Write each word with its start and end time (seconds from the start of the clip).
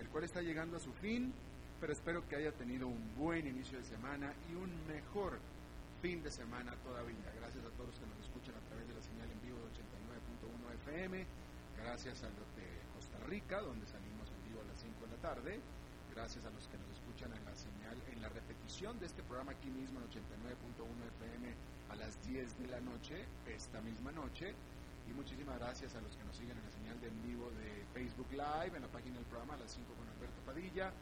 el 0.00 0.08
cual 0.08 0.24
está 0.24 0.40
llegando 0.40 0.76
a 0.76 0.80
su 0.80 0.92
fin, 0.94 1.32
pero 1.80 1.92
espero 1.92 2.26
que 2.28 2.36
haya 2.36 2.52
tenido 2.52 2.88
un 2.88 3.14
buen 3.16 3.46
inicio 3.46 3.78
de 3.78 3.84
semana 3.84 4.32
y 4.50 4.56
un 4.56 4.72
mejor 4.88 5.38
fin 6.00 6.22
de 6.22 6.30
semana 6.30 6.72
todavía. 6.82 7.28
Gracias 7.36 7.64
a 7.64 7.70
todos 7.76 7.92
los 7.92 7.98
que 8.00 8.08
nos 8.08 8.18
escuchan 8.24 8.56
a 8.56 8.64
través 8.68 8.88
de 8.88 8.94
la 8.96 9.04
señal 9.04 9.28
en 9.28 9.40
vivo 9.44 9.60
de 9.60 9.68
89.1 9.76 10.72
FM, 10.88 11.26
gracias 11.84 12.24
a 12.24 12.32
los 12.32 12.48
de 12.56 12.64
Costa 12.96 13.20
Rica, 13.28 13.60
donde 13.60 13.86
salimos 13.86 14.24
en 14.32 14.40
vivo 14.48 14.64
a 14.64 14.68
las 14.72 14.80
5 14.80 15.04
de 15.04 15.10
la 15.12 15.20
tarde, 15.20 15.60
gracias 16.16 16.44
a 16.44 16.50
los 16.50 16.64
que 16.68 16.80
nos 16.80 16.88
escuchan 16.96 17.32
en 17.36 17.44
la 17.44 17.54
señal, 17.54 17.96
en 18.08 18.20
la 18.24 18.28
repetición 18.32 18.98
de 18.98 19.06
este 19.06 19.22
programa 19.22 19.52
aquí 19.52 19.68
mismo 19.68 20.00
en 20.00 20.08
89.1 20.08 20.88
FM 21.20 21.52
a 21.92 21.94
las 21.96 22.16
10 22.24 22.58
de 22.60 22.68
la 22.72 22.80
noche, 22.80 23.20
esta 23.44 23.80
misma 23.84 24.12
noche, 24.12 24.56
y 25.10 25.12
muchísimas 25.12 25.58
gracias 25.58 25.94
a 25.96 26.00
los 26.00 26.14
que 26.14 26.22
nos 26.22 26.36
siguen 26.36 26.56
en 26.56 26.62
la 26.62 26.70
señal 26.70 27.00
de 27.00 27.08
en 27.08 27.22
vivo 27.26 27.50
de 27.58 27.82
Facebook 27.92 28.30
Live, 28.30 28.76
en 28.78 28.82
la 28.82 28.92
página 28.94 29.16
del 29.18 29.26
programa 29.26 29.54
a 29.54 29.58
las 29.58 29.70
5 29.72 29.90
con 29.90 30.06
Alberto 30.06 30.40
Padilla. 30.46 30.92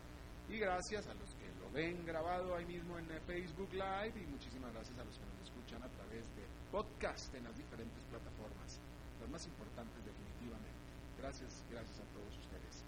Y 0.49 0.57
gracias 0.57 1.07
a 1.09 1.15
los 1.15 1.37
que 1.37 1.45
lo 1.61 1.69
ven 1.71 2.07
grabado 2.07 2.57
ahí 2.57 2.65
mismo 2.65 2.99
en 2.99 3.05
Facebook 3.29 3.69
Live. 3.73 4.17
Y 4.17 4.25
muchísimas 4.33 4.73
gracias 4.73 4.97
a 4.97 5.05
los 5.05 5.13
que 5.13 5.27
nos 5.29 5.39
escuchan 5.45 5.85
a 5.85 5.93
través 5.93 6.25
de 6.41 6.43
podcast 6.73 7.29
en 7.35 7.45
las 7.45 7.57
diferentes 7.57 8.01
plataformas. 8.09 8.81
Las 9.21 9.29
más 9.29 9.45
importantes 9.45 10.01
definitivamente. 10.01 10.89
Gracias, 11.21 11.61
gracias 11.69 12.01
a 12.01 12.09
todos 12.17 12.33
ustedes. 12.41 12.81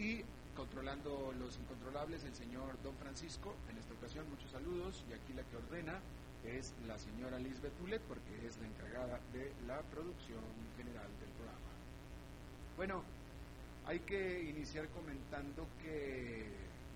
Y 0.00 0.24
controlando 0.56 1.36
los 1.36 1.58
incontrolables, 1.60 2.24
el 2.24 2.34
señor 2.34 2.80
Don 2.80 2.96
Francisco. 2.96 3.52
En 3.68 3.76
esta 3.76 3.92
ocasión, 3.92 4.24
muchos 4.30 4.50
saludos. 4.50 5.04
Y 5.04 5.12
aquí 5.12 5.36
la 5.36 5.44
que 5.44 5.56
ordena 5.60 6.00
es 6.44 6.74
la 6.86 6.98
señora 6.98 7.38
Lisbeth 7.38 7.76
Tulet, 7.78 8.00
porque 8.02 8.46
es 8.46 8.58
la 8.58 8.66
encargada 8.66 9.20
de 9.32 9.52
la 9.66 9.80
producción 9.82 10.42
general 10.76 11.08
del 11.20 11.30
programa. 11.30 11.70
Bueno, 12.76 13.02
hay 13.86 14.00
que 14.00 14.42
iniciar 14.44 14.88
comentando 14.88 15.66
que 15.82 16.44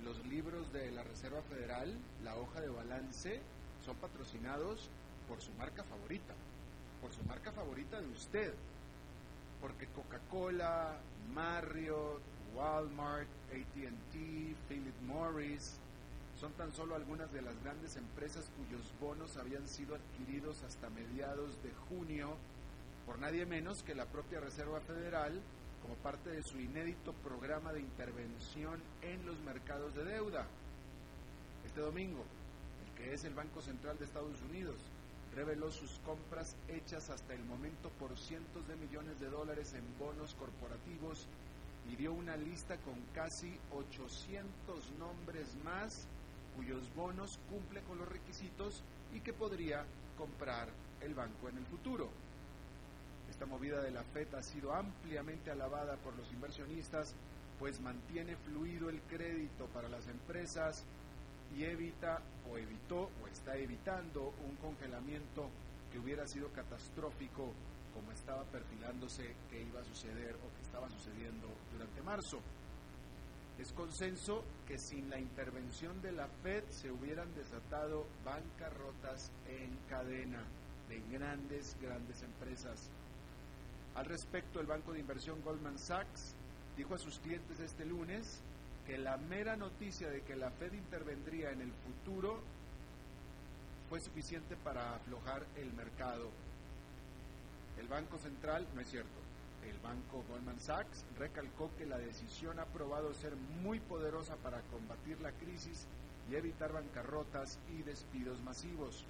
los 0.02 0.24
libros 0.26 0.72
de 0.72 0.90
la 0.90 1.02
Reserva 1.02 1.42
Federal, 1.42 1.92
la 2.22 2.36
hoja 2.36 2.60
de 2.60 2.68
balance, 2.68 3.40
son 3.84 3.96
patrocinados 3.96 4.88
por 5.28 5.40
su 5.40 5.52
marca 5.52 5.82
favorita, 5.84 6.34
por 7.00 7.12
su 7.12 7.22
marca 7.24 7.52
favorita 7.52 8.00
de 8.00 8.08
usted, 8.08 8.54
porque 9.60 9.86
Coca-Cola, 9.88 10.98
Marriott, 11.32 12.22
Walmart, 12.54 13.28
ATT, 13.50 14.14
Philip 14.68 15.00
Morris, 15.06 15.78
son 16.40 16.52
tan 16.52 16.72
solo 16.72 16.94
algunas 16.94 17.32
de 17.32 17.42
las 17.42 17.60
grandes 17.62 17.96
empresas 17.96 18.50
cuyos 18.56 18.92
bonos 19.00 19.36
habían 19.36 19.66
sido 19.68 19.94
adquiridos 19.94 20.62
hasta 20.62 20.90
mediados 20.90 21.62
de 21.62 21.72
junio 21.88 22.36
por 23.06 23.18
nadie 23.18 23.46
menos 23.46 23.82
que 23.82 23.94
la 23.94 24.06
propia 24.06 24.40
Reserva 24.40 24.80
Federal 24.80 25.40
como 25.82 25.94
parte 25.96 26.30
de 26.30 26.42
su 26.42 26.58
inédito 26.58 27.12
programa 27.12 27.72
de 27.72 27.80
intervención 27.80 28.80
en 29.02 29.24
los 29.26 29.38
mercados 29.40 29.94
de 29.94 30.04
deuda. 30.04 30.46
Este 31.66 31.80
domingo, 31.80 32.24
el 32.86 33.02
que 33.02 33.12
es 33.12 33.24
el 33.24 33.34
Banco 33.34 33.60
Central 33.60 33.98
de 33.98 34.06
Estados 34.06 34.40
Unidos, 34.48 34.76
reveló 35.34 35.70
sus 35.70 35.98
compras 36.06 36.56
hechas 36.68 37.10
hasta 37.10 37.34
el 37.34 37.44
momento 37.44 37.90
por 37.98 38.16
cientos 38.16 38.66
de 38.66 38.76
millones 38.76 39.20
de 39.20 39.28
dólares 39.28 39.74
en 39.74 39.84
bonos 39.98 40.34
corporativos 40.34 41.26
y 41.92 41.96
dio 41.96 42.12
una 42.12 42.36
lista 42.36 42.76
con 42.78 42.94
casi 43.14 43.58
800 43.72 44.90
nombres 44.98 45.54
más 45.64 46.06
cuyos 46.56 46.94
bonos 46.94 47.38
cumple 47.50 47.80
con 47.82 47.98
los 47.98 48.08
requisitos 48.08 48.82
y 49.14 49.20
que 49.20 49.32
podría 49.32 49.84
comprar 50.16 50.68
el 51.00 51.14
banco 51.14 51.48
en 51.48 51.58
el 51.58 51.66
futuro. 51.66 52.08
Esta 53.30 53.46
movida 53.46 53.82
de 53.82 53.90
la 53.90 54.02
FED 54.02 54.34
ha 54.34 54.42
sido 54.42 54.72
ampliamente 54.74 55.50
alabada 55.50 55.96
por 55.96 56.16
los 56.16 56.30
inversionistas, 56.32 57.14
pues 57.58 57.80
mantiene 57.80 58.36
fluido 58.36 58.88
el 58.90 59.00
crédito 59.02 59.66
para 59.66 59.88
las 59.88 60.06
empresas 60.08 60.84
y 61.56 61.64
evita 61.64 62.20
o 62.50 62.58
evitó 62.58 63.10
o 63.22 63.28
está 63.30 63.56
evitando 63.56 64.34
un 64.48 64.56
congelamiento 64.56 65.48
que 65.92 65.98
hubiera 65.98 66.26
sido 66.26 66.48
catastrófico 66.50 67.52
como 67.94 68.10
estaba 68.10 68.42
perfilándose 68.44 69.34
que 69.50 69.62
iba 69.62 69.80
a 69.80 69.84
suceder 69.84 70.34
o 70.34 70.56
que 70.56 70.62
estaba 70.62 70.90
sucediendo 70.90 71.46
durante 71.72 72.02
marzo. 72.02 72.40
Es 73.58 73.72
consenso 73.72 74.42
que 74.66 74.78
sin 74.78 75.08
la 75.10 75.18
intervención 75.18 76.02
de 76.02 76.12
la 76.12 76.26
Fed 76.42 76.64
se 76.70 76.90
hubieran 76.90 77.32
desatado 77.34 78.04
bancarrotas 78.24 79.30
en 79.48 79.76
cadena 79.88 80.42
de 80.88 81.00
grandes, 81.16 81.76
grandes 81.80 82.22
empresas. 82.22 82.90
Al 83.94 84.06
respecto, 84.06 84.60
el 84.60 84.66
banco 84.66 84.92
de 84.92 85.00
inversión 85.00 85.40
Goldman 85.42 85.78
Sachs 85.78 86.34
dijo 86.76 86.94
a 86.94 86.98
sus 86.98 87.20
clientes 87.20 87.60
este 87.60 87.86
lunes 87.86 88.40
que 88.86 88.98
la 88.98 89.16
mera 89.16 89.56
noticia 89.56 90.10
de 90.10 90.22
que 90.22 90.34
la 90.34 90.50
Fed 90.50 90.72
intervendría 90.72 91.52
en 91.52 91.60
el 91.60 91.72
futuro 91.72 92.40
fue 93.88 94.00
suficiente 94.00 94.56
para 94.56 94.96
aflojar 94.96 95.46
el 95.56 95.72
mercado. 95.72 96.28
El 97.78 97.86
Banco 97.86 98.18
Central, 98.18 98.66
no 98.74 98.80
es 98.80 98.88
cierto, 98.88 99.23
el 99.70 99.78
banco 99.80 100.24
Goldman 100.28 100.60
Sachs 100.60 101.04
recalcó 101.18 101.70
que 101.78 101.86
la 101.86 101.98
decisión 101.98 102.58
ha 102.58 102.64
probado 102.66 103.14
ser 103.14 103.34
muy 103.62 103.80
poderosa 103.80 104.36
para 104.36 104.60
combatir 104.72 105.20
la 105.20 105.32
crisis 105.32 105.86
y 106.30 106.36
evitar 106.36 106.72
bancarrotas 106.72 107.58
y 107.76 107.82
despidos 107.82 108.40
masivos. 108.42 109.04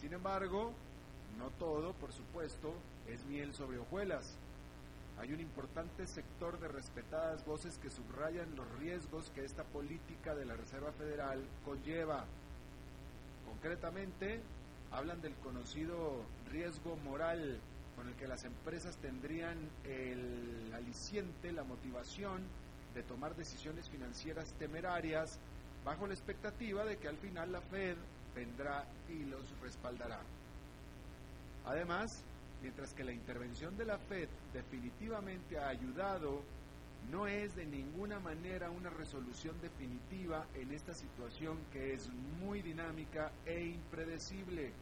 Sin 0.00 0.12
embargo, 0.12 0.72
no 1.38 1.50
todo, 1.58 1.92
por 1.94 2.12
supuesto, 2.12 2.72
es 3.08 3.24
miel 3.26 3.54
sobre 3.54 3.78
hojuelas. 3.78 4.36
Hay 5.20 5.32
un 5.32 5.40
importante 5.40 6.06
sector 6.06 6.60
de 6.60 6.68
respetadas 6.68 7.44
voces 7.44 7.78
que 7.78 7.90
subrayan 7.90 8.54
los 8.54 8.70
riesgos 8.78 9.30
que 9.34 9.44
esta 9.44 9.64
política 9.64 10.34
de 10.34 10.44
la 10.44 10.54
Reserva 10.54 10.92
Federal 10.92 11.42
conlleva. 11.64 12.24
Concretamente, 13.46 14.40
hablan 14.92 15.20
del 15.20 15.34
conocido 15.36 16.22
riesgo 16.50 16.96
moral 16.96 17.58
con 17.98 18.08
el 18.08 18.14
que 18.14 18.28
las 18.28 18.44
empresas 18.44 18.96
tendrían 18.98 19.58
el 19.82 20.72
aliciente, 20.72 21.50
la 21.50 21.64
motivación 21.64 22.42
de 22.94 23.02
tomar 23.02 23.34
decisiones 23.34 23.88
financieras 23.88 24.52
temerarias 24.52 25.40
bajo 25.84 26.06
la 26.06 26.14
expectativa 26.14 26.84
de 26.84 26.96
que 26.98 27.08
al 27.08 27.16
final 27.16 27.50
la 27.50 27.60
Fed 27.60 27.96
vendrá 28.36 28.84
y 29.08 29.24
los 29.24 29.42
respaldará. 29.60 30.20
Además, 31.66 32.22
mientras 32.62 32.94
que 32.94 33.02
la 33.02 33.12
intervención 33.12 33.76
de 33.76 33.86
la 33.86 33.98
Fed 33.98 34.28
definitivamente 34.52 35.58
ha 35.58 35.66
ayudado, 35.66 36.42
no 37.10 37.26
es 37.26 37.56
de 37.56 37.66
ninguna 37.66 38.20
manera 38.20 38.70
una 38.70 38.90
resolución 38.90 39.56
definitiva 39.60 40.46
en 40.54 40.70
esta 40.70 40.94
situación 40.94 41.58
que 41.72 41.94
es 41.94 42.08
muy 42.40 42.62
dinámica 42.62 43.32
e 43.44 43.64
impredecible 43.64 44.72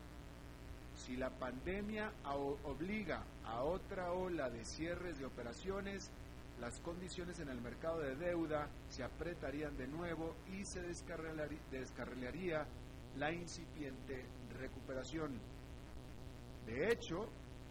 si 0.96 1.16
la 1.16 1.30
pandemia 1.30 2.10
obliga 2.64 3.22
a 3.44 3.62
otra 3.62 4.12
ola 4.12 4.50
de 4.50 4.64
cierres 4.64 5.18
de 5.18 5.26
operaciones, 5.26 6.10
las 6.60 6.80
condiciones 6.80 7.38
en 7.38 7.48
el 7.48 7.60
mercado 7.60 8.00
de 8.00 8.16
deuda 8.16 8.68
se 8.88 9.04
apretarían 9.04 9.76
de 9.76 9.86
nuevo 9.86 10.34
y 10.52 10.64
se 10.64 10.80
descarrilaría 10.80 12.66
la 13.18 13.30
incipiente 13.30 14.24
recuperación. 14.58 15.38
De 16.66 16.90
hecho, 16.90 17.28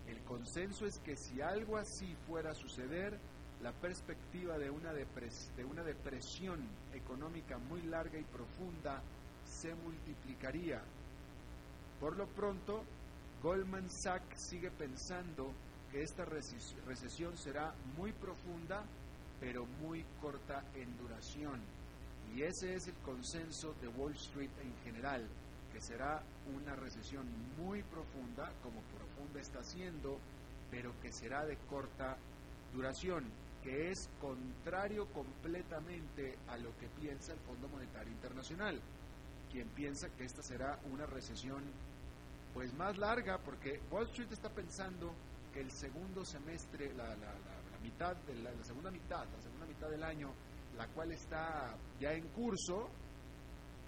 el 0.07 0.21
consenso 0.21 0.85
es 0.85 0.99
que 0.99 1.15
si 1.15 1.41
algo 1.41 1.77
así 1.77 2.15
fuera 2.27 2.51
a 2.51 2.55
suceder, 2.55 3.17
la 3.63 3.71
perspectiva 3.71 4.57
de 4.59 4.69
una, 4.69 4.93
de 4.93 5.65
una 5.65 5.83
depresión 5.83 6.59
económica 6.93 7.57
muy 7.57 7.81
larga 7.81 8.19
y 8.19 8.23
profunda 8.23 9.01
se 9.43 9.73
multiplicaría. 9.73 10.81
Por 11.99 12.17
lo 12.17 12.27
pronto, 12.27 12.83
Goldman 13.45 13.87
Sachs 13.91 14.49
sigue 14.49 14.71
pensando 14.71 15.53
que 15.91 16.01
esta 16.01 16.25
recesión 16.25 17.37
será 17.37 17.75
muy 17.95 18.11
profunda, 18.11 18.83
pero 19.39 19.67
muy 19.83 20.03
corta 20.19 20.63
en 20.73 20.97
duración. 20.97 21.61
Y 22.35 22.41
ese 22.41 22.73
es 22.73 22.87
el 22.87 22.95
consenso 23.05 23.75
de 23.79 23.87
Wall 23.87 24.13
Street 24.13 24.49
en 24.63 24.75
general, 24.83 25.27
que 25.71 25.79
será 25.79 26.23
una 26.57 26.75
recesión 26.75 27.27
muy 27.59 27.83
profunda, 27.83 28.51
como 28.63 28.81
profunda 28.81 29.39
está 29.39 29.63
siendo, 29.63 30.17
pero 30.71 30.99
que 30.99 31.13
será 31.13 31.45
de 31.45 31.57
corta 31.69 32.17
duración, 32.73 33.25
que 33.61 33.91
es 33.91 34.09
contrario 34.19 35.05
completamente 35.13 36.35
a 36.47 36.57
lo 36.57 36.75
que 36.79 36.87
piensa 36.99 37.33
el 37.33 37.39
Fondo 37.41 37.67
Monetario 37.67 38.11
Internacional, 38.11 38.81
quien 39.51 39.67
piensa 39.67 40.09
que 40.17 40.23
esta 40.23 40.41
será 40.41 40.79
una 40.91 41.05
recesión 41.05 41.61
pues 42.55 42.73
más 42.73 42.97
larga, 42.97 43.37
porque 43.37 43.81
Wall 43.91 44.05
Street 44.05 44.31
está 44.31 44.49
pensando 44.49 45.13
que 45.53 45.59
el 45.59 45.69
segundo 45.69 46.23
semestre, 46.23 46.93
la, 46.93 47.13
mitad 47.83 48.15
de 48.15 48.35
la, 48.35 48.51
segunda 48.63 48.89
mitad, 48.89 49.25
la 49.25 49.41
segunda 49.41 49.65
mitad 49.65 49.89
del 49.89 50.01
año, 50.01 50.31
la 50.77 50.87
cual 50.87 51.11
está 51.11 51.75
ya 51.99 52.13
en 52.13 52.25
curso, 52.29 52.89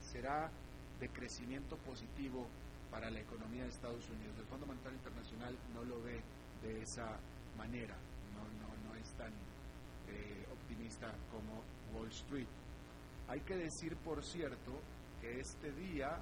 será 0.01 0.51
de 0.99 1.09
crecimiento 1.09 1.77
positivo 1.77 2.45
para 2.91 3.09
la 3.09 3.21
economía 3.21 3.63
de 3.63 3.69
Estados 3.69 4.07
Unidos. 4.09 4.37
El 4.37 4.45
Fondo 4.47 4.65
Monetario 4.65 4.97
Internacional 4.97 5.57
no 5.73 5.85
lo 5.85 6.01
ve 6.03 6.21
de 6.61 6.81
esa 6.81 7.17
manera, 7.57 7.95
no, 8.35 8.43
no, 8.67 8.89
no 8.89 8.95
es 8.99 9.09
tan 9.13 9.31
eh, 10.09 10.45
optimista 10.51 11.07
como 11.31 11.63
Wall 11.93 12.09
Street. 12.09 12.47
Hay 13.29 13.39
que 13.41 13.55
decir, 13.55 13.95
por 13.95 14.21
cierto, 14.25 14.73
que 15.21 15.39
este 15.39 15.71
día 15.71 16.19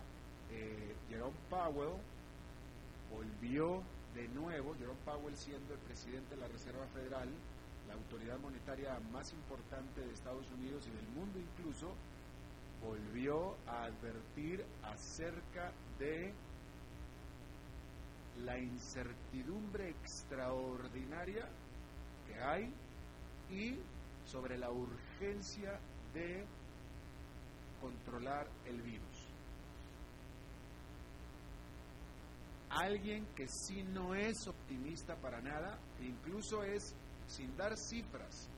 eh, 0.51 0.95
Jerome 1.09 1.38
Powell 1.50 2.00
volvió 3.12 3.81
de 4.13 4.28
nuevo, 4.30 4.74
Jerome 4.75 5.00
Powell 5.04 5.36
siendo 5.36 5.74
el 5.74 5.80
presidente 5.80 6.36
de 6.36 6.42
la 6.42 6.48
Reserva 6.48 6.86
Federal, 6.94 7.30
la 7.88 7.94
autoridad 7.94 8.40
monetaria 8.40 9.00
más 9.12 9.31
importante 9.34 10.02
de 10.02 10.13
Estados 10.13 10.50
Unidos 10.52 10.88
y 10.88 10.92
del 10.92 11.07
mundo 11.10 11.40
incluso, 11.40 11.94
volvió 12.81 13.56
a 13.68 13.86
advertir 13.86 14.63
acerca 14.84 15.72
de 16.00 16.34
la 18.44 18.60
incertidumbre 18.60 19.90
extraordinaria 19.90 21.48
que 22.28 22.42
hay 22.42 22.74
y 23.50 23.80
sobre 24.25 24.57
la 24.57 24.72
urgencia 24.72 25.80
de 26.13 26.46
controlar 27.81 28.48
el 28.66 28.81
virus. 28.81 29.14
Alguien 32.69 33.25
que 33.35 33.47
sí 33.47 33.83
no 33.83 34.15
es 34.15 34.47
optimista 34.47 35.15
para 35.15 35.41
nada, 35.41 35.77
incluso 36.01 36.63
es 36.63 36.95
sin 37.27 37.56
dar 37.57 37.77
cifras, 37.77 38.50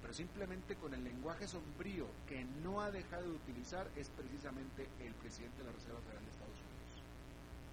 pero 0.00 0.14
simplemente 0.14 0.76
con 0.76 0.94
el 0.94 1.04
lenguaje 1.04 1.46
sombrío 1.46 2.06
que 2.28 2.44
no 2.62 2.80
ha 2.80 2.90
dejado 2.90 3.24
de 3.24 3.36
utilizar, 3.36 3.88
es 3.96 4.08
precisamente 4.10 4.88
el 5.00 5.12
presidente 5.14 5.58
de 5.58 5.64
la 5.64 5.72
Reserva 5.72 6.00
Federal 6.00 6.24
de 6.24 6.30
Estados 6.30 6.54
Unidos. 6.54 6.66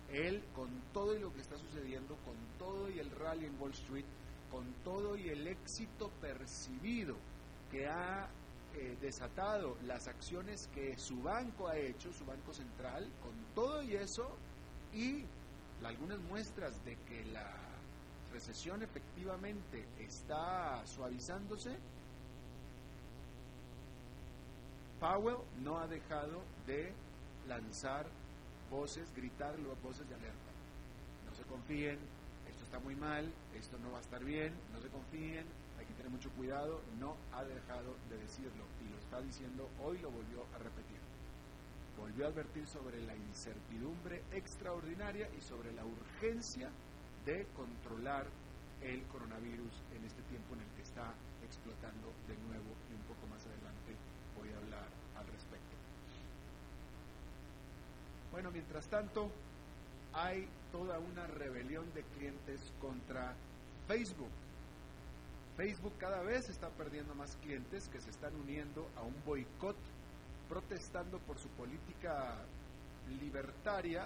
Él, 0.09 0.43
con 0.53 0.69
todo 0.93 1.15
y 1.15 1.19
lo 1.19 1.33
que 1.33 1.41
está 1.41 1.57
sucediendo, 1.57 2.15
con 2.17 2.35
todo 2.59 2.89
y 2.89 2.99
el 2.99 3.09
rally 3.11 3.45
en 3.45 3.59
Wall 3.59 3.71
Street, 3.71 4.05
con 4.51 4.65
todo 4.83 5.15
y 5.15 5.29
el 5.29 5.47
éxito 5.47 6.09
percibido 6.21 7.15
que 7.71 7.87
ha 7.87 8.29
eh, 8.75 8.97
desatado 9.01 9.77
las 9.83 10.07
acciones 10.07 10.67
que 10.73 10.97
su 10.97 11.21
banco 11.21 11.67
ha 11.67 11.77
hecho, 11.77 12.11
su 12.11 12.25
banco 12.25 12.53
central, 12.53 13.07
con 13.21 13.33
todo 13.55 13.83
y 13.83 13.95
eso, 13.95 14.35
y 14.93 15.25
algunas 15.83 16.19
muestras 16.19 16.83
de 16.85 16.95
que 17.07 17.25
la 17.25 17.51
recesión 18.31 18.81
efectivamente 18.81 19.85
está 19.99 20.81
suavizándose, 20.85 21.77
Powell 24.99 25.37
no 25.61 25.79
ha 25.79 25.87
dejado 25.87 26.41
de 26.65 26.93
lanzar 27.47 28.05
voces, 28.71 29.13
gritar 29.15 29.55
voces 29.83 30.07
de 30.07 30.15
alerta. 30.15 30.51
No 31.29 31.35
se 31.35 31.43
confíen, 31.43 31.99
esto 32.47 32.63
está 32.63 32.79
muy 32.79 32.95
mal, 32.95 33.29
esto 33.53 33.77
no 33.79 33.91
va 33.91 33.97
a 33.97 34.01
estar 34.01 34.23
bien, 34.23 34.53
no 34.73 34.79
se 34.79 34.87
confíen, 34.87 35.45
hay 35.77 35.85
que 35.85 35.93
tener 35.93 36.09
mucho 36.09 36.29
cuidado, 36.31 36.81
no 36.99 37.17
ha 37.33 37.43
dejado 37.43 37.95
de 38.09 38.17
decirlo 38.17 38.63
y 38.81 38.89
lo 38.89 38.97
está 38.97 39.19
diciendo, 39.21 39.69
hoy 39.83 39.97
lo 39.99 40.09
volvió 40.09 40.45
a 40.55 40.57
repetir. 40.59 41.02
Volvió 41.97 42.25
a 42.25 42.29
advertir 42.29 42.67
sobre 42.67 43.01
la 43.01 43.15
incertidumbre 43.15 44.23
extraordinaria 44.31 45.29
y 45.37 45.41
sobre 45.41 45.71
la 45.73 45.83
urgencia 45.85 46.69
de 47.25 47.45
controlar 47.55 48.27
el 48.81 49.01
coronavirus 49.03 49.73
en 49.95 50.03
este 50.05 50.21
tiempo 50.23 50.55
en 50.55 50.61
el 50.61 50.67
que 50.75 50.81
está 50.81 51.13
explotando 51.43 52.11
de 52.27 52.35
nuevo 52.47 52.75
y 52.91 52.93
un 52.93 53.03
poco 53.03 53.27
más 53.27 53.45
adelante 53.45 53.95
voy 54.37 54.49
a 54.51 54.57
hablar 54.57 54.87
al 55.17 55.27
respecto. 55.27 55.75
Bueno, 58.31 58.51
mientras 58.51 58.87
tanto, 58.87 59.31
hay 60.13 60.47
toda 60.71 60.99
una 60.99 61.27
rebelión 61.27 61.85
de 61.93 62.03
clientes 62.17 62.59
contra 62.81 63.35
Facebook. 63.87 64.31
Facebook 65.55 65.93
cada 65.99 66.21
vez 66.23 66.49
está 66.49 66.69
perdiendo 66.69 67.13
más 67.15 67.35
clientes 67.37 67.87
que 67.89 68.01
se 68.01 68.09
están 68.09 68.35
uniendo 68.35 68.89
a 68.97 69.03
un 69.03 69.15
boicot, 69.23 69.75
protestando 70.53 71.17
por 71.25 71.39
su 71.39 71.49
política 71.49 72.37
libertaria. 73.19 74.05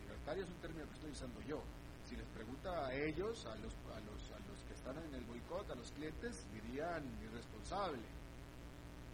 Libertaria 0.00 0.44
es 0.44 0.50
un 0.50 0.60
término 0.60 0.86
que 0.86 0.94
estoy 0.94 1.10
usando 1.10 1.40
yo. 1.42 1.60
Si 2.08 2.14
les 2.14 2.26
pregunta 2.28 2.86
a 2.86 2.94
ellos, 2.94 3.44
a 3.46 3.56
los, 3.56 3.74
a 3.90 3.98
los, 4.06 4.22
a 4.30 4.38
los 4.46 4.62
que 4.68 4.74
están 4.74 4.96
en 4.98 5.14
el 5.16 5.24
boicot, 5.24 5.68
a 5.68 5.74
los 5.74 5.90
clientes, 5.90 6.46
dirían 6.52 7.02
irresponsable. 7.24 7.98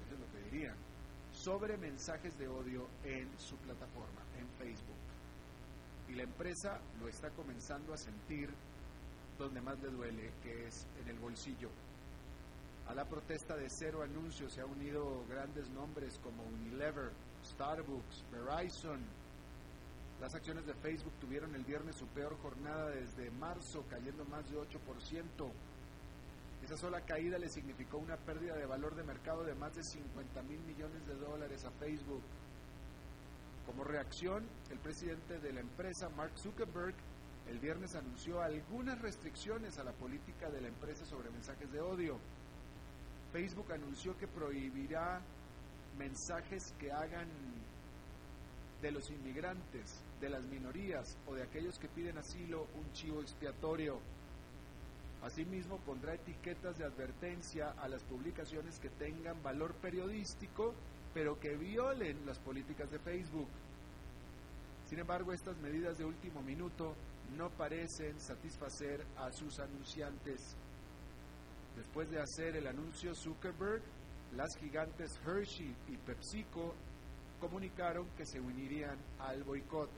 Eso 0.04 0.14
es 0.14 0.20
lo 0.20 0.30
que 0.32 0.50
dirían. 0.50 0.76
Sobre 1.32 1.78
mensajes 1.78 2.38
de 2.38 2.46
odio 2.46 2.86
en 3.04 3.26
su 3.38 3.56
plataforma, 3.56 4.20
en 4.36 4.46
Facebook. 4.58 5.00
Y 6.10 6.14
la 6.14 6.24
empresa 6.24 6.78
lo 7.00 7.08
está 7.08 7.30
comenzando 7.30 7.94
a 7.94 7.96
sentir 7.96 8.50
donde 9.38 9.62
más 9.62 9.78
le 9.80 9.88
duele, 9.88 10.30
que 10.42 10.66
es 10.66 10.86
en 11.00 11.08
el 11.08 11.18
bolsillo. 11.20 11.70
A 12.88 12.94
la 12.94 13.04
protesta 13.04 13.54
de 13.54 13.68
cero 13.68 14.02
anuncios 14.02 14.52
se 14.52 14.62
han 14.62 14.70
unido 14.70 15.22
grandes 15.28 15.68
nombres 15.70 16.18
como 16.22 16.42
Unilever, 16.44 17.10
Starbucks, 17.44 18.24
Verizon. 18.32 19.00
Las 20.22 20.34
acciones 20.34 20.64
de 20.66 20.72
Facebook 20.72 21.12
tuvieron 21.20 21.54
el 21.54 21.64
viernes 21.64 21.96
su 21.96 22.06
peor 22.06 22.36
jornada 22.40 22.88
desde 22.88 23.30
marzo, 23.32 23.84
cayendo 23.90 24.24
más 24.24 24.50
de 24.50 24.56
8%. 24.56 25.50
Esa 26.64 26.76
sola 26.78 27.02
caída 27.02 27.38
le 27.38 27.50
significó 27.50 27.98
una 27.98 28.16
pérdida 28.16 28.56
de 28.56 28.64
valor 28.64 28.94
de 28.94 29.02
mercado 29.02 29.44
de 29.44 29.54
más 29.54 29.74
de 29.76 29.84
50 29.84 30.42
mil 30.44 30.60
millones 30.60 31.06
de 31.06 31.14
dólares 31.14 31.66
a 31.66 31.70
Facebook. 31.72 32.22
Como 33.66 33.84
reacción, 33.84 34.48
el 34.70 34.78
presidente 34.78 35.38
de 35.38 35.52
la 35.52 35.60
empresa, 35.60 36.08
Mark 36.08 36.32
Zuckerberg, 36.38 36.94
el 37.48 37.58
viernes 37.58 37.94
anunció 37.94 38.40
algunas 38.40 39.00
restricciones 39.00 39.78
a 39.78 39.84
la 39.84 39.92
política 39.92 40.48
de 40.48 40.62
la 40.62 40.68
empresa 40.68 41.04
sobre 41.04 41.30
mensajes 41.30 41.70
de 41.70 41.80
odio. 41.80 42.18
Facebook 43.38 43.72
anunció 43.72 44.18
que 44.18 44.26
prohibirá 44.26 45.20
mensajes 45.96 46.74
que 46.76 46.90
hagan 46.90 47.28
de 48.82 48.90
los 48.90 49.08
inmigrantes, 49.10 50.02
de 50.20 50.28
las 50.28 50.42
minorías 50.42 51.16
o 51.24 51.34
de 51.34 51.44
aquellos 51.44 51.78
que 51.78 51.86
piden 51.86 52.18
asilo 52.18 52.66
un 52.74 52.92
chivo 52.94 53.20
expiatorio. 53.20 54.00
Asimismo, 55.22 55.78
pondrá 55.86 56.14
etiquetas 56.14 56.78
de 56.78 56.84
advertencia 56.84 57.74
a 57.80 57.86
las 57.86 58.02
publicaciones 58.02 58.80
que 58.80 58.90
tengan 58.90 59.40
valor 59.40 59.72
periodístico, 59.74 60.74
pero 61.14 61.38
que 61.38 61.54
violen 61.54 62.26
las 62.26 62.40
políticas 62.40 62.90
de 62.90 62.98
Facebook. 62.98 63.48
Sin 64.88 64.98
embargo, 64.98 65.32
estas 65.32 65.56
medidas 65.58 65.96
de 65.96 66.04
último 66.04 66.42
minuto 66.42 66.92
no 67.36 67.50
parecen 67.50 68.18
satisfacer 68.18 69.06
a 69.16 69.30
sus 69.30 69.60
anunciantes. 69.60 70.56
Después 71.78 72.10
de 72.10 72.20
hacer 72.20 72.56
el 72.56 72.66
anuncio 72.66 73.14
Zuckerberg, 73.14 73.80
las 74.36 74.48
gigantes 74.58 75.16
Hershey 75.24 75.72
y 75.86 75.96
PepsiCo 75.96 76.74
comunicaron 77.40 78.08
que 78.16 78.26
se 78.26 78.40
unirían 78.40 78.98
al 79.20 79.44
boicot. 79.44 79.88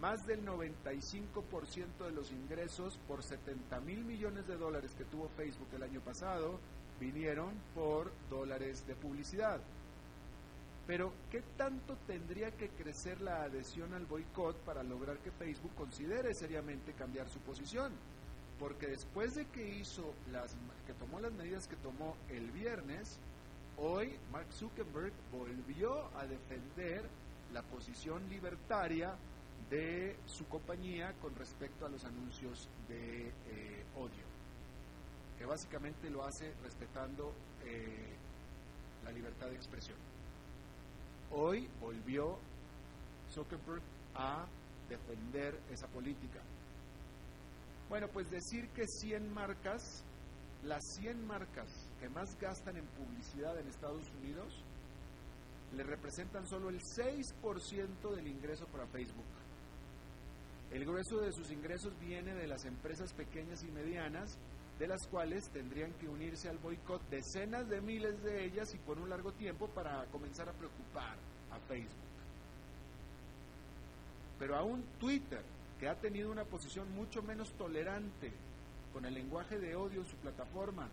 Más 0.00 0.26
del 0.26 0.44
95% 0.44 2.06
de 2.06 2.10
los 2.10 2.32
ingresos 2.32 2.98
por 3.06 3.22
70 3.22 3.80
mil 3.82 4.04
millones 4.04 4.48
de 4.48 4.56
dólares 4.56 4.96
que 4.98 5.04
tuvo 5.04 5.28
Facebook 5.28 5.68
el 5.76 5.84
año 5.84 6.00
pasado 6.00 6.58
vinieron 6.98 7.52
por 7.72 8.10
dólares 8.28 8.84
de 8.88 8.96
publicidad. 8.96 9.60
Pero, 10.88 11.12
¿qué 11.30 11.40
tanto 11.56 11.96
tendría 12.08 12.50
que 12.50 12.68
crecer 12.70 13.20
la 13.20 13.44
adhesión 13.44 13.94
al 13.94 14.06
boicot 14.06 14.56
para 14.64 14.82
lograr 14.82 15.18
que 15.18 15.30
Facebook 15.30 15.72
considere 15.76 16.34
seriamente 16.34 16.94
cambiar 16.94 17.28
su 17.28 17.38
posición? 17.38 17.92
Porque 18.58 18.86
después 18.86 19.34
de 19.34 19.46
que 19.46 19.78
hizo 19.78 20.14
las 20.30 20.54
que 20.86 20.94
tomó 20.94 21.20
las 21.20 21.32
medidas 21.32 21.66
que 21.66 21.76
tomó 21.76 22.16
el 22.28 22.50
viernes, 22.52 23.18
hoy 23.76 24.16
Mark 24.30 24.46
Zuckerberg 24.52 25.12
volvió 25.32 26.06
a 26.16 26.26
defender 26.26 27.04
la 27.52 27.62
posición 27.62 28.28
libertaria 28.28 29.14
de 29.70 30.16
su 30.26 30.46
compañía 30.46 31.12
con 31.20 31.34
respecto 31.36 31.86
a 31.86 31.88
los 31.88 32.04
anuncios 32.04 32.68
de 32.88 33.28
eh, 33.28 33.84
odio, 33.96 34.24
que 35.38 35.46
básicamente 35.46 36.10
lo 36.10 36.24
hace 36.24 36.52
respetando 36.62 37.32
eh, 37.64 38.14
la 39.04 39.10
libertad 39.10 39.46
de 39.46 39.56
expresión. 39.56 39.96
Hoy 41.32 41.68
volvió 41.80 42.38
Zuckerberg 43.32 43.82
a 44.14 44.46
defender 44.88 45.58
esa 45.72 45.86
política. 45.88 46.40
Bueno, 47.88 48.08
pues 48.08 48.30
decir 48.30 48.68
que 48.70 48.86
100 48.86 49.32
marcas, 49.32 50.04
las 50.64 50.82
100 51.00 51.26
marcas 51.26 51.68
que 52.00 52.08
más 52.08 52.38
gastan 52.40 52.76
en 52.76 52.86
publicidad 52.86 53.58
en 53.58 53.68
Estados 53.68 54.10
Unidos, 54.20 54.62
le 55.76 55.82
representan 55.82 56.46
solo 56.46 56.70
el 56.70 56.80
6% 56.80 58.14
del 58.14 58.26
ingreso 58.26 58.66
para 58.66 58.86
Facebook. 58.86 59.24
El 60.70 60.84
grueso 60.84 61.18
de 61.18 61.32
sus 61.32 61.50
ingresos 61.50 61.92
viene 62.00 62.34
de 62.34 62.48
las 62.48 62.64
empresas 62.64 63.12
pequeñas 63.12 63.62
y 63.62 63.70
medianas, 63.70 64.38
de 64.78 64.88
las 64.88 65.06
cuales 65.06 65.48
tendrían 65.50 65.92
que 65.94 66.08
unirse 66.08 66.48
al 66.48 66.58
boicot 66.58 67.00
decenas 67.08 67.68
de 67.68 67.80
miles 67.80 68.20
de 68.24 68.44
ellas 68.44 68.74
y 68.74 68.78
por 68.78 68.98
un 68.98 69.08
largo 69.08 69.32
tiempo 69.32 69.68
para 69.68 70.04
comenzar 70.06 70.48
a 70.48 70.52
preocupar 70.52 71.16
a 71.52 71.58
Facebook. 71.68 71.94
Pero 74.38 74.56
aún 74.56 74.82
Twitter, 74.98 75.42
ha 75.88 75.94
tenido 76.00 76.30
una 76.30 76.44
posición 76.44 76.90
mucho 76.92 77.22
menos 77.22 77.52
tolerante 77.52 78.32
con 78.92 79.04
el 79.04 79.14
lenguaje 79.14 79.58
de 79.58 79.74
odio 79.74 80.00
en 80.00 80.06
su 80.06 80.16
plataforma, 80.16 80.88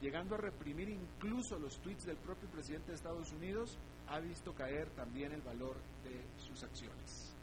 llegando 0.00 0.34
a 0.34 0.38
reprimir 0.38 0.88
incluso 0.88 1.58
los 1.58 1.78
tweets 1.78 2.06
del 2.06 2.16
propio 2.16 2.48
presidente 2.48 2.88
de 2.88 2.96
Estados 2.96 3.32
Unidos, 3.32 3.78
ha 4.08 4.18
visto 4.20 4.52
caer 4.54 4.88
también 4.90 5.32
el 5.32 5.42
valor 5.42 5.76
de 6.04 6.22
sus 6.42 6.62
acciones. 6.62 7.34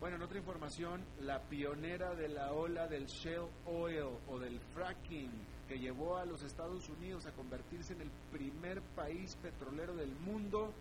Bueno, 0.00 0.16
en 0.16 0.22
otra 0.22 0.38
información, 0.38 1.02
la 1.20 1.40
pionera 1.42 2.14
de 2.14 2.28
la 2.28 2.52
ola 2.52 2.88
del 2.88 3.06
shale 3.06 3.50
oil 3.66 4.16
o 4.28 4.38
del 4.38 4.58
fracking 4.74 5.30
que 5.68 5.78
llevó 5.78 6.16
a 6.16 6.24
los 6.24 6.42
Estados 6.42 6.88
Unidos 6.88 7.26
a 7.26 7.32
convertirse 7.32 7.92
en 7.92 8.00
el 8.00 8.10
primer 8.32 8.80
país 8.96 9.36
petrolero 9.42 9.94
del 9.94 10.10
mundo, 10.16 10.72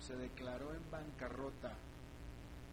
se 0.00 0.16
declaró 0.16 0.72
en 0.74 0.90
bancarrota. 0.90 1.72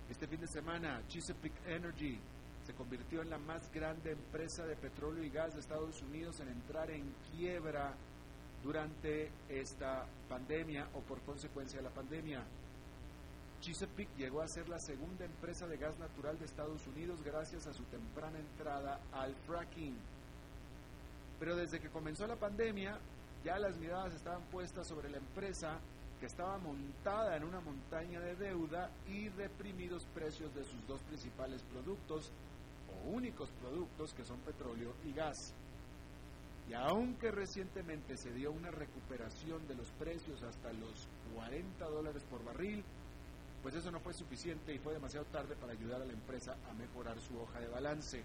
Este 0.09 0.27
fin 0.27 0.39
de 0.39 0.47
semana, 0.47 1.01
Chesapeake 1.07 1.67
Energy 1.67 2.19
se 2.65 2.73
convirtió 2.73 3.21
en 3.21 3.29
la 3.29 3.37
más 3.37 3.71
grande 3.71 4.11
empresa 4.11 4.65
de 4.65 4.75
petróleo 4.75 5.23
y 5.23 5.29
gas 5.29 5.53
de 5.53 5.59
Estados 5.59 6.01
Unidos 6.01 6.39
en 6.39 6.49
entrar 6.49 6.89
en 6.91 7.03
quiebra 7.31 7.93
durante 8.63 9.31
esta 9.49 10.05
pandemia 10.27 10.87
o 10.93 10.99
por 11.01 11.21
consecuencia 11.21 11.77
de 11.77 11.83
la 11.83 11.93
pandemia. 11.93 12.43
Chesapeake 13.61 14.17
llegó 14.17 14.41
a 14.41 14.47
ser 14.47 14.69
la 14.69 14.79
segunda 14.79 15.25
empresa 15.25 15.67
de 15.67 15.77
gas 15.77 15.97
natural 15.97 16.37
de 16.37 16.45
Estados 16.45 16.85
Unidos 16.87 17.21
gracias 17.23 17.67
a 17.67 17.73
su 17.73 17.83
temprana 17.83 18.37
entrada 18.39 18.99
al 19.11 19.33
fracking. 19.47 19.95
Pero 21.39 21.55
desde 21.55 21.79
que 21.79 21.89
comenzó 21.89 22.27
la 22.27 22.35
pandemia, 22.35 22.97
ya 23.43 23.57
las 23.59 23.77
miradas 23.77 24.13
estaban 24.13 24.43
puestas 24.43 24.87
sobre 24.87 25.09
la 25.09 25.17
empresa 25.17 25.79
que 26.19 26.25
estaba 26.25 26.57
montada 26.57 27.37
en 27.37 27.43
una 27.43 27.59
montaña 27.59 28.19
de 28.19 28.35
deuda 28.35 28.89
y 29.07 29.29
reprimidos 29.29 30.05
precios 30.13 30.53
de 30.55 30.63
sus 30.63 30.87
dos 30.87 31.01
principales 31.03 31.61
productos 31.63 32.31
o 32.89 33.09
únicos 33.09 33.49
productos 33.61 34.13
que 34.13 34.23
son 34.23 34.39
petróleo 34.39 34.93
y 35.05 35.13
gas. 35.13 35.53
Y 36.69 36.73
aunque 36.73 37.31
recientemente 37.31 38.17
se 38.17 38.33
dio 38.33 38.51
una 38.51 38.71
recuperación 38.71 39.65
de 39.67 39.75
los 39.75 39.89
precios 39.91 40.41
hasta 40.43 40.73
los 40.73 41.07
40 41.35 41.85
dólares 41.85 42.23
por 42.29 42.43
barril, 42.43 42.83
pues 43.61 43.75
eso 43.75 43.91
no 43.91 43.99
fue 43.99 44.13
suficiente 44.13 44.73
y 44.73 44.79
fue 44.79 44.93
demasiado 44.93 45.25
tarde 45.27 45.55
para 45.55 45.73
ayudar 45.73 46.01
a 46.01 46.05
la 46.05 46.13
empresa 46.13 46.55
a 46.69 46.73
mejorar 46.73 47.19
su 47.19 47.39
hoja 47.39 47.59
de 47.59 47.67
balance. 47.67 48.23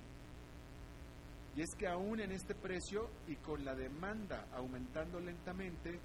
Y 1.54 1.60
es 1.60 1.74
que 1.78 1.86
aún 1.86 2.20
en 2.20 2.32
este 2.32 2.54
precio 2.54 3.10
y 3.28 3.36
con 3.36 3.64
la 3.64 3.74
demanda 3.74 4.46
aumentando 4.54 5.20
lentamente, 5.20 6.00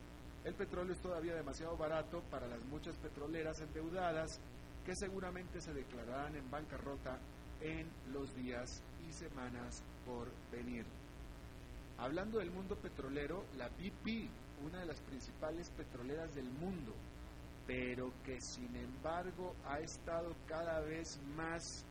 el 0.48 0.54
petróleo 0.54 0.94
es 0.94 1.02
todavía 1.02 1.36
demasiado 1.36 1.76
barato 1.76 2.22
para 2.32 2.48
las 2.48 2.64
muchas 2.72 2.96
petroleras 2.96 3.60
endeudadas 3.60 4.40
que 4.86 4.96
seguramente 4.96 5.60
se 5.60 5.74
declararán 5.74 6.38
en 6.38 6.50
bancarrota 6.50 7.20
en 7.60 7.86
los 8.14 8.34
días 8.34 8.82
y 9.06 9.12
semanas 9.12 9.84
por 10.06 10.30
venir. 10.50 10.86
Hablando 11.98 12.40
del 12.40 12.52
mundo 12.52 12.78
petrolero, 12.78 13.44
la 13.58 13.68
BP, 13.68 14.30
una 14.66 14.80
de 14.80 14.86
las 14.86 15.02
principales 15.02 15.70
petroleras 15.72 16.34
del 16.34 16.50
mundo, 16.50 16.94
pero 17.66 18.14
que 18.24 18.40
sin 18.40 18.74
embargo 18.78 19.54
ha 19.66 19.82
estado 19.82 20.34
cada 20.48 20.80
vez 20.80 21.20
más 21.36 21.84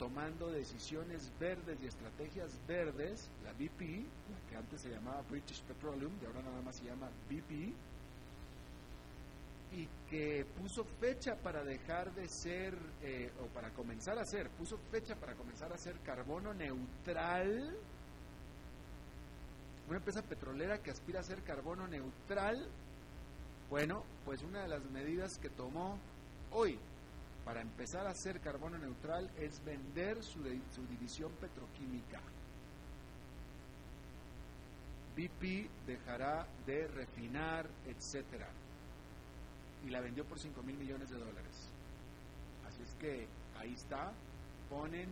tomando 0.00 0.50
decisiones 0.50 1.30
verdes 1.38 1.78
y 1.80 1.86
estrategias 1.86 2.58
verdes, 2.66 3.30
la 3.44 3.52
BP, 3.52 4.02
la 4.32 4.50
que 4.50 4.56
antes 4.56 4.80
se 4.80 4.88
llamaba 4.88 5.22
British 5.30 5.62
Petroleum 5.62 6.10
y 6.20 6.26
ahora 6.26 6.42
nada 6.42 6.60
más 6.62 6.74
se 6.74 6.86
llama 6.86 7.08
BP, 7.28 7.72
y 9.72 9.88
que 10.08 10.44
puso 10.60 10.84
fecha 11.00 11.36
para 11.36 11.62
dejar 11.62 12.12
de 12.14 12.28
ser, 12.28 12.76
eh, 13.02 13.30
o 13.42 13.46
para 13.46 13.70
comenzar 13.70 14.18
a 14.18 14.24
ser, 14.24 14.48
puso 14.50 14.78
fecha 14.90 15.14
para 15.14 15.34
comenzar 15.34 15.72
a 15.72 15.78
ser 15.78 15.94
carbono 16.00 16.52
neutral, 16.52 17.76
una 19.88 19.98
empresa 19.98 20.22
petrolera 20.22 20.78
que 20.78 20.90
aspira 20.90 21.20
a 21.20 21.24
ser 21.24 21.42
carbono 21.42 21.86
neutral, 21.86 22.66
bueno, 23.68 24.02
pues 24.24 24.42
una 24.42 24.62
de 24.62 24.68
las 24.68 24.82
medidas 24.90 25.38
que 25.38 25.50
tomó 25.50 25.98
hoy 26.50 26.78
para 27.44 27.60
empezar 27.60 28.06
a 28.06 28.14
ser 28.14 28.40
carbono 28.40 28.78
neutral 28.78 29.30
es 29.38 29.64
vender 29.64 30.22
su, 30.22 30.42
su 30.74 30.86
división 30.88 31.32
petroquímica. 31.40 32.20
BP 35.16 35.68
dejará 35.86 36.46
de 36.66 36.86
refinar, 36.88 37.66
etcétera 37.86 38.48
y 39.86 39.90
la 39.90 40.00
vendió 40.00 40.24
por 40.24 40.38
5 40.38 40.62
mil 40.62 40.76
millones 40.76 41.10
de 41.10 41.18
dólares. 41.18 41.70
Así 42.66 42.82
es 42.82 42.94
que 42.94 43.26
ahí 43.58 43.72
está, 43.74 44.12
ponen 44.68 45.08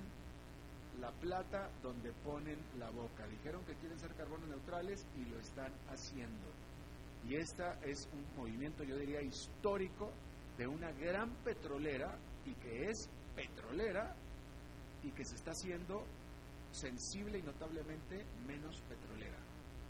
la 1.01 1.11
plata 1.13 1.71
donde 1.83 2.13
ponen 2.25 2.59
la 2.79 2.91
boca. 2.91 3.27
Dijeron 3.27 3.65
que 3.65 3.75
quieren 3.75 3.99
ser 3.99 4.13
carbono 4.15 4.47
neutrales 4.47 5.07
y 5.17 5.25
lo 5.31 5.39
están 5.39 5.73
haciendo. 5.91 6.49
Y 7.29 7.37
este 7.37 7.65
es 7.85 8.09
un 8.13 8.25
movimiento, 8.37 8.85
yo 8.85 8.97
diría, 8.97 9.23
histórico 9.23 10.11
de 10.57 10.67
una 10.67 10.91
gran 10.93 11.31
petrolera 11.45 12.17
y 12.45 12.55
que 12.55 12.91
es 12.91 13.09
petrolera 13.35 14.15
y 15.03 15.11
que 15.11 15.25
se 15.25 15.37
está 15.37 15.53
haciendo 15.53 16.05
sensible 16.73 17.39
y 17.39 17.43
notablemente 17.43 18.25
menos 18.47 18.81
petrolera. 18.83 19.39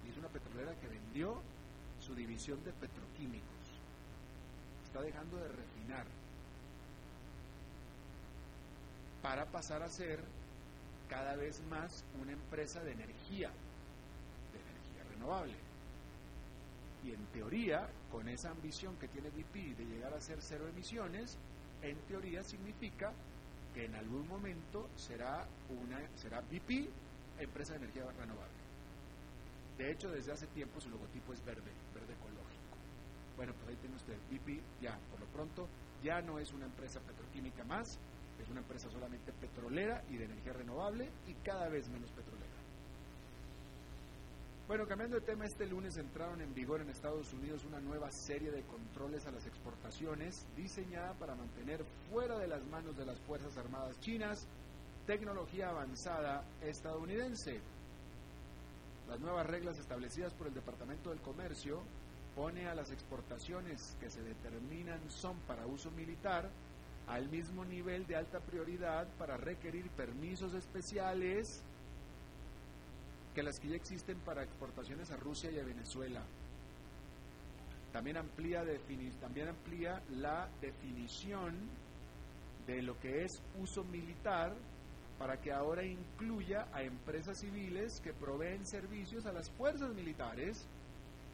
Y 0.06 0.10
es 0.10 0.16
una 0.16 0.28
petrolera 0.28 0.74
que 0.80 0.88
vendió 0.88 1.40
su 2.00 2.14
división 2.14 2.62
de 2.64 2.72
petroquímicos 2.72 3.57
está 4.88 5.02
dejando 5.02 5.36
de 5.36 5.48
refinar 5.48 6.06
para 9.22 9.44
pasar 9.46 9.82
a 9.82 9.88
ser 9.88 10.18
cada 11.08 11.36
vez 11.36 11.60
más 11.70 12.04
una 12.20 12.32
empresa 12.32 12.82
de 12.82 12.92
energía, 12.92 13.50
de 14.52 14.60
energía 14.60 15.12
renovable. 15.12 15.54
Y 17.04 17.12
en 17.12 17.24
teoría, 17.26 17.86
con 18.10 18.28
esa 18.28 18.50
ambición 18.50 18.96
que 18.96 19.08
tiene 19.08 19.28
BP 19.30 19.76
de 19.76 19.84
llegar 19.84 20.14
a 20.14 20.20
ser 20.20 20.38
cero 20.40 20.66
emisiones, 20.68 21.36
en 21.82 21.96
teoría 22.08 22.42
significa 22.42 23.12
que 23.74 23.84
en 23.84 23.94
algún 23.94 24.26
momento 24.26 24.88
será 24.96 25.46
una 25.82 26.00
será 26.16 26.40
BP 26.40 26.88
empresa 27.38 27.74
de 27.74 27.80
energía 27.80 28.04
renovable. 28.18 28.58
De 29.76 29.92
hecho, 29.92 30.10
desde 30.10 30.32
hace 30.32 30.46
tiempo 30.48 30.80
su 30.80 30.88
logotipo 30.88 31.32
es 31.32 31.44
verde, 31.44 31.70
bueno, 33.38 33.54
pues 33.54 33.68
ahí 33.68 33.76
tiene 33.76 33.96
usted, 33.96 34.18
BP 34.30 34.60
ya, 34.82 34.98
por 35.10 35.20
lo 35.20 35.26
pronto, 35.26 35.68
ya 36.02 36.20
no 36.20 36.38
es 36.38 36.52
una 36.52 36.66
empresa 36.66 36.98
petroquímica 37.00 37.62
más, 37.64 37.98
es 38.42 38.48
una 38.50 38.60
empresa 38.60 38.90
solamente 38.90 39.32
petrolera 39.32 40.02
y 40.10 40.16
de 40.16 40.24
energía 40.24 40.52
renovable 40.52 41.08
y 41.26 41.34
cada 41.44 41.68
vez 41.68 41.88
menos 41.88 42.10
petrolera. 42.10 42.48
Bueno, 44.66 44.86
cambiando 44.86 45.16
de 45.18 45.24
tema, 45.24 45.46
este 45.46 45.66
lunes 45.66 45.96
entraron 45.96 46.42
en 46.42 46.52
vigor 46.52 46.82
en 46.82 46.90
Estados 46.90 47.32
Unidos 47.32 47.64
una 47.64 47.80
nueva 47.80 48.10
serie 48.10 48.50
de 48.50 48.62
controles 48.64 49.24
a 49.26 49.30
las 49.30 49.46
exportaciones 49.46 50.44
diseñada 50.56 51.14
para 51.14 51.34
mantener 51.34 51.82
fuera 52.10 52.38
de 52.38 52.48
las 52.48 52.62
manos 52.66 52.96
de 52.98 53.06
las 53.06 53.18
Fuerzas 53.20 53.56
Armadas 53.56 53.98
chinas 54.00 54.46
tecnología 55.06 55.70
avanzada 55.70 56.44
estadounidense. 56.60 57.62
Las 59.08 59.18
nuevas 59.20 59.46
reglas 59.46 59.78
establecidas 59.78 60.34
por 60.34 60.48
el 60.48 60.54
Departamento 60.54 61.08
del 61.08 61.20
Comercio 61.22 61.80
pone 62.38 62.68
a 62.68 62.74
las 62.74 62.92
exportaciones 62.92 63.96
que 63.98 64.08
se 64.08 64.22
determinan 64.22 65.00
son 65.10 65.36
para 65.40 65.66
uso 65.66 65.90
militar 65.90 66.48
al 67.08 67.28
mismo 67.28 67.64
nivel 67.64 68.06
de 68.06 68.14
alta 68.14 68.38
prioridad 68.38 69.08
para 69.18 69.36
requerir 69.36 69.90
permisos 69.90 70.54
especiales 70.54 71.64
que 73.34 73.42
las 73.42 73.58
que 73.58 73.70
ya 73.70 73.74
existen 73.74 74.18
para 74.20 74.44
exportaciones 74.44 75.10
a 75.10 75.16
Rusia 75.16 75.50
y 75.50 75.58
a 75.58 75.64
Venezuela. 75.64 76.22
también 77.92 78.16
amplía, 78.18 78.62
también 79.20 79.48
amplía 79.48 80.00
la 80.10 80.48
definición 80.60 81.56
de 82.68 82.82
lo 82.82 82.96
que 83.00 83.24
es 83.24 83.42
uso 83.60 83.82
militar 83.82 84.54
para 85.18 85.40
que 85.40 85.50
ahora 85.50 85.84
incluya 85.84 86.68
a 86.72 86.84
empresas 86.84 87.40
civiles 87.40 88.00
que 88.00 88.12
proveen 88.12 88.64
servicios 88.64 89.26
a 89.26 89.32
las 89.32 89.50
fuerzas 89.50 89.92
militares 89.92 90.68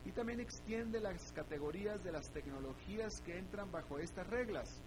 y 0.05 0.13
también 0.13 0.41
extiende 0.41 1.01
las 1.01 1.33
categorías 1.33 2.03
de 2.05 2.13
las 2.13 2.31
tecnologías 2.31 3.21
que 3.23 3.39
entran 3.39 3.71
bajo 3.73 3.99
estas 3.99 4.27
reglas. 4.27 4.81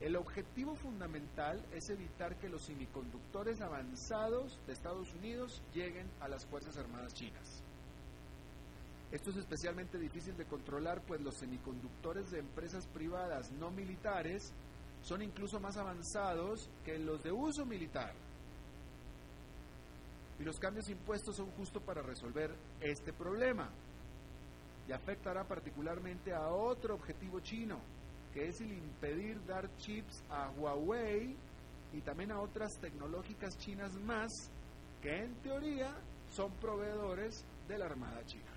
El 0.00 0.14
objetivo 0.14 0.76
fundamental 0.76 1.60
es 1.72 1.90
evitar 1.90 2.36
que 2.36 2.48
los 2.48 2.62
semiconductores 2.62 3.60
avanzados 3.60 4.58
de 4.66 4.72
Estados 4.72 5.12
Unidos 5.14 5.60
lleguen 5.74 6.08
a 6.20 6.28
las 6.28 6.46
Fuerzas 6.46 6.76
Armadas 6.76 7.14
chinas. 7.14 7.62
Esto 9.10 9.30
es 9.30 9.38
especialmente 9.38 9.98
difícil 9.98 10.36
de 10.36 10.44
controlar, 10.44 11.00
pues 11.02 11.20
los 11.20 11.34
semiconductores 11.36 12.30
de 12.30 12.38
empresas 12.38 12.86
privadas 12.88 13.50
no 13.52 13.70
militares 13.70 14.52
son 15.02 15.22
incluso 15.22 15.58
más 15.58 15.76
avanzados 15.76 16.68
que 16.84 16.98
los 16.98 17.22
de 17.22 17.32
uso 17.32 17.64
militar. 17.64 18.12
Y 20.38 20.44
los 20.44 20.60
cambios 20.60 20.88
impuestos 20.88 21.36
son 21.36 21.50
justo 21.52 21.80
para 21.80 22.02
resolver 22.02 22.54
este 22.80 23.12
problema. 23.12 23.68
Y 24.88 24.92
afectará 24.92 25.44
particularmente 25.44 26.32
a 26.32 26.48
otro 26.48 26.94
objetivo 26.94 27.40
chino, 27.40 27.78
que 28.32 28.48
es 28.48 28.60
el 28.62 28.72
impedir 28.72 29.44
dar 29.44 29.68
chips 29.76 30.24
a 30.30 30.50
Huawei 30.50 31.36
y 31.92 32.00
también 32.00 32.32
a 32.32 32.40
otras 32.40 32.72
tecnológicas 32.80 33.58
chinas 33.58 33.92
más, 34.00 34.30
que 35.02 35.24
en 35.24 35.34
teoría 35.42 35.94
son 36.30 36.50
proveedores 36.52 37.44
de 37.68 37.78
la 37.78 37.86
Armada 37.86 38.24
China. 38.24 38.50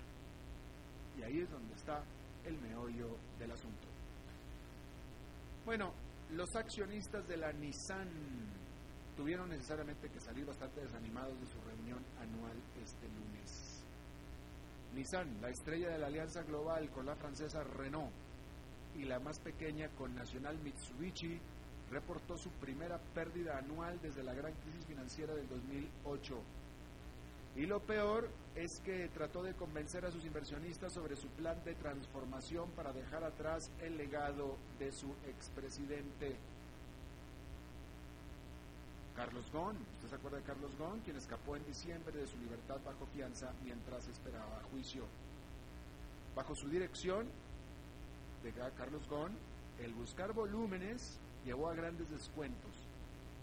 Y 1.18 1.22
ahí 1.22 1.40
es 1.40 1.50
donde 1.50 1.74
está 1.74 2.02
el 2.44 2.58
meollo 2.60 3.16
del 3.38 3.52
asunto. 3.52 3.86
Bueno, 5.64 5.92
los 6.30 6.48
accionistas 6.56 7.26
de 7.28 7.36
la 7.36 7.52
Nissan 7.52 8.08
tuvieron 9.16 9.50
necesariamente 9.50 10.08
que 10.08 10.20
salir 10.20 10.46
bastante 10.46 10.80
desanimados 10.80 11.38
de 11.38 11.46
su 11.46 11.60
reunión 11.60 12.02
anual 12.18 12.56
este 12.82 13.06
lunes. 13.08 13.61
Nissan, 14.94 15.40
la 15.40 15.48
estrella 15.48 15.88
de 15.90 15.98
la 15.98 16.06
alianza 16.08 16.42
global 16.42 16.90
con 16.90 17.06
la 17.06 17.16
francesa 17.16 17.64
Renault 17.64 18.12
y 18.96 19.04
la 19.04 19.18
más 19.20 19.38
pequeña 19.38 19.88
con 19.96 20.14
Nacional 20.14 20.58
Mitsubishi, 20.58 21.40
reportó 21.90 22.36
su 22.36 22.50
primera 22.50 22.98
pérdida 23.14 23.58
anual 23.58 24.00
desde 24.02 24.22
la 24.22 24.34
gran 24.34 24.52
crisis 24.54 24.84
financiera 24.86 25.34
del 25.34 25.48
2008 25.48 26.42
y 27.54 27.66
lo 27.66 27.80
peor 27.80 28.30
es 28.54 28.80
que 28.80 29.08
trató 29.08 29.42
de 29.42 29.54
convencer 29.54 30.06
a 30.06 30.10
sus 30.10 30.24
inversionistas 30.24 30.92
sobre 30.92 31.16
su 31.16 31.28
plan 31.28 31.62
de 31.64 31.74
transformación 31.74 32.70
para 32.70 32.92
dejar 32.92 33.24
atrás 33.24 33.70
el 33.82 33.98
legado 33.98 34.56
de 34.78 34.90
su 34.90 35.08
expresidente. 35.28 36.36
Carlos 39.16 39.44
Ghosn, 39.52 39.76
¿usted 39.94 40.08
se 40.08 40.14
acuerda 40.14 40.38
de 40.38 40.44
Carlos 40.44 40.70
Ghosn, 40.78 41.00
quien 41.00 41.16
escapó 41.16 41.56
en 41.56 41.64
diciembre 41.66 42.16
de 42.16 42.26
su 42.26 42.38
libertad 42.38 42.78
bajo 42.84 43.06
fianza 43.14 43.52
mientras 43.62 44.08
esperaba 44.08 44.62
juicio? 44.70 45.04
Bajo 46.34 46.54
su 46.54 46.68
dirección 46.68 47.26
de 48.42 48.52
Carlos 48.52 49.06
Ghosn, 49.08 49.32
el 49.80 49.92
buscar 49.92 50.32
volúmenes 50.32 51.18
llevó 51.44 51.68
a 51.68 51.74
grandes 51.74 52.10
descuentos, 52.10 52.72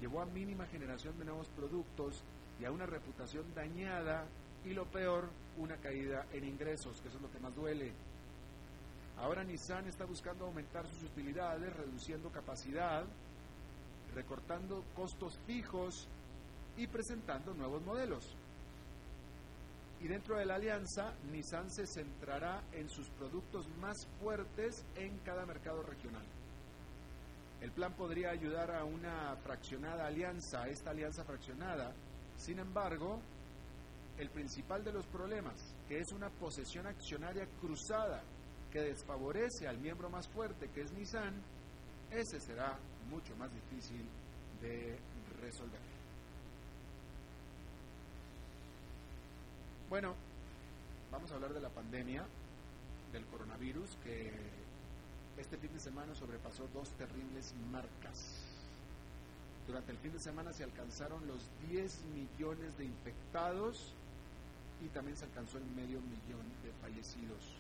llevó 0.02 0.22
a 0.22 0.26
mínima 0.26 0.66
generación 0.66 1.18
de 1.20 1.26
nuevos 1.26 1.48
productos 1.50 2.24
y 2.60 2.66
a 2.66 2.72
una 2.72 2.86
reputación 2.86 3.46
dañada 3.54 4.26
y 4.66 4.74
lo 4.74 4.86
peor, 4.86 5.30
una 5.58 5.78
caída 5.78 6.26
en 6.34 6.46
ingresos, 6.46 7.00
que 7.02 7.08
eso 7.10 7.18
es 7.18 7.24
lo 7.24 7.32
que 7.32 7.40
más 7.40 7.56
duele. 7.56 7.92
Ahora 9.18 9.44
Nissan 9.44 9.88
está 9.88 10.06
buscando 10.06 10.46
aumentar 10.46 10.88
sus 10.88 11.04
utilidades, 11.04 11.76
reduciendo 11.76 12.30
capacidad, 12.30 13.06
recortando 14.16 14.84
costos 14.96 15.38
fijos 15.46 16.08
y 16.78 16.88
presentando 16.88 17.54
nuevos 17.54 17.82
modelos. 17.84 18.36
Y 20.02 20.08
dentro 20.08 20.38
de 20.38 20.46
la 20.46 20.56
alianza, 20.56 21.14
Nissan 21.32 21.70
se 21.70 21.86
centrará 21.86 22.64
en 22.72 22.90
sus 22.90 23.10
productos 23.10 23.68
más 23.82 23.98
fuertes 24.22 24.86
en 24.96 25.18
cada 25.20 25.46
mercado 25.46 25.84
regional. 25.84 26.24
El 27.62 27.72
plan 27.72 27.94
podría 27.94 28.30
ayudar 28.30 28.72
a 28.72 28.86
una 28.86 29.36
fraccionada 29.44 30.08
alianza, 30.08 30.70
esta 30.70 30.92
alianza 30.92 31.26
fraccionada, 31.26 31.94
sin 32.38 32.60
embargo, 32.60 33.20
el 34.18 34.30
principal 34.30 34.84
de 34.86 34.94
los 34.94 35.06
problemas, 35.08 35.76
que 35.88 36.00
es 36.00 36.12
una 36.14 36.30
posesión 36.30 36.88
accionaria 36.88 37.46
cruzada 37.60 38.22
que 38.72 38.80
desfavorece 38.80 39.68
al 39.68 39.80
miembro 39.80 40.10
más 40.10 40.28
fuerte, 40.30 40.70
que 40.70 40.82
es 40.82 40.92
Nissan, 40.94 41.34
ese 42.12 42.40
será 42.40 42.78
mucho 43.10 43.36
más 43.38 43.50
difícil 43.54 44.06
de 44.62 44.98
resolver. 45.42 45.80
Bueno, 49.90 50.14
vamos 51.12 51.32
a 51.32 51.36
hablar 51.36 51.54
de 51.54 51.62
la 51.62 51.70
pandemia 51.70 52.24
del 53.12 53.26
coronavirus 53.26 53.98
que 54.04 54.32
este 55.38 55.58
fin 55.58 55.74
de 55.74 55.80
semana 55.80 56.14
sobrepasó 56.14 56.68
dos 56.74 56.90
terribles 56.92 57.54
marcas 57.72 58.50
durante 59.70 59.92
el 59.92 60.00
fin 60.00 60.12
de 60.12 60.20
semana 60.20 60.52
se 60.52 60.64
alcanzaron 60.64 61.28
los 61.28 61.48
10 61.70 62.00
millones 62.16 62.76
de 62.80 62.86
infectados 62.86 63.94
y 64.84 64.88
también 64.88 65.16
se 65.16 65.26
alcanzó 65.26 65.60
el 65.60 65.66
medio 65.66 66.02
millón 66.02 66.42
de 66.64 66.72
fallecidos. 66.82 67.54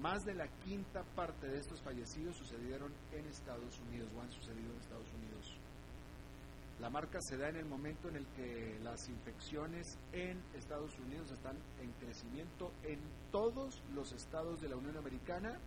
Más 0.00 0.24
de 0.24 0.34
la 0.34 0.48
quinta 0.64 1.02
parte 1.14 1.46
de 1.46 1.58
estos 1.58 1.82
fallecidos 1.82 2.36
sucedieron 2.36 2.90
en 3.12 3.26
Estados 3.26 3.78
Unidos 3.80 4.08
o 4.16 4.22
han 4.22 4.32
sucedido 4.32 4.72
en 4.72 4.80
Estados 4.80 5.12
Unidos. 5.12 5.56
La 6.80 6.88
marca 6.88 7.18
se 7.20 7.36
da 7.36 7.50
en 7.50 7.56
el 7.56 7.66
momento 7.66 8.08
en 8.08 8.16
el 8.16 8.26
que 8.28 8.78
las 8.82 9.06
infecciones 9.10 9.98
en 10.12 10.40
Estados 10.54 10.98
Unidos 10.98 11.30
están 11.30 11.56
en 11.82 11.92
crecimiento 12.00 12.72
en 12.82 12.98
todos 13.30 13.82
los 13.94 14.12
estados 14.12 14.62
de 14.62 14.70
la 14.70 14.76
Unión 14.76 14.96
Americana, 14.96 15.58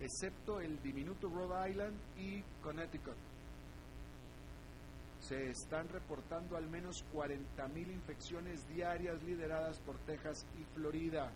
excepto 0.00 0.60
el 0.60 0.80
diminuto 0.82 1.28
Rhode 1.28 1.70
Island 1.70 1.96
y 2.16 2.42
Connecticut 2.62 3.16
se 5.28 5.48
están 5.48 5.88
reportando 5.88 6.56
al 6.56 6.68
menos 6.68 7.02
40.000 7.14 7.90
infecciones 7.90 8.68
diarias 8.68 9.22
lideradas 9.22 9.78
por 9.80 9.96
Texas 10.00 10.44
y 10.60 10.64
Florida. 10.74 11.32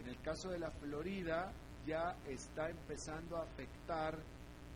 En 0.00 0.08
el 0.08 0.18
caso 0.22 0.48
de 0.48 0.58
la 0.58 0.70
Florida 0.70 1.52
ya 1.86 2.16
está 2.26 2.70
empezando 2.70 3.36
a 3.36 3.42
afectar 3.42 4.16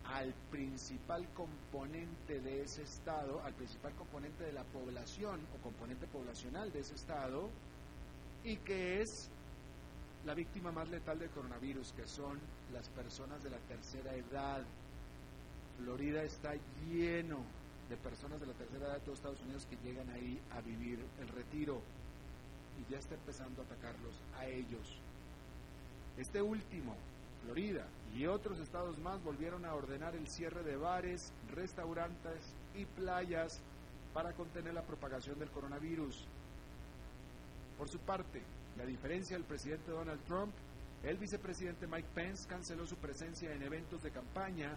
al 0.04 0.34
principal 0.50 1.26
componente 1.32 2.40
de 2.40 2.62
ese 2.62 2.82
estado, 2.82 3.40
al 3.42 3.54
principal 3.54 3.94
componente 3.94 4.44
de 4.44 4.52
la 4.52 4.64
población 4.64 5.40
o 5.54 5.62
componente 5.62 6.06
poblacional 6.08 6.70
de 6.70 6.80
ese 6.80 6.94
estado, 6.94 7.48
y 8.44 8.56
que 8.58 9.00
es 9.00 9.30
la 10.26 10.34
víctima 10.34 10.70
más 10.72 10.90
letal 10.90 11.18
del 11.18 11.30
coronavirus, 11.30 11.94
que 11.94 12.06
son 12.06 12.38
las 12.74 12.86
personas 12.90 13.42
de 13.42 13.48
la 13.48 13.58
tercera 13.60 14.14
edad. 14.14 14.62
Florida 15.78 16.22
está 16.22 16.52
lleno 16.86 17.38
de 17.88 17.96
personas 17.96 18.40
de 18.40 18.46
la 18.48 18.52
tercera 18.52 18.88
edad 18.88 18.94
de 18.96 19.00
todos 19.00 19.18
Estados 19.20 19.40
Unidos 19.40 19.66
que 19.70 19.78
llegan 19.88 20.10
ahí 20.10 20.38
a 20.52 20.60
vivir 20.60 20.98
el 21.18 21.28
retiro 21.28 21.80
y 22.78 22.92
ya 22.92 22.98
está 22.98 23.14
empezando 23.14 23.62
a 23.62 23.64
atacarlos 23.64 24.14
a 24.36 24.44
ellos. 24.46 25.00
Este 26.16 26.40
último, 26.40 26.94
Florida 27.44 27.86
y 28.14 28.26
otros 28.26 28.58
estados 28.60 28.98
más 28.98 29.22
volvieron 29.22 29.64
a 29.64 29.74
ordenar 29.74 30.14
el 30.14 30.28
cierre 30.28 30.62
de 30.62 30.76
bares, 30.76 31.32
restaurantes 31.54 32.54
y 32.74 32.84
playas 32.84 33.60
para 34.12 34.32
contener 34.32 34.74
la 34.74 34.82
propagación 34.82 35.38
del 35.38 35.50
coronavirus. 35.50 36.26
Por 37.76 37.88
su 37.88 37.98
parte, 37.98 38.42
la 38.76 38.86
diferencia 38.86 39.36
del 39.36 39.46
presidente 39.46 39.90
Donald 39.90 40.22
Trump, 40.24 40.52
el 41.02 41.18
vicepresidente 41.18 41.86
Mike 41.86 42.08
Pence 42.14 42.48
canceló 42.48 42.86
su 42.86 42.96
presencia 42.96 43.52
en 43.52 43.62
eventos 43.62 44.02
de 44.02 44.10
campaña 44.10 44.76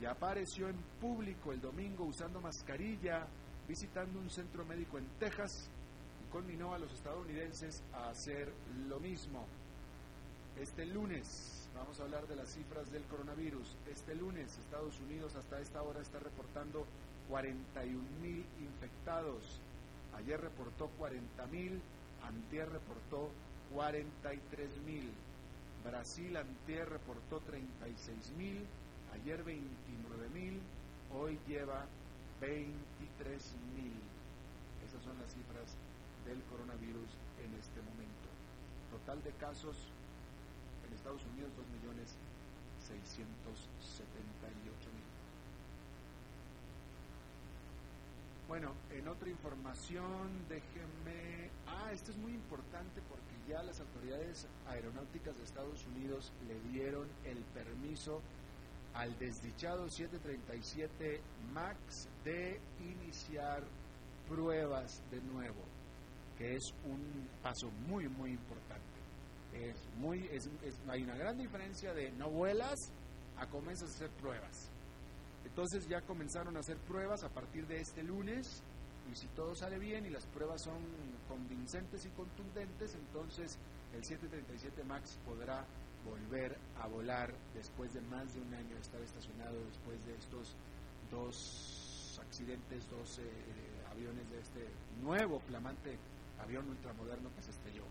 ya 0.00 0.12
apareció 0.12 0.68
en 0.68 0.76
público 1.00 1.52
el 1.52 1.60
domingo 1.60 2.04
usando 2.04 2.40
mascarilla, 2.40 3.26
visitando 3.66 4.20
un 4.20 4.30
centro 4.30 4.64
médico 4.64 4.96
en 4.96 5.06
Texas 5.18 5.68
y 6.24 6.30
conminó 6.30 6.72
a 6.72 6.78
los 6.78 6.92
estadounidenses 6.92 7.82
a 7.92 8.10
hacer 8.10 8.52
lo 8.88 9.00
mismo. 9.00 9.44
Este 10.60 10.86
lunes 10.86 11.68
vamos 11.74 12.00
a 12.00 12.02
hablar 12.02 12.26
de 12.26 12.34
las 12.34 12.48
cifras 12.48 12.90
del 12.90 13.04
coronavirus. 13.04 13.76
Este 13.90 14.14
lunes 14.14 14.58
Estados 14.58 14.98
Unidos 15.00 15.36
hasta 15.36 15.60
esta 15.60 15.82
hora 15.82 16.00
está 16.00 16.18
reportando 16.18 16.84
41 17.28 18.02
mil 18.20 18.44
infectados. 18.60 19.60
Ayer 20.16 20.40
reportó 20.40 20.88
40 20.98 21.46
mil, 21.46 21.80
antier 22.26 22.68
reportó 22.70 23.30
43 23.72 24.68
mil. 24.84 25.08
Brasil 25.84 26.36
antier 26.36 26.88
reportó 26.88 27.38
36 27.40 28.32
mil 28.36 28.66
Ayer 29.14 29.42
29 29.42 30.28
mil, 30.34 30.60
hoy 31.14 31.38
lleva 31.46 31.86
23 32.40 33.54
mil. 33.74 33.94
Esas 34.86 35.02
son 35.02 35.18
las 35.18 35.32
cifras 35.32 35.74
del 36.26 36.42
coronavirus 36.50 37.10
en 37.42 37.54
este 37.58 37.80
momento. 37.82 38.28
Total 38.90 39.22
de 39.22 39.32
casos 39.38 39.76
Estados 41.08 41.24
Unidos 41.32 41.50
2.678.000. 41.56 42.08
Bueno, 48.46 48.74
en 48.90 49.08
otra 49.08 49.30
información, 49.30 50.28
déjenme... 50.50 51.48
Ah, 51.66 51.92
esto 51.92 52.10
es 52.10 52.18
muy 52.18 52.32
importante 52.32 53.00
porque 53.08 53.34
ya 53.48 53.62
las 53.62 53.80
autoridades 53.80 54.46
aeronáuticas 54.68 55.34
de 55.38 55.44
Estados 55.44 55.86
Unidos 55.86 56.30
le 56.46 56.60
dieron 56.70 57.08
el 57.24 57.38
permiso 57.54 58.20
al 58.92 59.18
desdichado 59.18 59.88
737 59.88 61.22
MAX 61.54 62.08
de 62.24 62.60
iniciar 62.80 63.62
pruebas 64.28 65.02
de 65.10 65.22
nuevo, 65.22 65.62
que 66.36 66.56
es 66.56 66.74
un 66.84 67.28
paso 67.42 67.70
muy, 67.86 68.08
muy 68.08 68.32
importante. 68.32 68.97
Es 69.54 69.76
muy, 69.98 70.26
es, 70.30 70.48
hay 70.88 71.02
una 71.02 71.16
gran 71.16 71.38
diferencia 71.38 71.92
de 71.92 72.10
no 72.12 72.30
vuelas 72.30 72.78
a 73.38 73.46
comienzas 73.46 73.90
a 73.90 73.94
hacer 73.94 74.10
pruebas. 74.10 74.70
Entonces 75.44 75.88
ya 75.88 76.00
comenzaron 76.02 76.56
a 76.56 76.60
hacer 76.60 76.76
pruebas 76.78 77.24
a 77.24 77.28
partir 77.28 77.66
de 77.66 77.80
este 77.80 78.02
lunes 78.02 78.62
y 79.10 79.16
si 79.16 79.26
todo 79.28 79.54
sale 79.54 79.78
bien 79.78 80.04
y 80.06 80.10
las 80.10 80.26
pruebas 80.26 80.62
son 80.62 80.78
convincentes 81.28 82.04
y 82.04 82.10
contundentes, 82.10 82.94
entonces 82.94 83.58
el 83.94 84.04
737 84.04 84.84
MAX 84.84 85.16
podrá 85.24 85.64
volver 86.04 86.56
a 86.80 86.86
volar 86.86 87.32
después 87.54 87.92
de 87.94 88.00
más 88.02 88.34
de 88.34 88.40
un 88.40 88.54
año 88.54 88.74
de 88.74 88.80
estar 88.80 89.00
estacionado, 89.00 89.56
después 89.64 90.04
de 90.06 90.14
estos 90.14 90.54
dos 91.10 92.20
accidentes, 92.22 92.88
dos 92.90 93.18
eh, 93.18 93.22
eh, 93.22 93.90
aviones 93.90 94.28
de 94.30 94.38
este 94.38 94.68
nuevo 95.02 95.40
flamante 95.40 95.98
avión 96.40 96.68
ultramoderno 96.68 97.34
que 97.34 97.42
se 97.42 97.50
estrelló. 97.50 97.84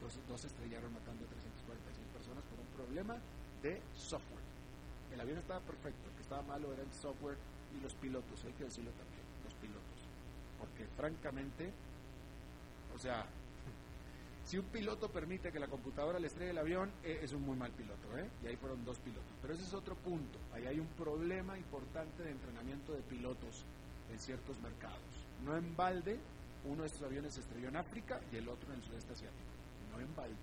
Dos, 0.00 0.14
dos 0.28 0.44
estrellaron 0.44 0.92
matando 0.92 1.24
a 1.24 1.28
346 1.28 2.06
personas 2.14 2.44
por 2.44 2.58
un 2.60 2.70
problema 2.76 3.16
de 3.62 3.82
software. 3.94 4.46
El 5.12 5.20
avión 5.20 5.38
estaba 5.38 5.60
perfecto, 5.60 6.08
el 6.08 6.14
que 6.16 6.22
estaba 6.22 6.42
malo 6.42 6.72
era 6.72 6.82
el 6.82 6.92
software 6.92 7.36
y 7.76 7.82
los 7.82 7.94
pilotos, 7.94 8.44
hay 8.44 8.52
que 8.52 8.64
decirlo 8.64 8.90
también, 8.92 9.24
los 9.44 9.54
pilotos. 9.54 9.98
Porque 10.58 10.86
francamente, 10.96 11.72
o 12.94 12.98
sea, 12.98 13.26
si 14.48 14.56
un 14.56 14.64
piloto 14.66 15.10
permite 15.10 15.52
que 15.52 15.58
la 15.58 15.66
computadora 15.66 16.18
le 16.18 16.26
estrelle 16.28 16.52
el 16.52 16.58
avión, 16.58 16.90
eh, 17.04 17.20
es 17.22 17.32
un 17.32 17.42
muy 17.42 17.56
mal 17.56 17.70
piloto, 17.72 18.16
¿eh? 18.16 18.28
Y 18.42 18.46
ahí 18.46 18.56
fueron 18.56 18.84
dos 18.84 18.98
pilotos. 18.98 19.28
Pero 19.42 19.52
ese 19.52 19.64
es 19.64 19.74
otro 19.74 19.94
punto. 19.94 20.38
Ahí 20.54 20.66
hay 20.66 20.80
un 20.80 20.86
problema 20.86 21.58
importante 21.58 22.22
de 22.22 22.30
entrenamiento 22.30 22.92
de 22.94 23.02
pilotos 23.02 23.64
en 24.10 24.18
ciertos 24.18 24.58
mercados. 24.60 24.96
No 25.44 25.54
en 25.54 25.76
balde, 25.76 26.18
uno 26.64 26.82
de 26.82 26.88
estos 26.88 27.02
aviones 27.02 27.34
se 27.34 27.40
estrelló 27.40 27.68
en 27.68 27.76
África 27.76 28.20
y 28.32 28.36
el 28.36 28.48
otro 28.48 28.72
en 28.72 28.78
el 28.78 28.84
sudeste 28.84 29.12
asiático. 29.12 29.57
No 29.98 30.04
en 30.04 30.14
balde. 30.14 30.36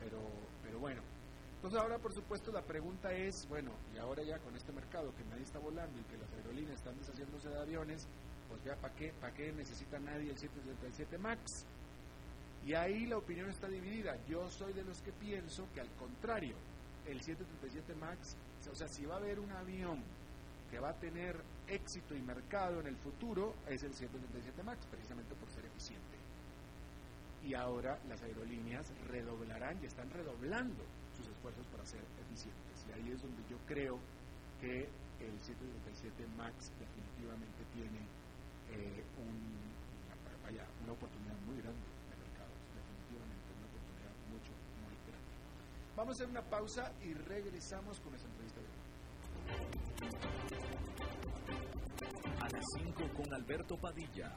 Pero, 0.00 0.18
pero 0.62 0.78
bueno, 0.80 1.00
entonces 1.64 1.80
ahora, 1.80 1.98
por 1.98 2.12
supuesto, 2.12 2.52
la 2.52 2.60
pregunta 2.60 3.10
es, 3.14 3.48
bueno, 3.48 3.70
y 3.94 3.98
ahora 3.98 4.22
ya 4.22 4.38
con 4.38 4.54
este 4.54 4.70
mercado 4.70 5.14
que 5.16 5.24
nadie 5.24 5.44
está 5.44 5.58
volando 5.58 5.98
y 5.98 6.04
que 6.04 6.18
las 6.18 6.30
aerolíneas 6.32 6.76
están 6.76 6.98
deshaciéndose 6.98 7.48
de 7.48 7.58
aviones, 7.58 8.06
pues 8.50 8.62
ya, 8.64 8.76
¿para 8.76 8.94
qué, 8.94 9.14
¿para 9.18 9.32
qué 9.32 9.50
necesita 9.50 9.98
nadie 9.98 10.30
el 10.30 10.36
737 10.36 11.16
MAX? 11.16 11.64
Y 12.66 12.74
ahí 12.74 13.06
la 13.06 13.16
opinión 13.16 13.48
está 13.48 13.66
dividida. 13.66 14.14
Yo 14.28 14.50
soy 14.50 14.74
de 14.74 14.84
los 14.84 15.00
que 15.00 15.12
pienso 15.12 15.66
que 15.72 15.80
al 15.80 15.88
contrario, 15.92 16.54
el 17.06 17.22
737 17.22 17.94
MAX, 17.94 18.36
o 18.70 18.74
sea, 18.74 18.88
si 18.88 19.06
va 19.06 19.14
a 19.14 19.18
haber 19.18 19.40
un 19.40 19.52
avión 19.52 20.02
que 20.70 20.78
va 20.80 20.90
a 20.90 21.00
tener 21.00 21.40
éxito 21.66 22.14
y 22.14 22.20
mercado 22.20 22.80
en 22.80 22.88
el 22.88 22.96
futuro, 22.96 23.54
es 23.66 23.82
el 23.84 23.94
737 23.94 24.62
MAX, 24.62 24.84
precisamente 24.86 25.34
por 25.34 25.48
ser 25.50 25.64
eficiente. 25.64 26.13
Y 27.44 27.54
ahora 27.54 27.98
las 28.08 28.22
aerolíneas 28.22 28.90
redoblarán 29.06 29.78
y 29.82 29.86
están 29.86 30.10
redoblando 30.10 30.82
sus 31.16 31.28
esfuerzos 31.28 31.66
para 31.66 31.84
ser 31.84 32.00
eficientes. 32.20 32.86
Y 32.88 32.92
ahí 32.92 33.12
es 33.12 33.22
donde 33.22 33.42
yo 33.48 33.58
creo 33.66 33.98
que 34.60 34.88
el 35.20 35.38
737 35.40 36.26
MAX 36.36 36.72
definitivamente 36.78 37.64
tiene 37.72 38.00
eh, 38.72 39.04
una 40.84 40.92
oportunidad 40.92 41.36
muy 41.46 41.56
grande 41.56 41.80
de 41.80 42.16
mercados, 42.16 42.58
definitivamente 42.76 43.48
una 43.56 43.66
oportunidad 43.72 44.12
mucho, 44.28 44.52
muy 44.84 44.96
grande. 45.08 45.32
Vamos 45.96 46.12
a 46.12 46.16
hacer 46.20 46.28
una 46.28 46.42
pausa 46.42 46.92
y 47.02 47.14
regresamos 47.14 48.00
con 48.00 48.14
esta 48.14 48.28
entrevista 48.28 48.60
de 48.60 48.66
A 52.40 52.48
las 52.50 52.64
5 52.76 53.08
con 53.16 53.32
Alberto 53.34 53.76
Padilla, 53.78 54.36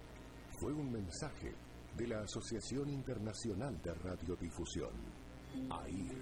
fue 0.61 0.73
un 0.73 0.91
mensaje 0.91 1.55
de 1.97 2.07
la 2.07 2.19
Asociación 2.21 2.87
Internacional 2.91 3.81
de 3.81 3.95
Radiodifusión, 3.95 4.91
AIR. 5.71 6.21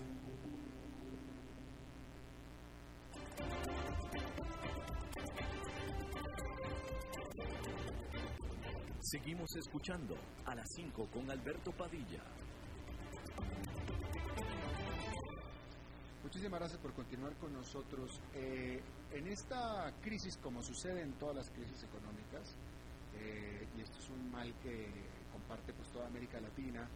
Seguimos 9.02 9.54
escuchando 9.58 10.15
a 10.45 10.56
las 10.56 10.69
5 10.73 11.10
con 11.12 11.30
Alberto 11.30 11.73
Padilla. 11.73 12.23
Muchísimas 16.23 16.62
gracias 16.62 16.80
por 16.80 16.93
continuar 16.93 17.36
con 17.36 17.52
nosotros. 17.52 18.21
Eh, 18.34 18.82
en 19.12 19.28
esta 19.28 19.91
crisis, 20.02 20.38
como 20.38 20.63
sucede 20.63 21.02
en 21.02 21.12
todas 21.19 21.36
las 21.36 21.49
crisis 21.49 21.84
económicas, 21.84 22.56
eh, 23.17 23.67
y 23.78 23.82
esto 23.82 23.98
es 24.00 24.10
un 24.10 24.32
mal 24.32 24.54
que 24.63 24.88
comparte 25.32 25.74
pues 25.74 25.89
toda 25.89 26.08
América 26.08 26.39
Latina, 26.39 26.88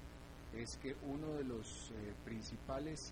es 0.56 0.78
que 0.78 0.96
uno 1.08 1.34
de 1.34 1.44
los 1.44 1.92
eh, 1.92 2.14
principales 2.26 3.12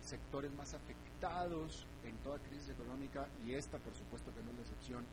sectores 0.00 0.52
más 0.54 0.74
afectados 0.74 1.86
en 2.04 2.16
toda 2.18 2.38
crisis 2.38 2.68
económica, 2.68 3.26
y 3.46 3.54
esta 3.54 3.78
por 3.78 3.94
supuesto 3.94 4.32
que 4.34 4.42
no 4.42 4.50
es 4.50 4.56
la 4.56 4.62
excepción, 4.62 5.04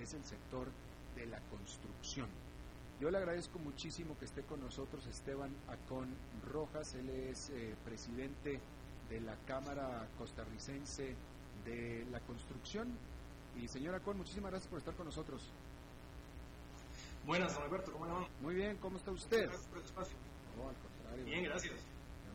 es 0.00 0.14
el 0.14 0.24
sector 0.24 0.68
de 1.16 1.26
la 1.26 1.40
construcción. 1.50 2.28
Yo 3.00 3.10
le 3.10 3.18
agradezco 3.18 3.58
muchísimo 3.58 4.16
que 4.18 4.24
esté 4.24 4.42
con 4.42 4.60
nosotros 4.60 5.06
Esteban 5.06 5.50
Acón 5.68 6.08
Rojas, 6.50 6.94
él 6.94 7.08
es 7.10 7.50
eh, 7.50 7.74
presidente 7.84 8.60
de 9.10 9.20
la 9.20 9.34
Cámara 9.46 10.06
Costarricense 10.18 11.14
de 11.64 12.06
la 12.10 12.20
Construcción. 12.20 12.88
Y 13.60 13.68
señor 13.68 13.94
Acón, 13.94 14.18
muchísimas 14.18 14.50
gracias 14.50 14.68
por 14.68 14.78
estar 14.78 14.94
con 14.94 15.06
nosotros. 15.06 15.42
Buenas, 17.26 17.54
don 17.54 17.62
Alberto, 17.62 17.90
¿cómo 17.90 18.04
le 18.04 18.12
va? 18.12 18.28
Muy 18.42 18.54
bien, 18.54 18.76
¿cómo 18.76 18.98
está 18.98 19.10
usted? 19.10 19.46
Gracias 19.46 19.66
por 19.68 19.78
el 19.78 19.84
espacio. 19.84 20.16
No, 20.58 20.68
al 20.68 20.76
contrario. 20.76 21.24
Bien, 21.24 21.44
gracias. 21.44 21.74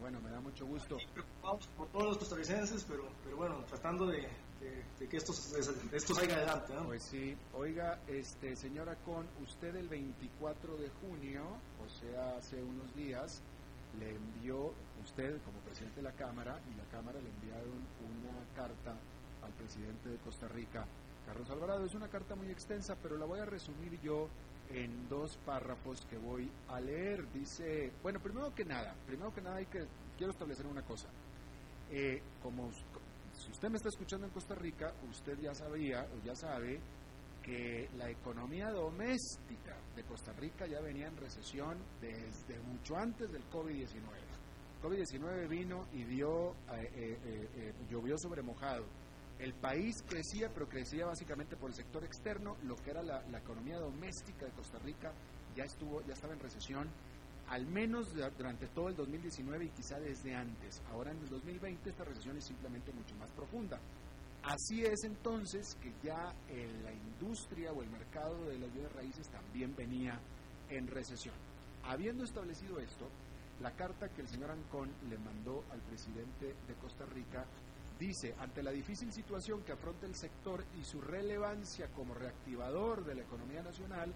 Bueno, 0.02 0.20
me 0.20 0.32
da 0.32 0.40
mucho 0.40 0.66
gusto. 0.66 0.96
Aquí 0.96 1.06
preocupados 1.14 1.68
por 1.78 1.88
todos 1.90 2.06
los 2.06 2.18
costarricenses, 2.18 2.86
pero, 2.86 3.04
pero 3.24 3.38
bueno, 3.38 3.64
tratando 3.68 4.08
de, 4.08 4.22
de, 4.60 4.84
de 5.00 5.08
que 5.08 5.18
esto, 5.18 5.32
de 5.92 5.98
esto 5.98 6.16
salga 6.16 6.36
adelante. 6.38 6.74
¿no? 6.74 6.86
Pues 6.86 7.04
sí, 7.04 7.38
oiga, 7.54 8.00
este, 8.08 8.56
señora 8.56 8.96
Con, 9.06 9.28
usted 9.44 9.76
el 9.76 9.90
24 9.90 10.78
de 10.78 10.90
junio, 11.02 11.44
o 11.86 11.90
sea, 11.90 12.38
hace 12.38 12.64
unos 12.64 12.96
días, 12.96 13.44
le 14.00 14.16
envió, 14.16 14.74
usted 15.04 15.40
como 15.44 15.60
presidente 15.60 15.98
de 15.98 16.04
la 16.04 16.14
Cámara, 16.14 16.60
y 16.72 16.76
la 16.76 16.86
Cámara 16.86 17.20
le 17.20 17.30
enviaron 17.30 17.78
una 18.02 18.56
carta 18.56 18.98
al 19.44 19.52
presidente 19.52 20.10
de 20.10 20.18
Costa 20.18 20.48
Rica, 20.48 20.88
Carlos 21.28 21.48
Alvarado. 21.52 21.86
Es 21.86 21.94
una 21.94 22.08
carta 22.08 22.36
muy 22.36 22.50
extensa, 22.50 22.96
pero 23.04 23.18
la 23.18 23.26
voy 23.26 23.40
a 23.40 23.46
resumir 23.46 24.00
yo 24.02 24.30
en 24.70 25.08
dos 25.08 25.38
párrafos 25.46 26.06
que 26.06 26.18
voy 26.18 26.50
a 26.68 26.80
leer. 26.80 27.32
Dice, 27.32 27.92
bueno, 28.02 28.20
primero 28.20 28.54
que 28.54 28.66
nada, 28.66 28.96
primero 29.06 29.34
que 29.34 29.42
nada 29.42 29.58
hay 29.58 29.66
que, 29.66 29.80
quiero 30.18 30.32
establecer 30.32 30.66
una 30.68 30.84
cosa. 30.84 31.08
Eh, 31.92 32.22
como 32.42 32.72
si 33.34 33.52
usted 33.52 33.70
me 33.70 33.78
está 33.78 33.90
escuchando 33.90 34.28
en 34.28 34.34
Costa 34.34 34.56
Rica, 34.56 34.94
usted 35.10 35.40
ya 35.40 35.54
sabía 35.54 36.06
o 36.14 36.24
ya 36.26 36.36
sabe 36.36 36.80
que 37.42 37.90
la 37.98 38.10
economía 38.10 38.70
doméstica 38.70 39.76
de 39.96 40.04
Costa 40.04 40.34
Rica 40.34 40.68
ya 40.68 40.82
venía 40.82 41.08
en 41.08 41.18
recesión 41.18 41.78
desde 42.02 42.60
mucho 42.60 42.96
antes 42.96 43.32
del 43.32 43.44
COVID-19. 43.50 44.30
COVID-19 44.82 45.48
vino 45.48 45.88
y 45.94 46.04
dio, 46.04 46.52
eh, 46.74 46.90
eh, 46.96 47.50
eh, 47.56 47.74
llovió 47.90 48.18
sobre 48.18 48.42
mojado. 48.42 48.86
El 49.40 49.54
país 49.54 50.04
crecía, 50.06 50.50
pero 50.54 50.68
crecía 50.68 51.06
básicamente 51.06 51.56
por 51.56 51.70
el 51.70 51.76
sector 51.76 52.04
externo. 52.04 52.58
Lo 52.64 52.76
que 52.76 52.92
era 52.92 53.02
la, 53.02 53.24
economía 53.38 53.78
doméstica 53.78 54.46
de 54.46 54.52
Costa 54.52 54.78
Rica 54.80 55.14
ya 55.56 55.64
estuvo, 55.64 56.06
ya 56.06 56.14
estaba 56.14 56.34
en 56.34 56.42
recesión, 56.42 56.90
al 57.48 57.66
menos 57.66 58.14
durante 58.14 58.68
todo 58.68 58.90
el 58.90 58.96
2019 58.96 59.66
y 59.66 59.70
quizá 59.70 59.98
desde 60.00 60.36
antes. 60.36 60.82
Ahora 60.92 61.12
en 61.12 61.20
el 61.20 61.30
2020 61.30 61.90
esta 61.90 62.04
recesión 62.04 62.38
es 62.38 62.46
simplemente 62.46 62.92
mucho 62.92 63.16
más 63.16 63.32
profunda. 63.32 63.80
Así 64.44 64.84
es 64.84 65.04
entonces 65.04 65.76
que 65.82 65.94
ya 66.04 66.34
la 66.84 66.94
industria 66.94 67.72
o 67.72 67.82
el 67.82 67.90
mercado 67.90 68.46
de 68.46 68.60
las 68.60 68.72
bienes 68.74 68.92
raíces 68.94 69.28
también 69.30 69.74
venía 69.76 70.20
en 70.70 70.88
recesión. 70.88 71.36
Habiendo 71.84 72.24
establecido 72.24 72.80
esto, 72.80 73.08
la 73.62 73.72
carta 73.72 74.10
que 74.10 74.22
el 74.22 74.28
señor 74.28 74.52
Ancón 74.52 74.90
le 75.10 75.18
mandó 75.18 75.64
al 75.72 75.80
presidente 75.82 76.56
de 76.68 76.74
Costa 76.82 77.06
Rica 77.06 77.46
dice, 78.00 78.34
ante 78.40 78.64
la 78.64 78.72
difícil 78.72 79.12
situación 79.12 79.62
que 79.64 79.74
afronta 79.74 80.06
el 80.06 80.16
sector 80.16 80.64
y 80.80 80.86
su 80.86 81.02
relevancia 81.02 81.88
como 81.90 82.14
reactivador 82.14 83.04
de 83.04 83.16
la 83.16 83.24
economía 83.24 83.62
nacional, 83.62 84.14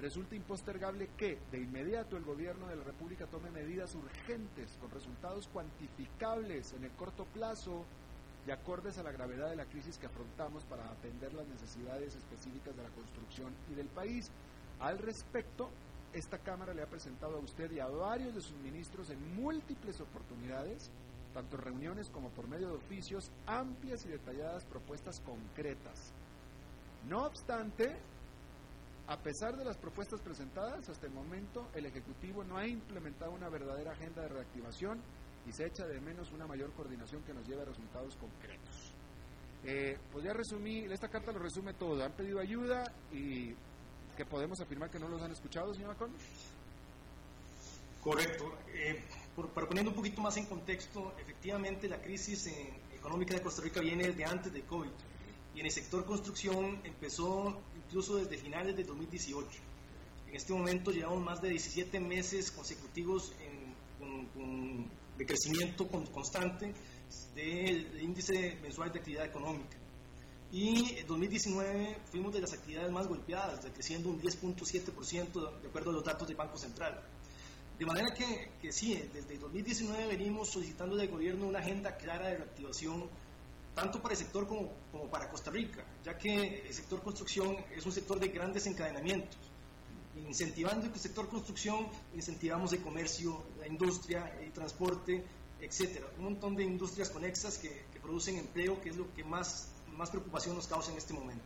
resulta 0.00 0.34
impostergable 0.34 1.10
que 1.16 1.38
de 1.52 1.60
inmediato 1.60 2.16
el 2.16 2.24
gobierno 2.24 2.66
de 2.66 2.76
la 2.76 2.84
República 2.84 3.26
tome 3.26 3.50
medidas 3.50 3.94
urgentes 3.94 4.76
con 4.80 4.90
resultados 4.90 5.48
cuantificables 5.48 6.72
en 6.72 6.84
el 6.84 6.90
corto 6.92 7.24
plazo 7.26 7.84
y 8.46 8.50
acordes 8.50 8.98
a 8.98 9.02
la 9.02 9.12
gravedad 9.12 9.50
de 9.50 9.56
la 9.56 9.66
crisis 9.66 9.98
que 9.98 10.06
afrontamos 10.06 10.64
para 10.64 10.90
atender 10.90 11.32
las 11.34 11.46
necesidades 11.46 12.16
específicas 12.16 12.74
de 12.76 12.82
la 12.82 12.88
construcción 12.90 13.52
y 13.70 13.74
del 13.74 13.88
país. 13.88 14.30
Al 14.80 14.98
respecto, 14.98 15.68
esta 16.14 16.38
Cámara 16.38 16.74
le 16.74 16.82
ha 16.82 16.86
presentado 16.86 17.36
a 17.36 17.40
usted 17.40 17.70
y 17.70 17.80
a 17.80 17.86
varios 17.86 18.34
de 18.34 18.40
sus 18.40 18.56
ministros 18.58 19.10
en 19.10 19.36
múltiples 19.36 20.00
oportunidades, 20.00 20.90
tanto 21.34 21.56
reuniones 21.56 22.08
como 22.10 22.30
por 22.30 22.48
medio 22.48 22.68
de 22.68 22.74
oficios, 22.74 23.30
amplias 23.46 24.04
y 24.06 24.08
detalladas 24.08 24.64
propuestas 24.64 25.20
concretas. 25.20 26.12
No 27.08 27.26
obstante, 27.26 27.96
a 29.06 29.16
pesar 29.18 29.56
de 29.56 29.64
las 29.64 29.76
propuestas 29.76 30.20
presentadas, 30.20 30.88
hasta 30.88 31.06
el 31.06 31.12
momento 31.12 31.68
el 31.74 31.86
Ejecutivo 31.86 32.44
no 32.44 32.56
ha 32.56 32.66
implementado 32.66 33.32
una 33.32 33.48
verdadera 33.48 33.92
agenda 33.92 34.22
de 34.22 34.28
reactivación 34.28 35.00
y 35.46 35.52
se 35.52 35.66
echa 35.66 35.86
de 35.86 36.00
menos 36.00 36.32
una 36.32 36.46
mayor 36.46 36.72
coordinación 36.72 37.22
que 37.22 37.34
nos 37.34 37.46
lleve 37.46 37.62
a 37.62 37.66
resultados 37.66 38.16
concretos. 38.16 38.92
Eh, 39.64 39.98
pues 40.12 40.24
ya 40.24 40.32
resumí, 40.32 40.80
esta 40.84 41.08
carta 41.08 41.32
lo 41.32 41.38
resume 41.38 41.74
todo. 41.74 42.02
Han 42.04 42.12
pedido 42.12 42.40
ayuda 42.40 42.84
y 43.12 43.54
que 44.16 44.24
podemos 44.24 44.60
afirmar 44.60 44.90
que 44.90 44.98
no 44.98 45.08
los 45.08 45.20
han 45.22 45.32
escuchado, 45.32 45.72
señor 45.74 45.90
Macron. 45.90 46.12
Correcto. 48.02 48.54
Eh, 48.68 49.02
para 49.48 49.66
poniendo 49.66 49.90
un 49.90 49.96
poquito 49.96 50.20
más 50.20 50.36
en 50.36 50.46
contexto, 50.46 51.12
efectivamente 51.18 51.88
la 51.88 52.00
crisis 52.00 52.48
económica 52.94 53.34
de 53.34 53.40
Costa 53.40 53.62
Rica 53.62 53.80
viene 53.80 54.06
desde 54.06 54.24
antes 54.24 54.52
de 54.52 54.62
COVID 54.62 54.90
y 55.54 55.60
en 55.60 55.66
el 55.66 55.72
sector 55.72 56.04
construcción 56.04 56.80
empezó 56.84 57.60
incluso 57.86 58.16
desde 58.16 58.38
finales 58.38 58.76
de 58.76 58.84
2018. 58.84 59.48
En 60.28 60.36
este 60.36 60.52
momento 60.52 60.92
llevamos 60.92 61.22
más 61.24 61.42
de 61.42 61.48
17 61.48 61.98
meses 61.98 62.50
consecutivos 62.52 63.32
con 63.98 64.88
de 65.20 65.26
crecimiento 65.26 65.86
constante 65.86 66.72
del 67.34 68.00
índice 68.00 68.56
mensual 68.62 68.90
de 68.90 69.00
actividad 69.00 69.26
económica. 69.26 69.76
Y 70.50 70.98
en 70.98 71.06
2019 71.06 71.98
fuimos 72.10 72.32
de 72.32 72.40
las 72.40 72.54
actividades 72.54 72.90
más 72.90 73.06
golpeadas, 73.06 73.62
decreciendo 73.62 74.08
un 74.08 74.20
10.7% 74.20 75.60
de 75.60 75.68
acuerdo 75.68 75.90
a 75.90 75.92
los 75.92 76.04
datos 76.04 76.26
del 76.26 76.36
Banco 76.36 76.56
Central. 76.56 77.02
De 77.80 77.86
manera 77.86 78.12
que, 78.12 78.50
que 78.60 78.72
sí, 78.72 78.94
desde 79.10 79.38
2019 79.38 80.06
venimos 80.06 80.50
solicitando 80.50 80.96
del 80.96 81.08
gobierno 81.08 81.46
una 81.46 81.60
agenda 81.60 81.96
clara 81.96 82.28
de 82.28 82.36
reactivación, 82.36 83.08
tanto 83.74 84.02
para 84.02 84.12
el 84.12 84.20
sector 84.20 84.46
como, 84.46 84.70
como 84.92 85.06
para 85.08 85.30
Costa 85.30 85.50
Rica, 85.50 85.82
ya 86.04 86.18
que 86.18 86.66
el 86.66 86.74
sector 86.74 87.02
construcción 87.02 87.56
es 87.74 87.86
un 87.86 87.92
sector 87.92 88.20
de 88.20 88.28
grandes 88.28 88.66
encadenamientos 88.66 89.38
incentivando 90.28 90.84
el 90.84 90.94
sector 90.94 91.26
construcción, 91.30 91.86
incentivamos 92.14 92.74
el 92.74 92.82
comercio, 92.82 93.42
la 93.58 93.66
industria, 93.66 94.30
el 94.42 94.52
transporte, 94.52 95.24
etcétera. 95.58 96.06
Un 96.18 96.24
montón 96.24 96.56
de 96.56 96.64
industrias 96.64 97.08
conexas 97.08 97.56
que, 97.56 97.88
producen 98.02 98.36
empleo, 98.36 98.78
que 98.82 98.90
es 98.90 98.96
lo 98.96 99.10
que 99.14 99.24
más, 99.24 99.68
más 99.96 100.10
preocupación 100.10 100.54
nos 100.54 100.66
causa 100.66 100.90
en 100.90 100.98
este 100.98 101.14
momento. 101.14 101.44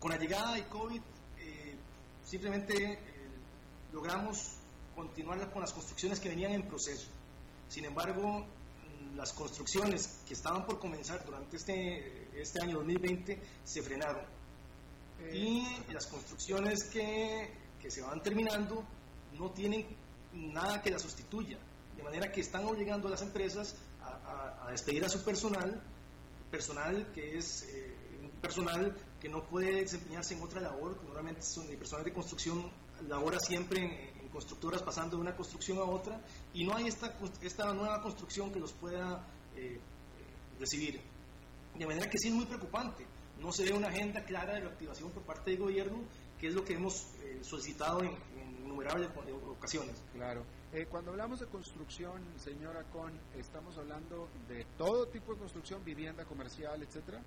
Con 0.00 0.10
la 0.10 0.16
llegada 0.16 0.54
del 0.54 0.66
COVID, 0.68 1.00
eh, 1.38 1.74
simplemente 2.24 2.92
eh, 2.94 2.98
logramos 3.92 4.56
continuar 4.96 5.50
con 5.52 5.60
las 5.60 5.72
construcciones 5.72 6.18
que 6.18 6.30
venían 6.30 6.52
en 6.52 6.62
proceso. 6.62 7.06
Sin 7.68 7.84
embargo, 7.84 8.44
las 9.14 9.32
construcciones 9.32 10.20
que 10.26 10.34
estaban 10.34 10.66
por 10.66 10.78
comenzar 10.78 11.24
durante 11.24 11.56
este, 11.56 12.28
este 12.40 12.62
año 12.62 12.78
2020 12.78 13.40
se 13.64 13.82
frenaron 13.82 14.24
y 15.32 15.64
las 15.92 16.06
construcciones 16.06 16.84
que, 16.84 17.50
que, 17.80 17.90
se 17.90 18.02
van 18.02 18.22
terminando 18.22 18.84
no 19.38 19.50
tienen 19.50 19.86
nada 20.32 20.82
que 20.82 20.90
las 20.90 21.02
sustituya. 21.02 21.58
De 21.96 22.02
manera 22.02 22.30
que 22.30 22.40
están 22.40 22.64
obligando 22.66 23.08
a 23.08 23.12
las 23.12 23.22
empresas 23.22 23.76
a, 24.02 24.70
despedir 24.70 25.04
a 25.04 25.08
su 25.08 25.24
personal, 25.24 25.80
personal 26.50 27.10
que 27.14 27.38
es 27.38 27.66
eh, 27.70 27.96
un 28.22 28.30
personal 28.40 28.94
que 29.20 29.28
no 29.28 29.42
puede 29.44 29.80
desempeñarse 29.80 30.34
en 30.34 30.42
otra 30.42 30.60
labor, 30.60 31.02
normalmente 31.04 31.42
son 31.42 31.68
el 31.68 31.76
personal 31.78 32.04
de 32.04 32.12
construcción 32.12 32.70
labora 33.08 33.40
siempre 33.40 34.12
constructoras 34.36 34.82
pasando 34.82 35.16
de 35.16 35.22
una 35.22 35.34
construcción 35.34 35.78
a 35.78 35.84
otra 35.84 36.20
y 36.52 36.62
no 36.64 36.76
hay 36.76 36.88
esta, 36.88 37.10
esta 37.40 37.72
nueva 37.72 38.02
construcción 38.02 38.52
que 38.52 38.60
los 38.60 38.70
pueda 38.74 39.26
eh, 39.56 39.80
recibir. 40.60 41.00
De 41.74 41.86
manera 41.86 42.10
que 42.10 42.18
sí 42.18 42.28
es 42.28 42.34
muy 42.34 42.44
preocupante 42.44 43.06
no 43.40 43.50
se 43.50 43.64
ve 43.64 43.72
una 43.72 43.88
agenda 43.88 44.22
clara 44.24 44.54
de 44.54 44.60
reactivación 44.60 45.10
por 45.10 45.22
parte 45.22 45.52
del 45.52 45.60
gobierno, 45.60 45.98
que 46.38 46.48
es 46.48 46.54
lo 46.54 46.64
que 46.64 46.74
hemos 46.74 47.06
eh, 47.22 47.38
solicitado 47.42 48.02
en, 48.02 48.14
innumerables 48.64 49.08
ocasiones. 49.48 49.96
Claro. 50.12 50.42
Eh, 50.72 50.86
cuando 50.90 51.12
hablamos 51.12 51.40
de 51.40 51.46
construcción, 51.46 52.22
señora 52.38 52.82
Con, 52.92 53.12
¿estamos 53.38 53.78
hablando 53.78 54.28
de 54.48 54.66
todo 54.76 55.06
tipo 55.08 55.32
de 55.32 55.38
construcción, 55.38 55.82
vivienda, 55.82 56.24
comercial, 56.24 56.82
etcétera? 56.82 57.22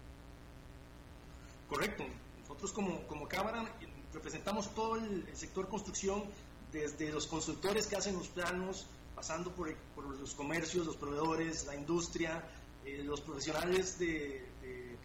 Correcto. 1.68 2.04
Nosotros 2.42 2.72
como, 2.72 3.08
como 3.08 3.28
Cámara 3.28 3.66
representamos 4.14 4.74
todo 4.74 4.96
el, 4.96 5.26
sector 5.36 5.68
construcción, 5.68 6.24
desde 6.72 7.12
los 7.12 7.28
consultores 7.28 7.88
que 7.88 7.96
hacen 7.96 8.16
los 8.16 8.28
planos, 8.28 8.88
pasando 9.16 9.52
por, 9.52 9.74
por 9.96 10.06
los 10.06 10.34
comercios, 10.34 10.86
los 10.86 10.96
proveedores, 10.96 11.66
la 11.66 11.76
industria, 11.76 12.44
eh, 12.86 13.04
los 13.04 13.22
profesionales 13.22 14.00
de, 14.00 14.46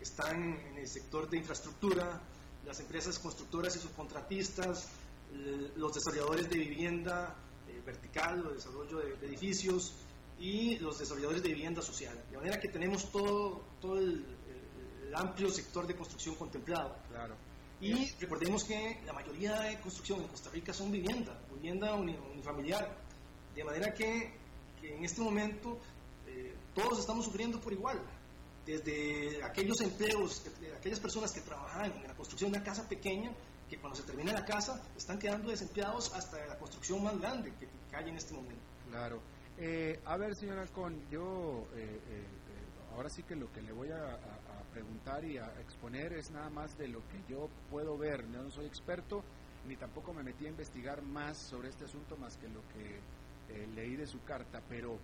están 0.00 0.60
en 0.70 0.76
el 0.76 0.86
sector 0.86 1.28
de 1.30 1.38
infraestructura, 1.38 2.20
las 2.66 2.78
empresas 2.80 3.18
constructoras 3.18 3.74
y 3.76 3.78
subcontratistas, 3.78 4.88
los 5.76 5.94
desarrolladores 5.94 6.48
de 6.48 6.58
vivienda 6.58 7.34
eh, 7.68 7.82
vertical 7.84 8.46
o 8.46 8.50
desarrollo 8.50 8.98
de, 8.98 9.26
edificios 9.26 9.94
y 10.38 10.78
los 10.78 10.98
desarrolladores 10.98 11.42
de 11.42 11.48
vivienda 11.48 11.80
social. 11.80 12.14
De 12.30 12.36
manera 12.36 12.60
que 12.60 12.68
tenemos 12.68 13.10
todo, 13.10 13.64
todo 13.80 13.98
el, 13.98 14.24
amplio 15.14 15.48
sector 15.48 15.86
de 15.86 15.94
construcción 15.94 16.34
contemplado. 16.34 16.96
Claro. 17.08 17.36
Y 17.80 18.10
recordemos 18.20 18.64
que 18.64 19.00
la 19.04 19.12
mayoría 19.12 19.60
de 19.60 19.78
construcción 19.80 20.22
en 20.22 20.28
Costa 20.28 20.50
Rica 20.50 20.72
son 20.72 20.90
vivienda, 20.90 21.38
vivienda 21.52 21.94
unifamiliar. 21.94 22.96
De 23.54 23.62
manera 23.62 23.92
que, 23.92 24.32
que 24.80 24.96
en 24.96 25.04
este 25.04 25.20
momento 25.20 25.78
eh, 26.26 26.54
todos 26.74 26.98
estamos 26.98 27.24
sufriendo 27.24 27.60
por 27.60 27.72
igual 27.72 28.00
desde 28.66 29.42
aquellos 29.44 29.80
empleos, 29.80 30.42
aquellas 30.76 31.00
personas 31.00 31.32
que 31.32 31.40
trabajan 31.40 31.92
en 31.92 32.08
la 32.08 32.14
construcción 32.14 32.50
de 32.50 32.58
una 32.58 32.64
casa 32.64 32.88
pequeña, 32.88 33.30
que 33.68 33.78
cuando 33.78 33.96
se 33.96 34.04
termina 34.04 34.32
la 34.32 34.44
casa 34.44 34.82
están 34.96 35.18
quedando 35.18 35.50
desempleados 35.50 36.12
hasta 36.14 36.44
la 36.46 36.58
construcción 36.58 37.02
más 37.02 37.18
grande 37.18 37.52
que, 37.58 37.68
hay 37.94 38.08
en 38.08 38.16
este 38.16 38.34
momento. 38.34 38.62
Claro. 38.90 39.20
Eh, 39.56 40.00
a 40.04 40.16
ver, 40.16 40.34
señora 40.34 40.66
Con, 40.66 41.08
yo 41.10 41.66
eh, 41.76 42.00
ahora 42.94 43.08
sí 43.08 43.22
que 43.22 43.36
lo 43.36 43.52
que 43.52 43.62
le 43.62 43.72
voy 43.72 43.90
a, 43.90 44.18
preguntar 44.74 45.24
y 45.24 45.38
a 45.38 45.46
exponer 45.60 46.12
es 46.12 46.30
nada 46.30 46.50
más 46.50 46.76
de 46.76 46.88
lo 46.88 46.98
que 47.08 47.22
yo 47.32 47.48
puedo 47.70 47.96
ver. 47.96 48.26
no 48.26 48.50
soy 48.50 48.66
experto 48.66 49.22
ni 49.66 49.76
tampoco 49.76 50.12
me 50.12 50.22
metí 50.22 50.44
a 50.46 50.50
investigar 50.50 51.00
más 51.00 51.38
sobre 51.38 51.68
este 51.70 51.84
asunto 51.84 52.16
más 52.18 52.36
que 52.36 52.48
lo 52.48 52.60
que 52.74 53.00
leí 53.74 53.96
de 53.96 54.06
su 54.06 54.22
carta, 54.24 54.60
pero 54.68 54.98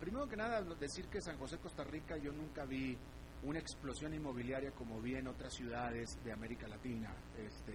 Primero 0.00 0.28
que 0.28 0.36
nada, 0.36 0.60
decir 0.78 1.06
que 1.06 1.20
San 1.20 1.38
José, 1.38 1.56
Costa 1.58 1.82
Rica, 1.82 2.16
yo 2.18 2.30
nunca 2.30 2.66
vi 2.66 2.96
una 3.44 3.58
explosión 3.58 4.12
inmobiliaria 4.12 4.70
como 4.72 5.00
vi 5.00 5.14
en 5.14 5.26
otras 5.26 5.54
ciudades 5.54 6.22
de 6.22 6.32
América 6.32 6.68
Latina, 6.68 7.14
este, 7.38 7.72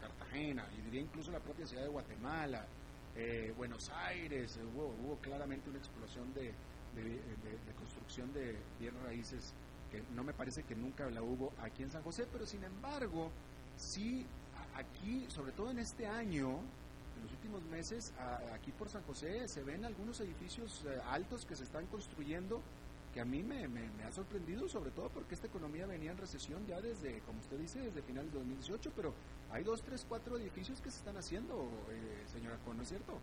Cartagena, 0.00 0.68
y 0.76 0.82
diría 0.82 1.00
incluso 1.00 1.30
la 1.30 1.40
propia 1.40 1.66
ciudad 1.66 1.84
de 1.84 1.88
Guatemala, 1.88 2.66
Buenos 3.56 3.88
Aires, 3.90 4.58
hubo, 4.74 5.16
claramente 5.22 5.70
una 5.70 5.78
explosión 5.78 6.32
de, 6.34 6.52
de, 7.02 7.74
construcción 7.78 8.32
de 8.32 8.56
bienes 8.80 9.02
raíces 9.02 9.52
que 9.90 10.02
no 10.14 10.24
me 10.24 10.32
parece 10.32 10.62
que 10.64 10.74
nunca 10.74 11.08
la 11.10 11.22
hubo 11.22 11.52
aquí 11.62 11.82
en 11.82 11.90
San 11.90 12.02
José, 12.02 12.26
pero 12.32 12.46
sin 12.46 12.64
embargo, 12.64 13.30
sí 13.76 14.26
aquí, 14.74 15.26
sobre 15.28 15.52
todo 15.52 15.70
en 15.70 15.78
este 15.78 16.06
año, 16.06 16.58
en 17.16 17.22
los 17.22 17.32
últimos 17.32 17.62
meses, 17.64 18.12
aquí 18.52 18.72
por 18.72 18.88
San 18.88 19.02
José 19.04 19.48
se 19.48 19.62
ven 19.62 19.84
algunos 19.84 20.20
edificios 20.20 20.84
eh, 20.86 21.00
altos 21.08 21.46
que 21.46 21.56
se 21.56 21.64
están 21.64 21.86
construyendo 21.86 22.60
que 23.16 23.22
a 23.22 23.24
mí 23.24 23.42
me, 23.42 23.66
me, 23.66 24.04
ha 24.06 24.12
sorprendido, 24.12 24.68
sobre 24.68 24.90
todo 24.90 25.08
porque 25.08 25.34
esta 25.34 25.46
economía 25.46 25.86
venía 25.86 26.10
en 26.10 26.18
recesión 26.18 26.66
ya 26.66 26.82
desde, 26.82 27.20
como 27.20 27.40
usted 27.40 27.58
dice, 27.58 27.78
desde 27.80 28.02
finales 28.02 28.30
de 28.30 28.40
2018, 28.40 28.92
pero 28.94 29.14
hay 29.50 29.64
dos, 29.64 29.80
tres, 29.80 30.04
cuatro 30.06 30.36
edificios 30.36 30.82
que 30.82 30.90
se 30.90 30.98
están 30.98 31.16
haciendo, 31.16 31.66
eh, 31.90 32.24
señora 32.30 32.58
Con, 32.66 32.76
¿no 32.76 32.82
es 32.82 32.90
cierto? 32.90 33.18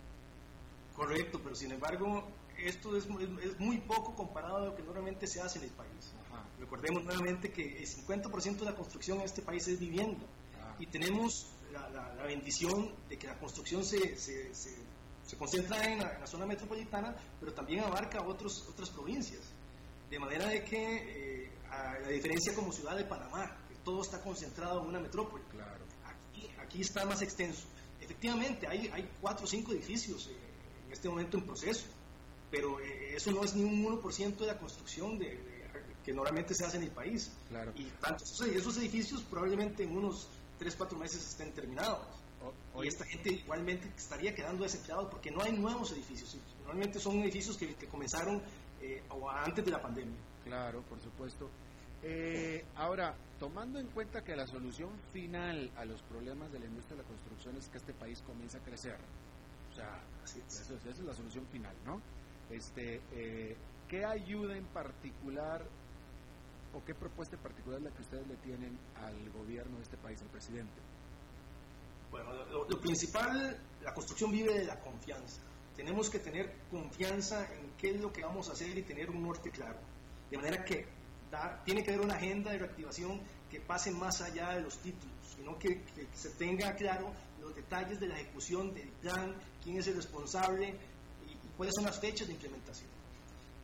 Correcto, 0.96 1.40
pero 1.44 1.56
sin 1.56 1.72
embargo, 1.72 2.24
esto 2.58 2.96
es, 2.96 3.06
es, 3.06 3.60
muy 3.60 3.80
poco 3.80 4.16
comparado 4.16 4.58
a 4.58 4.66
lo 4.66 4.76
que 4.76 4.84
normalmente 4.84 5.28
se 5.28 5.42
hace 5.42 5.60
en 5.60 5.66
el 5.66 5.72
país. 5.72 6.14
Recordemos 6.60 7.04
nuevamente 7.04 7.52
que 7.52 7.80
el 7.80 7.88
50% 7.88 8.60
de 8.60 8.66
la 8.66 8.76
construcción 8.76 9.20
en 9.20 9.26
este 9.26 9.42
país 9.42 9.68
es 9.68 9.80
vivienda 9.80 10.26
y 10.80 10.88
tenemos 10.88 11.48
la, 11.72 12.24
bendición 12.26 12.94
de 13.10 13.18
que 13.18 13.28
la 13.28 13.38
construcción 13.38 13.84
se, 13.84 14.16
se, 14.18 14.54
se, 14.54 15.38
concentra 15.38 15.84
en 15.86 16.00
la, 16.00 16.26
zona 16.26 16.46
metropolitana, 16.46 17.16
pero 17.40 17.54
también 17.54 17.84
abarca 17.84 18.22
otros, 18.22 18.66
otras 18.70 18.90
provincias. 18.90 19.42
De 20.10 20.20
manera 20.20 20.48
de 20.48 20.64
que, 20.64 21.46
eh, 21.46 21.52
a 21.70 22.00
la 22.00 22.10
diferencia 22.10 22.54
como 22.54 22.72
ciudad 22.72 22.96
de 22.96 23.04
Panamá, 23.04 23.58
que 23.68 23.76
todo 23.84 24.02
está 24.02 24.22
concentrado 24.22 24.82
en 24.82 24.88
una 24.88 25.00
metrópoli, 25.00 25.44
claro. 25.46 25.84
aquí, 26.06 26.50
aquí 26.60 26.82
está 26.82 27.06
más 27.06 27.22
extenso. 27.22 27.66
Efectivamente, 28.00 28.68
hay, 28.68 28.90
hay 28.94 29.10
cuatro 29.20 29.46
o 29.46 29.48
cinco 29.48 29.72
edificios 29.72 30.28
eh, 30.28 30.43
en 30.94 30.98
este 30.98 31.10
momento 31.10 31.38
en 31.38 31.44
proceso, 31.44 31.86
pero 32.52 32.80
eh, 32.80 33.16
eso 33.16 33.32
no 33.32 33.44
es 33.44 33.56
ni 33.56 33.64
un 33.64 34.00
1% 34.00 34.38
de 34.38 34.46
la 34.46 34.60
construcción 34.60 35.18
de, 35.18 35.40
que 36.06 36.14
normalmente 36.14 36.54
se 36.54 36.64
hace 36.64 36.78
en 36.78 36.84
el 36.84 36.92
país. 36.92 37.32
Claro. 37.50 37.72
Y 37.76 37.86
tantos 38.00 38.40
esos 38.42 38.78
edificios 38.78 39.24
probablemente 39.24 39.84
en 39.84 39.98
unos 39.98 40.28
tres, 40.60 40.76
cuatro 40.76 41.00
meses 41.00 41.28
estén 41.28 41.52
terminados. 41.52 42.06
y 42.80 42.88
esta 42.88 43.06
gente 43.06 43.32
igualmente 43.32 43.92
estaría 43.98 44.36
quedando 44.36 44.64
desempleados 44.64 45.10
porque 45.10 45.32
no 45.32 45.42
hay 45.42 45.54
nuevos 45.54 45.92
edificios. 45.94 46.38
Normalmente 46.60 47.00
son 47.00 47.20
edificios 47.24 47.58
que, 47.58 47.74
comenzaron 47.88 48.40
eh, 48.80 49.02
antes 49.36 49.66
de 49.66 49.72
la 49.72 49.82
pandemia. 49.82 50.20
Claro, 50.46 50.84
por 50.84 51.02
supuesto. 51.02 51.50
Eh, 52.04 52.66
ahora, 52.76 53.16
tomando 53.40 53.80
en 53.80 53.88
cuenta 53.88 54.24
que 54.24 54.36
la 54.36 54.46
solución 54.46 54.92
final 55.12 55.72
a 55.76 55.86
los 55.86 56.04
problemas 56.04 56.52
de 56.52 56.60
la 56.60 56.66
industria 56.66 56.98
de 56.98 57.02
la 57.02 57.08
construcción 57.08 57.56
es 57.58 57.68
que 57.70 57.80
este 57.80 57.94
país 57.94 58.22
comience 58.28 58.58
a 58.58 58.60
crecer, 58.60 58.98
o 59.74 59.76
sea, 59.76 60.00
esa 60.24 60.90
es 60.90 61.00
la 61.00 61.14
solución 61.14 61.46
final, 61.48 61.74
¿no? 61.86 62.00
Este, 62.50 63.02
eh, 63.12 63.56
¿Qué 63.88 64.06
ayuda 64.06 64.56
en 64.56 64.66
particular 64.66 65.64
o 66.74 66.84
qué 66.86 66.94
propuesta 66.96 67.36
en 67.36 67.42
particular 67.42 67.80
es 67.80 67.86
la 67.86 67.92
que 67.92 68.02
ustedes 68.02 68.28
le 68.28 68.36
tienen 68.38 68.78
al 68.96 69.30
gobierno 69.32 69.78
de 69.78 69.84
este 69.84 69.98
país, 69.98 70.22
al 70.22 70.30
presidente? 70.30 70.74
Bueno, 72.12 72.32
lo, 72.46 72.80
principal, 72.80 73.58
la 73.84 73.94
construcción 73.94 74.32
vive 74.32 74.54
de 74.54 74.66
la 74.66 74.80
confianza. 74.80 75.42
Tenemos 75.76 76.10
que 76.10 76.20
tener 76.20 76.54
confianza 76.70 77.52
en 77.54 77.72
qué 77.78 77.92
es 77.92 78.02
lo 78.02 78.14
que 78.14 78.24
vamos 78.24 78.50
a 78.50 78.54
hacer 78.54 78.78
y 78.78 78.84
tener 78.84 79.10
un 79.10 79.24
norte 79.24 79.50
claro. 79.50 79.80
De 80.30 80.38
manera 80.38 80.64
que 80.64 80.86
tiene 81.66 81.84
que 81.84 81.92
haber 81.92 82.06
una 82.06 82.16
agenda 82.16 82.52
de 82.52 82.60
reactivación 82.60 83.20
que 83.54 83.60
pase 83.62 83.92
más 83.92 84.20
allá 84.22 84.56
de 84.56 84.62
los 84.62 84.80
títulos, 84.80 85.16
sino 85.36 85.60
que, 85.60 85.84
que 85.84 86.08
se 86.16 86.30
tenga 86.32 86.74
claro 86.74 87.14
los 87.40 87.56
detalles 87.56 88.00
de 88.00 88.08
la 88.08 88.20
ejecución 88.20 88.74
del 88.74 88.90
plan, 88.94 89.36
quién 89.64 89.78
es 89.78 89.86
el 89.86 89.96
responsable 89.96 90.70
y 91.28 91.56
cuáles 91.56 91.76
son 91.76 91.86
las 91.86 92.00
fechas 92.00 92.26
de 92.26 92.34
implementación. 92.34 92.90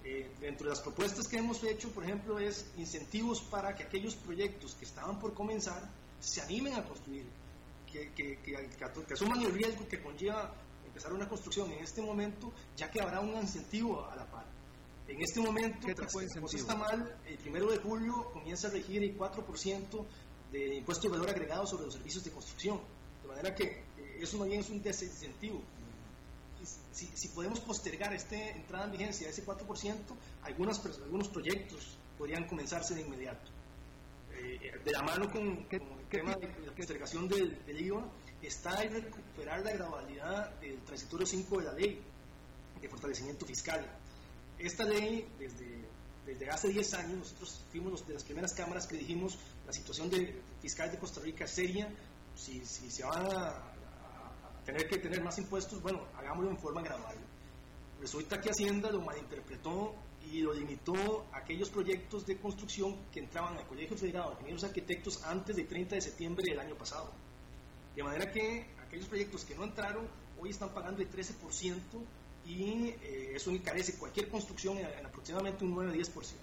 Eh, 0.03 0.29
dentro 0.39 0.65
de 0.65 0.75
las 0.75 0.81
propuestas 0.81 1.27
que 1.27 1.37
hemos 1.37 1.63
hecho, 1.63 1.89
por 1.89 2.03
ejemplo, 2.03 2.37
es 2.37 2.67
incentivos 2.77 3.41
para 3.41 3.73
que 3.73 3.81
aquellos 3.81 4.13
proyectos 4.13 4.75
que 4.75 4.85
estaban 4.85 5.17
por 5.17 5.33
comenzar 5.33 5.89
se 6.19 6.39
animen 6.41 6.75
a 6.75 6.83
construir, 6.83 7.25
que, 7.91 8.11
que, 8.13 8.37
que, 8.43 9.13
asuman 9.13 9.41
el 9.41 9.51
riesgo 9.51 9.87
que 9.87 10.03
conlleva 10.03 10.53
empezar 10.85 11.11
una 11.13 11.27
construcción 11.27 11.71
en 11.71 11.83
este 11.83 12.03
momento, 12.03 12.53
ya 12.77 12.91
que 12.91 13.01
habrá 13.01 13.21
un 13.21 13.35
incentivo 13.41 14.05
a 14.05 14.15
la 14.15 14.29
par. 14.29 14.45
En 15.09 15.21
este 15.21 15.39
momento, 15.41 15.87
¿Qué 15.87 15.95
tras 15.95 16.15
que 16.15 16.57
está 16.57 16.75
mal, 16.75 17.17
el 17.25 17.37
primero 17.39 17.69
de 17.71 17.77
julio 17.77 18.29
comienza 18.31 18.67
a 18.67 18.71
regir 18.71 19.03
el 19.03 19.17
4% 19.17 20.05
de 20.51 20.75
impuesto 20.75 21.07
de 21.07 21.17
valor 21.17 21.29
agregado 21.29 21.65
sobre 21.67 21.85
los 21.85 21.93
servicios 21.93 22.23
de 22.23 22.31
construcción. 22.31 22.79
De 23.23 23.27
manera 23.27 23.53
que 23.53 23.63
eh, 23.65 24.19
eso 24.21 24.37
no 24.37 24.45
bien 24.45 24.61
es 24.61 24.69
un 24.69 24.81
desincentivo 24.81 25.61
si, 26.91 27.27
podemos 27.29 27.59
postergar 27.61 28.13
esta 28.13 28.35
entrada 28.35 28.85
en 28.85 28.91
vigencia 28.91 29.27
de 29.27 29.33
ese 29.33 29.45
4%, 29.45 29.95
algunos, 30.43 30.85
algunos 31.03 31.27
proyectos 31.29 31.97
podrían 32.17 32.47
comenzarse 32.47 32.95
de 32.95 33.01
inmediato. 33.01 33.49
Eh, 34.33 34.71
de 34.83 34.91
la 34.91 35.01
mano 35.01 35.29
con, 35.29 35.67
el 35.69 35.81
tema 36.09 36.35
de 36.35 36.47
la 36.65 36.73
postergación 36.73 37.27
del, 37.27 37.57
IVA 37.67 38.09
está 38.41 38.81
el 38.83 39.03
recuperar 39.03 39.61
la 39.63 39.71
gradualidad 39.71 40.51
del 40.59 40.79
transitorio 40.81 41.25
5 41.25 41.59
de 41.59 41.65
la 41.65 41.73
ley 41.73 42.01
de 42.81 42.89
fortalecimiento 42.89 43.45
fiscal. 43.45 43.85
Esta 44.59 44.83
ley, 44.83 45.25
desde, 45.39 45.85
desde 46.25 46.49
hace 46.49 46.67
10 46.67 46.93
años, 46.95 47.17
nosotros 47.19 47.61
fuimos 47.71 48.05
de 48.05 48.13
las 48.13 48.25
primeras 48.25 48.53
cámaras 48.53 48.85
que 48.87 48.97
dijimos 48.97 49.39
la 49.65 49.71
situación 49.71 50.09
de, 50.09 50.41
fiscal 50.61 50.91
de 50.91 50.97
Costa 50.97 51.21
Rica 51.21 51.45
es 51.45 51.51
seria, 51.51 51.87
si, 52.35 52.65
si 52.65 52.91
se 52.91 53.03
van 53.05 53.25
a 53.25 53.73
tener 54.65 54.87
que 54.87 54.97
tener 54.97 55.23
más 55.23 55.37
impuestos, 55.37 55.81
bueno, 55.81 56.05
hagámoslo 56.17 56.51
en 56.51 56.57
forma 56.57 56.81
gradual. 56.81 57.15
Resulta 58.01 58.39
que 58.41 58.49
Hacienda 58.49 58.91
lo 58.91 59.01
malinterpretó 59.01 59.95
y 60.31 60.41
lo 60.41 60.53
limitó 60.53 61.25
a 61.31 61.37
aquellos 61.37 61.69
proyectos 61.69 62.25
de 62.25 62.37
construcción 62.37 62.97
que 63.11 63.19
entraban 63.21 63.57
al 63.57 63.65
Colegio 63.65 63.97
Federal 63.97 64.27
de 64.27 64.33
Ingenieros 64.33 64.63
Arquitectos 64.65 65.23
antes 65.23 65.55
del 65.55 65.67
30 65.67 65.95
de 65.95 66.01
septiembre 66.01 66.43
del 66.47 66.59
año 66.59 66.75
pasado. 66.75 67.11
De 67.95 68.03
manera 68.03 68.31
que 68.31 68.67
aquellos 68.85 69.07
proyectos 69.07 69.45
que 69.45 69.55
no 69.55 69.63
entraron 69.63 70.07
hoy 70.39 70.49
están 70.49 70.73
pagando 70.73 71.01
el 71.01 71.09
13% 71.09 71.79
y 72.49 72.89
eh, 72.89 73.33
eso 73.35 73.51
encarece 73.51 73.93
cualquier 73.97 74.27
construcción 74.27 74.77
en, 74.77 75.05
aproximadamente 75.05 75.63
un 75.63 75.75
9-10%. 75.75 76.33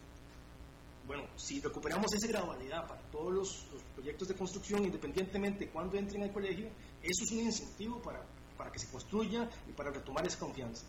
Bueno, 1.06 1.24
si 1.36 1.60
recuperamos 1.60 2.12
esa 2.14 2.28
gradualidad 2.28 2.86
para 2.86 3.00
todos 3.10 3.32
los, 3.32 3.66
los, 3.72 3.82
proyectos 3.94 4.28
de 4.28 4.34
construcción, 4.34 4.84
independientemente 4.84 5.66
de 5.66 5.70
cuándo 5.70 5.96
entren 5.96 6.22
al 6.22 6.32
colegio, 6.32 6.68
eso 7.02 7.24
es 7.24 7.32
un 7.32 7.40
incentivo 7.40 8.00
para, 8.02 8.22
para 8.56 8.70
que 8.70 8.78
se 8.78 8.88
construya 8.88 9.48
y 9.68 9.72
para 9.72 9.90
retomar 9.90 10.26
esa 10.26 10.38
confianza. 10.38 10.86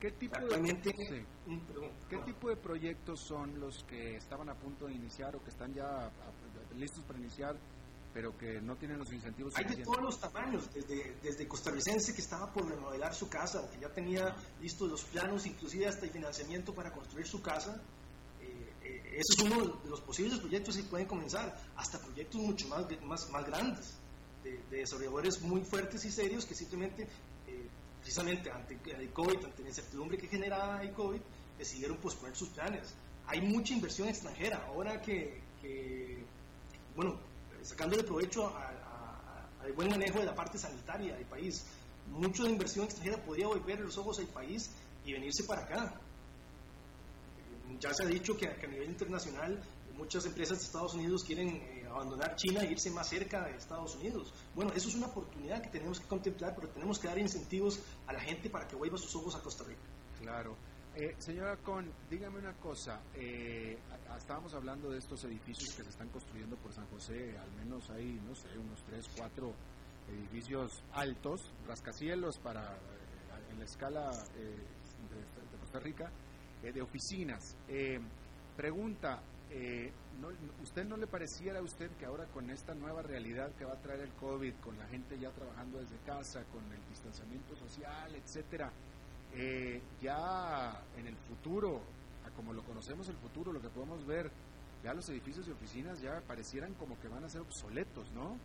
¿Qué 0.00 0.10
tipo, 0.10 0.38
de, 0.38 1.24
¿qué 2.10 2.18
tipo 2.18 2.50
de 2.50 2.56
proyectos 2.56 3.20
son 3.20 3.58
los 3.58 3.84
que 3.84 4.16
estaban 4.16 4.50
a 4.50 4.54
punto 4.54 4.86
de 4.86 4.94
iniciar 4.94 5.34
o 5.34 5.42
que 5.42 5.48
están 5.48 5.72
ya 5.72 6.10
listos 6.76 7.02
para 7.04 7.18
iniciar, 7.18 7.56
pero 8.14 8.38
que 8.38 8.60
no 8.60 8.76
tienen 8.76 8.98
los 8.98 9.12
incentivos? 9.12 9.52
Hay 9.56 9.64
de 9.64 9.82
todos 9.82 10.00
los 10.00 10.20
tamaños, 10.20 10.72
desde, 10.72 11.16
desde 11.20 11.48
costarricense 11.48 12.14
que 12.14 12.20
estaba 12.20 12.50
por 12.52 12.66
remodelar 12.66 13.12
su 13.12 13.28
casa, 13.28 13.68
que 13.70 13.80
ya 13.80 13.88
tenía 13.88 14.34
listos 14.62 14.88
los 14.88 15.02
planos, 15.02 15.44
inclusive 15.44 15.88
hasta 15.88 16.06
el 16.06 16.12
financiamiento 16.12 16.72
para 16.72 16.92
construir 16.92 17.26
su 17.26 17.42
casa. 17.42 17.82
Eh, 18.40 18.72
eh, 18.84 19.02
ese 19.18 19.34
es 19.36 19.38
uno 19.40 19.80
de 19.82 19.90
los 19.90 20.00
posibles 20.00 20.38
proyectos 20.38 20.76
que 20.76 20.84
pueden 20.84 21.08
comenzar, 21.08 21.60
hasta 21.76 21.98
proyectos 21.98 22.40
mucho 22.40 22.68
más, 22.68 22.86
más, 23.02 23.28
más 23.30 23.44
grandes 23.46 23.94
de, 24.44 24.60
desarrolladores 24.70 25.42
muy 25.42 25.62
fuertes 25.62 26.04
y 26.04 26.12
serios 26.12 26.46
que 26.46 26.54
simplemente, 26.54 27.08
eh, 27.48 27.68
precisamente 28.00 28.48
ante 28.48 28.78
el 28.96 29.10
COVID, 29.10 29.44
ante 29.44 29.62
la 29.62 29.68
incertidumbre 29.68 30.18
que 30.18 30.28
generaba 30.28 30.82
el 30.82 30.92
COVID, 30.92 31.20
decidieron 31.58 31.96
posponer 31.96 32.36
sus 32.36 32.50
planes. 32.50 32.94
Hay 33.26 33.40
mucha 33.40 33.74
inversión 33.74 34.06
extranjera, 34.06 34.64
ahora 34.66 35.00
que, 35.00 35.40
bueno, 36.94 37.18
sacándole 37.64 38.04
provecho 38.04 38.52
al 39.62 39.72
buen 39.72 39.88
manejo 39.88 40.18
de 40.18 40.26
la 40.26 40.34
parte 40.34 40.58
sanitaria 40.58 41.16
del 41.16 41.24
país, 41.24 41.64
mucha 42.08 42.44
de 42.44 42.50
inversión 42.50 42.84
extranjera 42.84 43.22
podría 43.24 43.48
volver 43.48 43.80
los 43.80 43.96
ojos 43.96 44.18
al 44.18 44.26
país 44.26 44.70
y 45.04 45.12
venirse 45.12 45.44
para 45.44 45.62
acá. 45.62 45.94
Ya 47.80 47.92
se 47.92 48.04
ha 48.04 48.06
dicho 48.06 48.36
que, 48.36 48.46
a 48.46 48.66
nivel 48.66 48.90
internacional 48.90 49.62
muchas 49.96 50.26
empresas 50.26 50.58
de 50.58 50.64
Estados 50.64 50.94
Unidos 50.94 51.22
quieren 51.24 51.48
eh, 51.48 51.86
abandonar 51.88 52.34
China 52.36 52.62
e 52.62 52.72
irse 52.72 52.90
más 52.90 53.08
cerca 53.08 53.44
de 53.46 53.56
Estados 53.56 53.94
Unidos. 53.94 54.32
Bueno, 54.54 54.72
eso 54.74 54.88
es 54.88 54.94
una 54.96 55.06
oportunidad 55.06 55.62
que 55.62 55.68
tenemos 55.68 56.00
que 56.00 56.06
contemplar, 56.06 56.54
pero 56.54 56.68
tenemos 56.68 56.98
que 56.98 57.08
dar 57.08 57.18
incentivos 57.18 57.80
a 58.06 58.12
la 58.12 58.20
gente 58.20 58.50
para 58.50 58.66
que 58.66 58.74
vuelva 58.76 58.98
sus 58.98 59.14
ojos 59.14 59.36
a 59.36 59.40
Costa 59.40 59.64
Rica. 59.64 59.80
Claro. 60.20 60.56
Eh, 60.96 61.16
señora 61.18 61.56
Con, 61.56 61.90
dígame 62.08 62.38
una 62.38 62.52
cosa. 62.52 63.00
Eh, 63.16 63.76
estábamos 64.16 64.54
hablando 64.54 64.90
de 64.90 64.98
estos 64.98 65.24
edificios 65.24 65.74
que 65.74 65.82
se 65.82 65.90
están 65.90 66.08
construyendo 66.10 66.54
por 66.56 66.72
San 66.72 66.86
José. 66.86 67.36
Al 67.36 67.50
menos 67.52 67.90
hay, 67.90 68.20
no 68.24 68.34
sé, 68.34 68.56
unos 68.56 68.80
tres, 68.84 69.10
cuatro 69.16 69.52
edificios 70.08 70.84
altos, 70.92 71.50
rascacielos 71.66 72.38
para 72.38 72.62
eh, 72.62 73.50
en 73.50 73.58
la 73.58 73.64
escala 73.64 74.10
de, 74.10 75.58
Costa 75.60 75.80
Rica, 75.80 76.10
de 76.62 76.80
oficinas. 76.80 77.56
Pregunta, 78.56 79.20
eh, 79.50 79.90
¿usted 80.62 80.84
no 80.84 80.96
le 80.96 81.08
pareciera 81.08 81.58
a 81.58 81.62
usted 81.62 81.90
que 81.98 82.06
ahora 82.06 82.26
con 82.26 82.50
esta 82.50 82.72
nueva 82.74 83.02
realidad 83.02 83.50
que 83.58 83.64
va 83.64 83.72
a 83.72 83.80
traer 83.80 84.00
el 84.00 84.12
COVID, 84.12 84.54
con 84.62 84.78
la 84.78 84.86
gente 84.86 85.18
ya 85.18 85.30
trabajando 85.30 85.78
desde 85.78 85.96
casa, 86.06 86.44
con 86.52 86.62
el 86.72 86.88
distanciamiento 86.88 87.56
social, 87.56 88.14
etcétera, 88.14 88.70
eh, 89.36 89.82
ya 90.00 90.80
en 90.96 91.06
el 91.06 91.16
futuro, 91.16 91.80
como 92.36 92.52
lo 92.52 92.62
conocemos 92.64 93.08
el 93.08 93.16
futuro, 93.16 93.52
lo 93.52 93.60
que 93.60 93.68
podemos 93.68 94.04
ver, 94.06 94.30
ya 94.82 94.92
los 94.92 95.08
edificios 95.08 95.48
y 95.48 95.50
oficinas 95.50 96.00
ya 96.00 96.20
parecieran 96.26 96.74
como 96.74 97.00
que 97.00 97.08
van 97.08 97.24
a 97.24 97.28
ser 97.28 97.40
obsoletos, 97.40 98.10
¿no? 98.12 98.36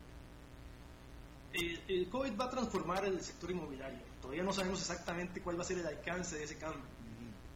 El, 1.52 2.08
COVID 2.10 2.40
va 2.40 2.46
a 2.46 2.50
transformar 2.50 3.06
el 3.06 3.20
sector 3.22 3.52
inmobiliario. 3.52 4.00
Todavía 4.22 4.44
no 4.44 4.54
sabemos 4.54 4.80
exactamente 4.82 5.42
cuál 5.42 5.58
va 5.58 5.64
a 5.64 5.66
ser 5.66 5.80
el 5.80 5.88
alcance 5.88 6.38
de 6.38 6.44
ese 6.44 6.58
cambio. 6.58 6.84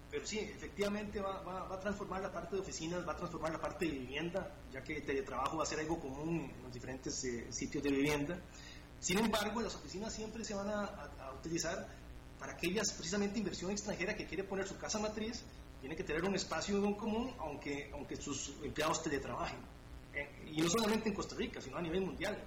Pero 0.10 0.28
sí, 0.28 0.40
efectivamente 0.40 1.20
va, 1.20 1.42
va, 1.42 1.74
a 1.74 1.80
transformar 1.80 2.22
la 2.22 2.32
parte 2.32 2.56
de 2.56 2.62
oficinas, 2.62 3.08
va 3.08 3.14
a 3.14 3.18
transformar 3.18 3.52
la 3.52 3.60
parte 3.60 3.86
de 3.86 3.92
vivienda, 3.92 4.48
ya 4.72 4.84
que 4.84 4.98
el 4.98 5.06
teletrabajo 5.06 5.58
va 5.58 5.64
a 5.64 5.66
ser 5.66 5.80
algo 5.80 6.00
común 6.00 6.52
en 6.56 6.64
los 6.64 6.72
diferentes 6.72 7.24
eh, 7.24 7.52
sitios 7.52 7.84
de 7.84 7.90
vivienda. 7.90 8.40
Sin 9.00 9.18
embargo, 9.18 9.62
las 9.62 9.76
oficinas 9.76 10.14
siempre 10.14 10.46
se 10.46 10.54
van 10.54 10.70
a, 10.70 10.84
a, 10.86 11.34
utilizar 11.34 11.88
para 12.44 12.56
aquellas 12.56 12.92
precisamente 12.92 13.40
inversión 13.40 13.72
extranjera 13.72 14.18
que 14.18 14.26
quiere 14.26 14.44
poner 14.44 14.68
su 14.68 14.78
casa 14.78 15.00
matriz, 15.00 15.46
tiene 15.80 15.96
que 15.96 16.04
tener 16.04 16.26
un 16.26 16.36
espacio 16.36 16.76
en 16.76 16.94
común, 16.96 17.34
aunque, 17.40 17.90
aunque 17.94 18.18
sus 18.18 18.56
empleados 18.62 19.02
teletrabajen. 19.02 19.60
Eh, 20.14 20.28
y 20.52 20.62
no 20.62 20.68
solamente 20.68 21.08
en 21.08 21.16
Costa 21.16 21.38
Rica, 21.38 21.62
sino 21.62 21.78
a 21.78 21.82
nivel 21.82 22.02
mundial. 22.02 22.38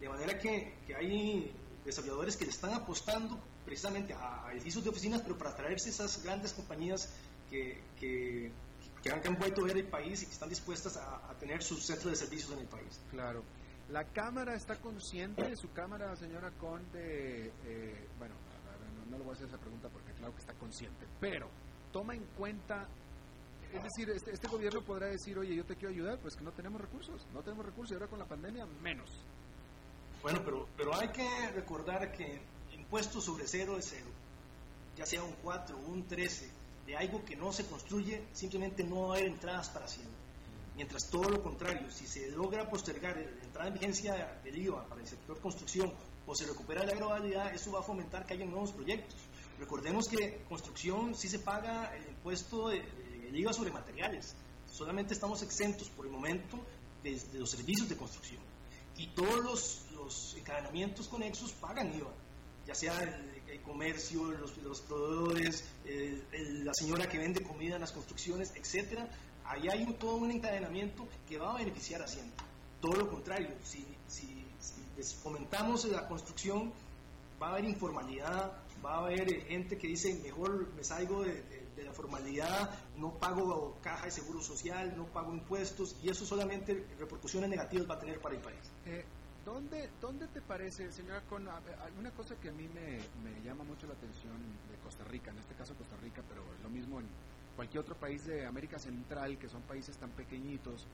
De 0.00 0.08
manera 0.08 0.36
que, 0.36 0.74
que 0.84 0.96
hay 0.96 1.52
desarrolladores 1.84 2.36
que 2.36 2.46
le 2.46 2.50
están 2.50 2.74
apostando 2.74 3.38
precisamente 3.64 4.12
a, 4.12 4.50
edificios 4.50 4.82
de 4.82 4.90
oficinas, 4.90 5.22
pero 5.22 5.38
para 5.38 5.54
traerse 5.54 5.90
esas 5.90 6.20
grandes 6.24 6.52
compañías 6.52 7.08
que, 7.48 7.80
que, 8.00 8.50
que, 9.04 9.12
han, 9.12 9.38
vuelto 9.38 9.60
a 9.60 9.66
ver 9.68 9.76
el 9.76 9.86
país 9.86 10.20
y 10.20 10.26
que 10.26 10.32
están 10.32 10.48
dispuestas 10.48 10.96
a, 10.96 11.32
tener 11.38 11.62
sus 11.62 11.86
centros 11.86 12.10
de 12.10 12.16
servicios 12.16 12.50
en 12.54 12.58
el 12.58 12.66
país. 12.66 13.00
Claro. 13.12 13.44
¿La 13.88 14.02
Cámara 14.02 14.56
está 14.56 14.74
consciente, 14.80 15.54
su 15.54 15.72
Cámara, 15.72 16.16
señora 16.16 16.50
Conde, 16.58 17.52
eh, 17.64 18.08
bueno, 18.18 18.34
no, 19.10 19.18
le 19.18 19.24
voy 19.24 19.32
a 19.32 19.34
hacer 19.34 19.48
esa 19.48 19.58
pregunta 19.58 19.88
porque 19.88 20.12
claro 20.12 20.32
que 20.34 20.40
está 20.40 20.54
consciente, 20.54 21.06
pero 21.20 21.48
toma 21.92 22.14
en 22.14 22.24
cuenta 22.36 22.86
es 23.72 23.82
decir, 23.82 24.08
este, 24.08 24.32
este, 24.32 24.48
gobierno 24.48 24.80
podrá 24.80 25.08
decir, 25.08 25.38
oye, 25.38 25.54
yo 25.54 25.62
te 25.62 25.76
quiero 25.76 25.90
ayudar, 25.90 26.18
pues 26.20 26.34
que 26.34 26.42
no 26.42 26.52
tenemos 26.52 26.80
recursos, 26.80 27.26
no 27.34 27.42
tenemos 27.42 27.66
recursos 27.66 27.92
y 27.92 27.94
ahora 27.94 28.06
con 28.06 28.18
la 28.18 28.24
pandemia 28.24 28.64
menos. 28.82 29.10
Bueno, 30.22 30.40
pero, 30.42 30.66
pero 30.74 30.94
hay 30.94 31.08
que 31.08 31.50
recordar 31.50 32.10
que 32.12 32.40
impuesto 32.72 33.20
sobre 33.20 33.46
cero 33.46 33.76
es 33.76 33.88
cero, 33.90 34.08
ya 34.96 35.04
sea 35.04 35.22
un 35.22 35.34
4 35.42 35.76
o 35.76 35.90
un 35.90 36.06
13, 36.06 36.50
de 36.86 36.96
algo 36.96 37.22
que 37.24 37.36
no 37.36 37.52
se 37.52 37.66
construye, 37.66 38.24
simplemente 38.32 38.82
no 38.82 39.08
va 39.08 39.14
a 39.14 39.18
haber 39.18 39.28
entradas 39.28 39.68
para 39.68 39.84
hacienda. 39.84 40.16
Mientras 40.74 41.10
todo 41.10 41.28
lo 41.28 41.42
contrario, 41.42 41.90
si 41.90 42.06
se 42.06 42.30
logra 42.30 42.68
postergar 42.70 43.16
la 43.16 43.44
entrada 43.44 43.68
en 43.68 43.74
vigencia 43.74 44.40
del 44.42 44.56
IVA 44.56 44.84
para 44.86 45.00
el 45.00 45.06
sector 45.06 45.38
construcción 45.40 45.92
o 46.28 46.34
se 46.34 46.46
recupera 46.46 46.84
la 46.84 46.92
agravabilidad, 46.92 47.54
eso 47.54 47.72
va 47.72 47.80
a 47.80 47.82
fomentar 47.82 48.26
que 48.26 48.34
haya 48.34 48.44
nuevos 48.44 48.72
proyectos. 48.72 49.16
Recordemos 49.58 50.08
que 50.08 50.44
construcción 50.48 51.14
sí 51.14 51.26
se 51.26 51.38
paga 51.38 51.96
el 51.96 52.06
impuesto 52.06 52.68
de, 52.68 52.84
IVA 53.32 53.52
sobre 53.52 53.70
materiales, 53.70 54.34
solamente 54.70 55.14
estamos 55.14 55.42
exentos 55.42 55.88
por 55.90 56.06
el 56.06 56.12
momento 56.12 56.58
de 57.02 57.18
los 57.34 57.50
servicios 57.50 57.88
de 57.88 57.96
construcción 57.96 58.40
y 58.96 59.06
todos 59.08 59.84
los, 59.92 60.34
encadenamientos 60.36 61.08
conexos 61.08 61.52
pagan 61.52 61.94
IVA, 61.94 62.10
ya 62.66 62.74
sea 62.74 63.02
el, 63.02 63.60
comercio, 63.62 64.24
los, 64.24 64.56
los 64.58 64.80
proveedores, 64.80 65.64
la 65.84 66.72
señora 66.72 67.08
que 67.08 67.18
vende 67.18 67.42
comida 67.42 67.74
en 67.74 67.80
las 67.82 67.92
construcciones, 67.92 68.52
etcétera. 68.54 69.08
Ahí 69.44 69.68
hay 69.70 69.84
todo 69.94 70.16
un 70.16 70.30
encadenamiento 70.30 71.06
que 71.28 71.38
va 71.38 71.52
a 71.52 71.58
beneficiar 71.58 72.00
a 72.00 72.04
Hacienda. 72.04 72.34
Todo 72.80 72.92
lo 72.92 73.10
contrario, 73.10 73.50
si, 73.62 73.84
si 75.02 75.16
fomentamos 75.16 75.84
la 75.86 76.06
construcción, 76.06 76.72
va 77.40 77.48
a 77.48 77.50
haber 77.52 77.64
informalidad, 77.66 78.52
va 78.84 78.94
a 78.94 78.98
haber 79.06 79.44
gente 79.46 79.78
que 79.78 79.88
dice, 79.88 80.20
mejor 80.22 80.68
me 80.74 80.84
salgo 80.84 81.22
de 81.22 81.84
la 81.84 81.92
formalidad, 81.92 82.70
no 82.96 83.12
pago 83.18 83.78
caja 83.82 84.06
de 84.06 84.10
seguro 84.10 84.40
social, 84.40 84.94
no 84.96 85.06
pago 85.06 85.32
impuestos 85.32 85.96
y 86.02 86.10
eso 86.10 86.26
solamente 86.26 86.86
repercusiones 86.98 87.50
negativas 87.50 87.88
va 87.88 87.94
a 87.94 87.98
tener 87.98 88.20
para 88.20 88.34
el 88.34 88.40
país. 88.40 88.58
Eh, 88.86 89.04
¿dónde, 89.44 89.90
¿Dónde 90.00 90.26
te 90.28 90.40
parece, 90.40 90.92
señora 90.92 91.22
Con, 91.28 91.48
una 91.98 92.10
cosa 92.12 92.34
que 92.36 92.48
a 92.48 92.52
mí 92.52 92.68
me, 92.68 92.98
me, 93.22 93.40
llama 93.42 93.64
mucho 93.64 93.86
la 93.86 93.94
atención 93.94 94.36
de 94.70 94.76
Costa 94.82 95.04
Rica, 95.04 95.30
en 95.30 95.38
este 95.38 95.54
caso 95.54 95.74
Costa 95.74 95.96
Rica, 96.02 96.22
pero 96.28 96.42
lo 96.62 96.68
mismo 96.68 97.00
en 97.00 97.06
cualquier 97.56 97.82
otro 97.82 97.96
país 97.96 98.26
de 98.26 98.46
América 98.46 98.78
Central, 98.78 99.38
que 99.38 99.48
son 99.48 99.62
países 99.62 99.96
tan 99.96 100.10
pequeñitos, 100.10 100.86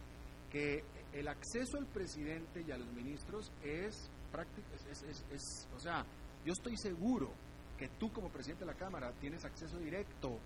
que 0.55 0.85
el 1.13 1.27
acceso 1.27 1.79
al 1.79 1.87
presidente 1.87 2.63
y 2.65 2.71
a 2.71 2.79
los 2.79 2.87
ministros 2.93 3.51
es 3.65 4.09
práctico, 4.31 4.69
es, 4.89 5.03
es, 5.03 5.25
es, 5.33 5.69
o 5.75 5.81
sea, 5.81 6.07
yo 6.45 6.53
estoy 6.53 6.77
seguro 6.77 7.33
que 7.77 7.89
tú 7.99 8.13
como 8.13 8.29
presidente 8.29 8.65
de 8.65 8.71
la 8.71 8.79
Cámara 8.79 9.13
tienes 9.21 9.45
acceso 9.45 9.79
directo 9.79 10.39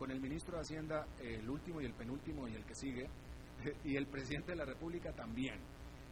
con 0.00 0.10
el 0.10 0.20
ministro 0.20 0.56
de 0.56 0.62
Hacienda, 0.62 1.06
el 1.20 1.48
último 1.48 1.80
y 1.80 1.84
el 1.84 1.94
penúltimo 1.94 2.48
y 2.48 2.56
el 2.56 2.64
que 2.64 2.74
sigue, 2.74 3.08
y 3.84 3.94
el 3.94 4.08
presidente 4.08 4.50
de 4.50 4.56
la 4.56 4.64
República 4.64 5.12
también. 5.12 5.60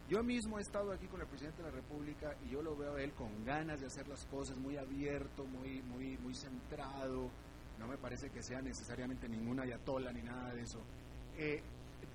Yo 0.07 0.23
mismo 0.23 0.57
he 0.57 0.61
estado 0.61 0.93
aquí 0.93 1.07
con 1.07 1.19
el 1.19 1.27
presidente 1.27 1.61
de 1.61 1.71
la 1.71 1.75
República 1.75 2.33
y 2.45 2.51
yo 2.51 2.61
lo 2.61 2.77
veo 2.77 2.95
a 2.95 3.01
él 3.01 3.11
con 3.11 3.43
ganas 3.43 3.81
de 3.81 3.87
hacer 3.87 4.07
las 4.07 4.25
cosas, 4.27 4.57
muy 4.57 4.77
abierto, 4.77 5.43
muy, 5.43 5.81
muy, 5.81 6.17
muy 6.19 6.35
centrado. 6.35 7.29
No 7.77 7.87
me 7.87 7.97
parece 7.97 8.29
que 8.29 8.41
sea 8.41 8.61
necesariamente 8.61 9.27
ninguna 9.27 9.63
ayatola 9.63 10.13
ni 10.13 10.21
nada 10.21 10.53
de 10.53 10.61
eso. 10.61 10.79
Eh, 11.37 11.61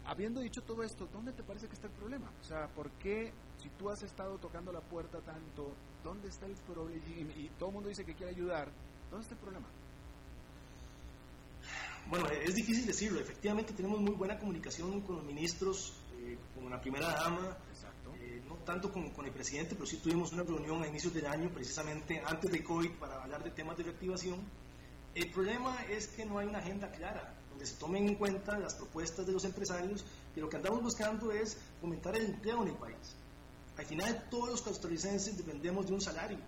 habiendo 0.06 0.40
dicho 0.40 0.62
todo 0.62 0.82
esto, 0.82 1.08
¿dónde 1.12 1.32
te 1.32 1.42
parece 1.42 1.66
que 1.66 1.74
está 1.74 1.86
el 1.86 1.92
problema? 1.94 2.30
O 2.40 2.44
sea, 2.44 2.68
¿por 2.68 2.90
qué 2.92 3.32
si 3.62 3.68
tú 3.70 3.90
has 3.90 4.02
estado 4.02 4.38
tocando 4.38 4.72
la 4.72 4.80
puerta 4.80 5.18
tanto, 5.20 5.72
dónde 6.04 6.28
está 6.28 6.46
el 6.46 6.54
problema? 6.54 7.02
Y, 7.06 7.44
y 7.44 7.50
todo 7.58 7.70
el 7.70 7.74
mundo 7.74 7.88
dice 7.88 8.04
que 8.04 8.14
quiere 8.14 8.32
ayudar, 8.32 8.68
¿dónde 9.10 9.24
está 9.24 9.34
el 9.34 9.40
problema? 9.40 9.66
Bueno, 12.08 12.28
es 12.28 12.54
difícil 12.54 12.86
decirlo. 12.86 13.20
Efectivamente 13.20 13.72
tenemos 13.72 14.00
muy 14.00 14.14
buena 14.14 14.38
comunicación 14.38 15.00
con 15.00 15.16
los 15.16 15.24
ministros, 15.24 15.94
eh, 16.20 16.38
con 16.54 16.70
la 16.70 16.80
primera 16.80 17.12
dama, 17.12 17.56
eh, 18.20 18.40
no 18.48 18.54
tanto 18.58 18.92
con, 18.92 19.10
con, 19.10 19.26
el 19.26 19.32
presidente, 19.32 19.74
pero 19.74 19.86
sí 19.86 19.96
tuvimos 19.96 20.32
una 20.32 20.44
reunión 20.44 20.82
a 20.84 20.86
inicios 20.86 21.12
del 21.12 21.26
año, 21.26 21.50
precisamente 21.50 22.22
antes 22.24 22.50
de 22.50 22.62
COVID, 22.62 22.92
para 22.92 23.22
hablar 23.22 23.42
de 23.42 23.50
temas 23.50 23.76
de 23.76 23.84
reactivación. 23.84 24.40
El 25.14 25.30
problema 25.32 25.82
es 25.84 26.06
que 26.08 26.24
no 26.24 26.38
hay 26.38 26.46
una 26.46 26.58
agenda 26.58 26.90
clara, 26.92 27.34
donde 27.56 27.66
se 27.66 27.76
tomen 27.76 28.06
en 28.06 28.16
cuenta 28.16 28.58
las 28.58 28.74
propuestas 28.74 29.26
de 29.26 29.32
los 29.32 29.44
empresarios, 29.46 30.04
y 30.36 30.40
lo 30.40 30.48
que 30.48 30.56
andamos 30.56 30.82
buscando 30.82 31.32
es 31.32 31.56
fomentar 31.80 32.14
el 32.14 32.26
empleo 32.26 32.62
en 32.62 32.68
el 32.68 32.74
país. 32.74 33.16
Al 33.78 33.86
final, 33.86 34.26
todos 34.30 34.50
los 34.50 34.62
costarricenses 34.62 35.38
dependemos 35.38 35.86
de 35.86 35.94
un 35.94 36.00
salario, 36.02 36.38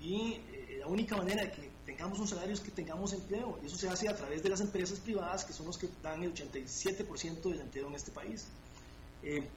y 0.00 0.34
eh, 0.52 0.76
la 0.78 0.86
única 0.86 1.16
manera 1.16 1.42
de 1.42 1.50
que 1.50 1.70
tengamos 1.86 2.20
un 2.20 2.28
salario 2.28 2.54
es 2.54 2.60
que 2.60 2.70
tengamos 2.70 3.12
empleo. 3.12 3.58
Y 3.62 3.66
eso 3.66 3.76
se 3.76 3.88
hace 3.88 4.08
a 4.08 4.14
través 4.14 4.42
de 4.42 4.50
las 4.50 4.60
empresas 4.60 5.00
privadas, 5.00 5.44
que 5.44 5.52
son 5.52 5.66
los 5.66 5.78
que 5.78 5.88
dan 6.02 6.22
el 6.22 6.34
87% 6.34 7.42
del 7.42 7.60
empleo 7.60 7.88
en 7.88 7.94
este 7.94 8.12
país. 8.12 8.46
Eh, 9.22 9.48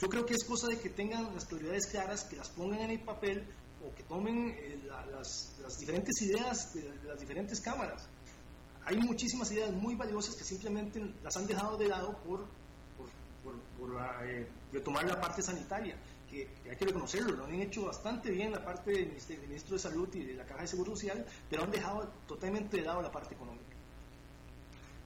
yo 0.00 0.08
creo 0.08 0.26
que 0.26 0.34
es 0.34 0.44
cosa 0.44 0.66
de 0.66 0.78
que 0.78 0.90
tengan 0.90 1.32
las 1.34 1.44
prioridades 1.44 1.86
claras, 1.86 2.24
que 2.24 2.36
las 2.36 2.48
pongan 2.50 2.80
en 2.80 2.90
el 2.90 3.00
papel 3.00 3.44
o 3.86 3.94
que 3.94 4.02
tomen 4.02 4.50
eh, 4.58 4.80
las, 4.86 5.54
las, 5.62 5.78
diferentes 5.78 6.20
ideas 6.22 6.74
de, 6.74 6.92
las 7.06 7.20
diferentes 7.20 7.60
cámaras. 7.60 8.08
Hay 8.86 8.96
muchísimas 8.98 9.50
ideas 9.52 9.72
muy 9.72 9.94
valiosas 9.94 10.34
que 10.34 10.44
simplemente 10.44 11.00
las 11.22 11.36
han 11.36 11.46
dejado 11.46 11.76
de 11.76 11.88
lado 11.88 12.16
por, 12.18 12.46
por, 13.42 13.54
por, 13.78 14.00
eh, 14.24 14.46
retomar 14.72 15.04
la 15.04 15.20
parte 15.20 15.42
sanitaria 15.42 15.96
que, 16.34 16.48
hay 16.68 16.76
que 16.76 16.86
reconocerlo, 16.86 17.36
lo 17.36 17.44
han 17.44 17.54
hecho 17.54 17.86
bastante 17.86 18.30
bien 18.30 18.52
la 18.52 18.64
parte 18.64 18.90
del 18.90 19.38
Ministro 19.42 19.76
de 19.76 19.78
Salud 19.78 20.08
y 20.14 20.24
de 20.24 20.34
la 20.34 20.44
Caja 20.44 20.62
de 20.62 20.68
Seguro 20.68 20.92
Social, 20.92 21.24
pero 21.48 21.64
han 21.64 21.70
dejado 21.70 22.08
totalmente 22.26 22.78
de 22.78 22.82
lado 22.82 23.02
la 23.02 23.10
parte 23.10 23.34
económica. 23.34 23.64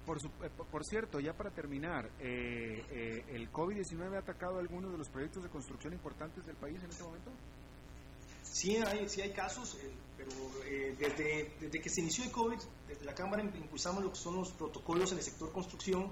Por, 0.06 0.18
eh, 0.18 0.50
por 0.70 0.84
cierto, 0.84 1.20
ya 1.20 1.34
para 1.34 1.50
terminar, 1.50 2.10
eh, 2.18 2.82
eh, 2.90 3.24
¿el 3.28 3.52
COVID-19 3.52 4.16
ha 4.16 4.20
atacado 4.20 4.58
algunos 4.58 4.90
de 4.92 4.98
los 4.98 5.08
proyectos 5.08 5.42
de 5.42 5.50
construcción 5.50 5.92
importantes 5.92 6.46
del 6.46 6.56
país 6.56 6.82
en 6.82 6.90
este 6.90 7.02
momento? 7.02 7.30
Sí 8.50 8.76
hay, 8.76 9.08
sí 9.08 9.20
hay 9.20 9.30
casos, 9.30 9.76
pero 10.16 10.30
desde, 10.98 11.52
desde, 11.60 11.80
que 11.80 11.88
se 11.88 12.00
inició 12.00 12.24
el 12.24 12.30
COVID, 12.30 12.58
desde 12.88 13.04
la 13.04 13.14
Cámara 13.14 13.42
impulsamos 13.42 14.02
lo 14.02 14.10
que 14.10 14.18
son 14.18 14.36
los 14.36 14.52
protocolos 14.52 15.12
en 15.12 15.18
el 15.18 15.24
sector 15.24 15.52
construcción 15.52 16.10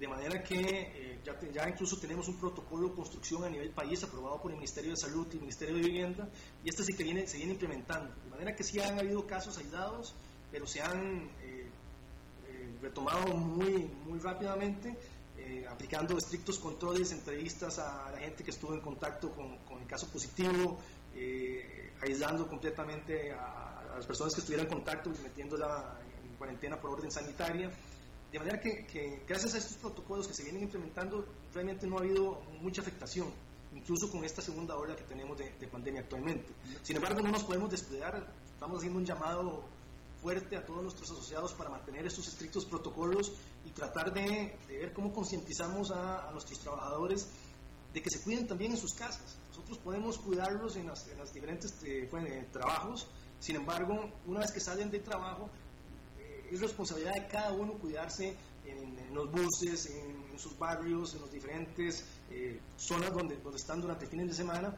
de 0.00 0.08
manera 0.08 0.42
que 0.42 0.56
eh, 0.58 1.20
ya, 1.22 1.38
ya, 1.52 1.68
incluso 1.68 1.98
tenemos 1.98 2.26
un 2.26 2.36
protocolo 2.36 2.88
de 2.88 2.94
construcción 2.94 3.44
a 3.44 3.50
nivel 3.50 3.68
país 3.70 4.02
aprobado 4.02 4.40
por 4.40 4.50
el 4.50 4.56
Ministerio 4.56 4.92
de 4.92 4.96
Salud 4.96 5.26
y 5.30 5.34
el 5.34 5.40
Ministerio 5.42 5.74
de 5.74 5.82
Vivienda, 5.82 6.28
y 6.64 6.70
este 6.70 6.82
sí 6.84 6.94
que 6.94 7.04
viene, 7.04 7.26
se 7.26 7.36
viene 7.36 7.52
implementando. 7.52 8.10
De 8.24 8.30
manera 8.30 8.56
que 8.56 8.64
sí 8.64 8.80
han 8.80 8.98
habido 8.98 9.26
casos 9.26 9.58
aislados, 9.58 10.14
pero 10.50 10.66
se 10.66 10.80
han 10.80 11.28
eh, 11.42 11.68
eh, 12.48 12.78
retomado 12.80 13.34
muy, 13.34 13.90
muy 14.06 14.18
rápidamente, 14.18 14.96
aplicando 15.70 16.18
estrictos 16.18 16.58
controles, 16.58 17.12
entrevistas 17.12 17.78
a 17.78 18.10
la 18.12 18.18
gente 18.18 18.44
que 18.44 18.50
estuvo 18.50 18.74
en 18.74 18.80
contacto 18.80 19.32
con, 19.32 19.56
con 19.60 19.80
el 19.80 19.86
caso 19.86 20.06
positivo, 20.08 20.78
aislando 22.02 22.46
completamente 22.48 23.32
a, 23.32 23.80
a, 23.80 23.96
las 23.96 24.06
personas 24.06 24.34
que 24.34 24.40
estuvieran 24.40 24.66
en 24.66 24.72
contacto 24.72 25.10
y 25.10 25.22
metiéndola 25.22 25.98
en 26.24 26.36
cuarentena 26.36 26.80
por 26.80 26.90
orden 26.90 27.10
sanitaria 27.10 27.70
de 28.32 28.38
manera 28.38 28.60
que, 28.60 29.24
gracias 29.26 29.54
a 29.54 29.58
estos 29.58 29.76
protocolos 29.78 30.28
que 30.28 30.34
se 30.34 30.44
vienen 30.44 30.62
implementando, 30.62 31.26
realmente 31.52 31.86
no 31.86 31.96
ha 31.96 32.00
habido 32.00 32.40
mucha 32.60 32.80
afectación, 32.80 33.32
incluso 33.74 34.08
con 34.10 34.24
esta 34.24 34.40
segunda 34.40 34.76
ola 34.76 34.94
que 34.94 35.02
tenemos 35.02 35.36
de, 35.36 35.66
pandemia 35.66 36.02
actualmente. 36.02 36.52
Sin 36.82 36.96
embargo, 36.96 37.20
no 37.22 37.32
nos 37.32 37.42
podemos 37.42 37.70
descuidar, 37.70 38.24
estamos 38.52 38.78
haciendo 38.78 39.00
un 39.00 39.04
llamado 39.04 39.64
fuerte 40.22 40.56
a 40.56 40.64
todos 40.64 40.82
nuestros 40.82 41.10
asociados 41.10 41.54
para 41.54 41.70
mantener 41.70 42.06
estos 42.06 42.28
estrictos 42.28 42.66
protocolos 42.66 43.32
y 43.64 43.70
tratar 43.70 44.12
de, 44.12 44.56
ver 44.68 44.92
cómo 44.92 45.12
concientizamos 45.12 45.90
a, 45.90 46.30
nuestros 46.32 46.60
trabajadores 46.60 47.28
de 47.92 48.00
que 48.00 48.10
se 48.10 48.22
cuiden 48.22 48.46
también 48.46 48.70
en 48.70 48.78
sus 48.78 48.94
casas. 48.94 49.38
Nosotros 49.60 49.78
podemos 49.84 50.18
cuidarlos 50.18 50.76
en 50.76 50.86
las, 50.86 51.06
diferentes 51.34 51.82
eh, 51.84 52.08
eh, 52.10 52.46
trabajos, 52.50 53.06
sin 53.38 53.56
embargo, 53.56 54.10
una 54.26 54.40
vez 54.40 54.52
que 54.52 54.60
salen 54.60 54.90
de 54.90 55.00
trabajo, 55.00 55.50
es 56.50 56.60
responsabilidad 56.60 57.14
de 57.14 57.26
cada 57.28 57.52
uno 57.52 57.74
cuidarse 57.74 58.36
en, 58.64 59.14
los 59.14 59.30
buses, 59.30 59.86
en, 59.86 60.38
sus 60.38 60.58
barrios, 60.58 61.14
en 61.14 61.20
las 61.20 61.30
diferentes 61.30 62.06
eh, 62.30 62.58
zonas 62.78 63.12
donde, 63.12 63.36
donde 63.36 63.58
están 63.58 63.80
durante 63.80 64.06
fines 64.06 64.28
de 64.28 64.34
semana, 64.34 64.74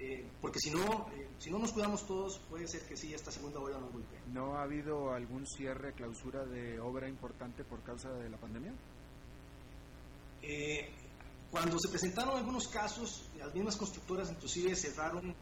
eh, 0.00 0.24
porque 0.40 0.58
si 0.58 0.70
no, 0.70 1.08
eh, 1.14 1.28
si 1.38 1.50
no 1.50 1.58
nos 1.58 1.72
cuidamos 1.72 2.06
todos, 2.06 2.38
puede 2.48 2.66
ser 2.66 2.80
que 2.82 2.96
sí, 2.96 3.12
esta 3.12 3.30
segunda 3.30 3.60
ola 3.60 3.78
nos 3.78 3.92
golpee. 3.92 4.18
¿No 4.32 4.56
ha 4.56 4.62
habido 4.62 5.12
algún 5.12 5.46
cierre, 5.46 5.92
clausura 5.92 6.46
de 6.46 6.80
obra 6.80 7.08
importante 7.08 7.62
por 7.62 7.82
causa 7.82 8.10
de 8.10 8.30
la 8.30 8.38
pandemia? 8.38 8.72
Cuando 11.56 11.78
se 11.78 11.88
presentaron 11.88 12.36
algunos 12.36 12.68
casos, 12.68 13.22
las 13.38 13.54
mismas 13.54 13.76
constructoras 13.76 14.30
inclusive 14.30 14.76
cerraron 14.76 15.34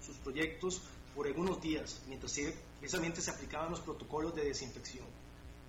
sus 0.00 0.16
proyectos 0.16 0.80
por 1.14 1.26
algunos 1.26 1.60
días, 1.60 2.00
mientras 2.08 2.32
se, 2.32 2.56
precisamente 2.80 3.20
se 3.20 3.30
aplicaban 3.30 3.70
los 3.70 3.80
protocolos 3.80 4.34
de 4.34 4.46
desinfección. 4.46 5.04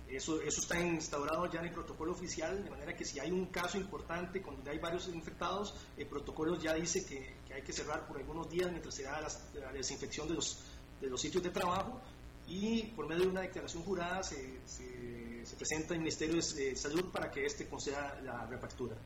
Eso, 0.08 0.40
eso 0.40 0.62
está 0.62 0.80
instaurado 0.80 1.44
ya 1.52 1.60
en 1.60 1.66
el 1.66 1.74
protocolo 1.74 2.12
oficial, 2.12 2.64
de 2.64 2.70
manera 2.70 2.96
que 2.96 3.04
si 3.04 3.20
hay 3.20 3.30
un 3.30 3.46
caso 3.46 3.76
importante, 3.76 4.40
cuando 4.40 4.70
hay 4.70 4.78
varios 4.78 5.08
infectados, 5.08 5.74
el 5.98 6.06
protocolo 6.06 6.58
ya 6.58 6.72
dice 6.72 7.04
que, 7.04 7.34
que 7.46 7.52
hay 7.52 7.62
que 7.62 7.74
cerrar 7.74 8.08
por 8.08 8.16
algunos 8.16 8.48
días 8.48 8.70
mientras 8.70 8.94
se 8.94 9.02
da 9.02 9.20
la, 9.20 9.72
desinfección 9.72 10.26
de 10.26 10.34
los, 10.36 10.58
de 11.02 11.10
los 11.10 11.20
sitios 11.20 11.44
de 11.44 11.50
trabajo 11.50 12.00
y 12.48 12.84
por 12.96 13.06
medio 13.06 13.24
de 13.24 13.28
una 13.28 13.42
declaración 13.42 13.82
jurada 13.82 14.22
se, 14.22 14.58
se, 14.64 15.54
presenta 15.58 15.92
al 15.92 16.00
Ministerio 16.00 16.36
de 16.36 16.74
Salud 16.74 17.12
para 17.12 17.30
que 17.30 17.44
éste 17.44 17.68
conceda 17.68 18.18
la 18.22 18.46
reapertura. 18.46 18.96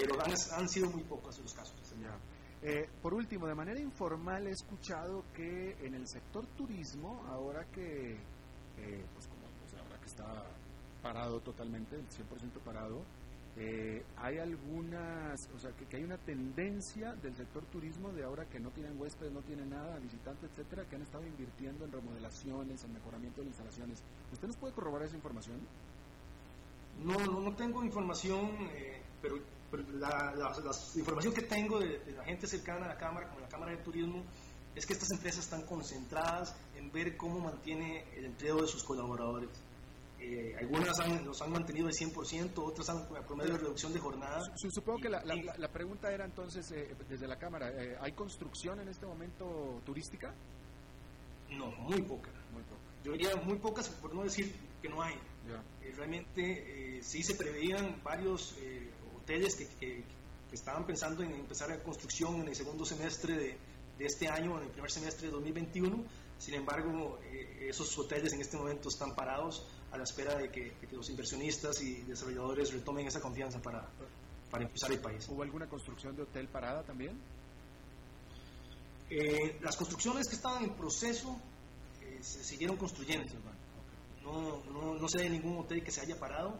Pero 0.00 0.20
han, 0.20 0.32
han 0.58 0.68
sido 0.68 0.90
muy 0.90 1.02
pocos 1.02 1.38
los 1.38 1.52
casos. 1.52 1.80
Eh, 2.62 2.86
por 3.00 3.14
último, 3.14 3.46
de 3.46 3.54
manera 3.54 3.80
informal 3.80 4.46
he 4.46 4.50
escuchado 4.50 5.24
que 5.34 5.76
en 5.82 5.94
el 5.94 6.06
sector 6.06 6.44
turismo, 6.58 7.24
ahora 7.30 7.64
que, 7.72 8.12
eh, 8.12 9.04
pues 9.14 9.26
como, 9.28 9.40
pues 9.60 9.80
ahora 9.80 9.98
que 9.98 10.06
está 10.06 10.46
parado 11.02 11.40
totalmente, 11.40 11.96
el 11.96 12.06
100% 12.06 12.60
parado, 12.62 13.02
eh, 13.56 14.04
hay 14.18 14.38
algunas, 14.38 15.48
o 15.54 15.58
sea, 15.58 15.70
que, 15.72 15.96
hay 15.96 16.04
una 16.04 16.18
tendencia 16.18 17.14
del 17.14 17.34
sector 17.34 17.64
turismo 17.66 18.12
de 18.12 18.24
ahora 18.24 18.44
que 18.44 18.60
no 18.60 18.70
tienen 18.70 19.00
huéspedes, 19.00 19.32
no 19.32 19.40
tienen 19.40 19.70
nada, 19.70 19.98
visitantes, 19.98 20.50
etcétera, 20.50 20.84
que 20.84 20.96
han 20.96 21.02
estado 21.02 21.26
invirtiendo 21.26 21.86
en 21.86 21.92
remodelaciones, 21.92 22.84
en 22.84 22.92
mejoramiento 22.92 23.40
de 23.40 23.48
instalaciones. 23.48 24.02
¿Usted 24.32 24.48
nos 24.48 24.56
puede 24.56 24.74
corroborar 24.74 25.06
esa 25.06 25.16
información? 25.16 25.60
No, 27.02 27.16
no, 27.40 27.56
tengo 27.56 27.82
información, 27.82 28.50
pero 29.22 29.36
la, 29.72 30.52
información 30.96 31.32
que 31.32 31.42
tengo 31.42 31.78
de, 31.78 32.00
la 32.16 32.24
gente 32.24 32.46
cercana 32.46 32.86
a 32.86 32.88
la 32.88 32.96
Cámara, 32.96 33.28
como 33.28 33.40
la 33.40 33.48
Cámara 33.48 33.72
de 33.72 33.78
Turismo, 33.78 34.24
es 34.74 34.86
que 34.86 34.92
estas 34.92 35.10
empresas 35.12 35.44
están 35.44 35.62
concentradas 35.62 36.54
en 36.76 36.90
ver 36.92 37.16
cómo 37.16 37.40
mantiene 37.40 38.04
el 38.16 38.24
empleo 38.26 38.60
de 38.60 38.66
sus 38.66 38.84
colaboradores. 38.84 39.50
Eh, 40.22 40.54
algunas 40.60 40.98
los 41.24 41.40
han 41.40 41.50
mantenido 41.50 41.86
al 41.86 41.94
100%, 41.94 42.52
otras 42.58 42.90
han 42.90 43.06
promedio 43.26 43.54
de 43.54 43.58
reducción 43.58 43.92
de 43.92 44.00
jornada. 44.00 44.42
Supongo 44.54 44.98
que 44.98 45.08
la, 45.08 45.22
la, 45.24 45.68
pregunta 45.68 46.12
era 46.12 46.26
entonces, 46.26 46.70
eh, 46.72 46.94
desde 47.08 47.26
la 47.26 47.36
Cámara, 47.36 47.70
eh, 47.70 47.96
¿hay 48.00 48.12
construcción 48.12 48.80
en 48.80 48.88
este 48.88 49.06
momento 49.06 49.80
turística? 49.86 50.34
No, 51.50 51.70
muy 51.72 52.02
poca. 52.02 52.30
Muy 52.52 52.62
poca. 52.64 52.80
Yo 53.02 53.12
diría 53.12 53.34
muy 53.36 53.58
pocas, 53.58 53.88
por 53.88 54.14
no 54.14 54.22
decir 54.22 54.54
que 54.82 54.88
no 54.90 55.02
hay. 55.02 55.14
realmente 55.96 57.00
sí 57.02 57.22
se 57.22 57.34
preveían 57.34 58.00
varios 58.04 58.54
que, 59.78 60.04
estaban 60.52 60.84
pensando 60.84 61.22
en 61.22 61.32
empezar 61.32 61.68
la 61.68 61.80
construcción 61.80 62.40
en 62.40 62.48
el 62.48 62.56
segundo 62.56 62.84
semestre 62.84 63.36
de, 63.36 63.58
este 64.04 64.28
año, 64.28 64.56
en 64.58 64.64
el 64.64 64.70
primer 64.70 64.90
semestre 64.90 65.26
de 65.28 65.32
2021. 65.32 66.04
Sin 66.38 66.54
embargo, 66.54 67.18
eh, 67.22 67.68
esos 67.68 67.96
hoteles 67.98 68.32
en 68.32 68.40
este 68.40 68.56
momento 68.56 68.88
están 68.88 69.14
parados 69.14 69.66
a 69.92 69.98
la 69.98 70.04
espera 70.04 70.34
de 70.36 70.50
que, 70.50 70.72
los 70.90 71.08
inversionistas 71.10 71.80
y 71.82 72.02
desarrolladores 72.02 72.72
retomen 72.72 73.06
esa 73.06 73.20
confianza 73.20 73.60
para, 73.60 73.86
para 74.50 74.64
empezar 74.64 74.90
el 74.90 75.00
país. 75.00 75.28
¿Hubo 75.28 75.42
alguna 75.42 75.68
construcción 75.68 76.16
de 76.16 76.22
hotel 76.22 76.48
parada 76.48 76.82
también? 76.82 77.16
Eh, 79.10 79.58
las 79.60 79.76
construcciones 79.76 80.28
que 80.28 80.36
estaban 80.36 80.64
en 80.64 80.70
proceso 80.70 81.36
eh, 82.02 82.18
se 82.22 82.42
siguieron 82.42 82.76
construyendo. 82.76 83.32
No, 84.22 84.62
no, 84.72 84.94
no, 84.94 85.08
se 85.08 85.18
ve 85.18 85.30
ningún 85.30 85.58
hotel 85.58 85.82
que 85.84 85.90
se 85.90 86.00
haya 86.00 86.18
parado. 86.18 86.58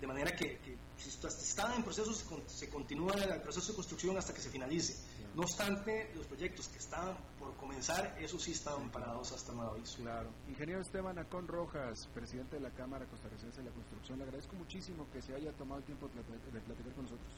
De 0.00 0.06
manera 0.06 0.34
que 0.34 0.58
si 0.96 1.08
está 1.08 1.74
en 1.74 1.82
proceso, 1.82 2.12
se, 2.46 2.68
continúa 2.68 3.12
el 3.14 3.40
proceso 3.40 3.72
de 3.72 3.76
construcción 3.76 4.16
hasta 4.16 4.34
que 4.34 4.40
se 4.40 4.50
finalice. 4.50 4.96
No 5.34 5.42
obstante, 5.42 6.10
los 6.14 6.26
proyectos 6.26 6.68
que 6.68 6.78
están 6.78 7.16
por 7.38 7.54
comenzar, 7.56 8.16
esos 8.20 8.42
sí 8.42 8.52
están 8.52 8.90
parados 8.90 9.32
hasta 9.32 9.52
nuevo 9.52 9.72
aviso. 9.72 9.98
Claro. 9.98 10.28
Ingeniero 10.48 10.80
Esteban 10.80 11.18
Acón 11.18 11.46
Rojas, 11.46 12.08
presidente 12.14 12.56
de 12.56 12.62
la 12.62 12.70
Cámara 12.70 13.06
Costarricense 13.06 13.58
de 13.58 13.68
la 13.68 13.74
Construcción, 13.74 14.18
le 14.18 14.24
agradezco 14.24 14.56
muchísimo 14.56 15.06
que 15.12 15.22
se 15.22 15.34
haya 15.34 15.52
tomado 15.52 15.78
el 15.78 15.84
tiempo 15.84 16.08
de 16.08 16.60
platicar 16.60 16.92
con 16.94 17.04
nosotros. 17.04 17.32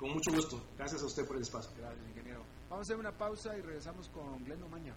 Con 0.00 0.14
mucho 0.14 0.32
gusto. 0.32 0.62
Gracias 0.78 1.02
a 1.02 1.06
usted 1.06 1.26
por 1.26 1.36
el 1.36 1.42
espacio. 1.42 1.70
Gracias, 1.78 2.08
ingeniero. 2.08 2.42
Vamos 2.70 2.80
a 2.80 2.86
hacer 2.86 2.96
una 2.96 3.12
pausa 3.12 3.54
y 3.56 3.60
regresamos 3.60 4.08
con 4.08 4.42
Glenn 4.44 4.70
Maña. 4.70 4.94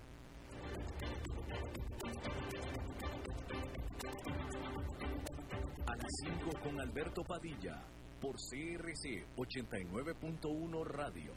A 5.85 5.95
las 5.95 6.11
5 6.23 6.59
con 6.63 6.79
Alberto 6.79 7.23
Padilla, 7.23 7.83
por 8.21 8.35
CRC 8.35 9.27
89.1 9.35 10.85
Radio. 10.85 11.33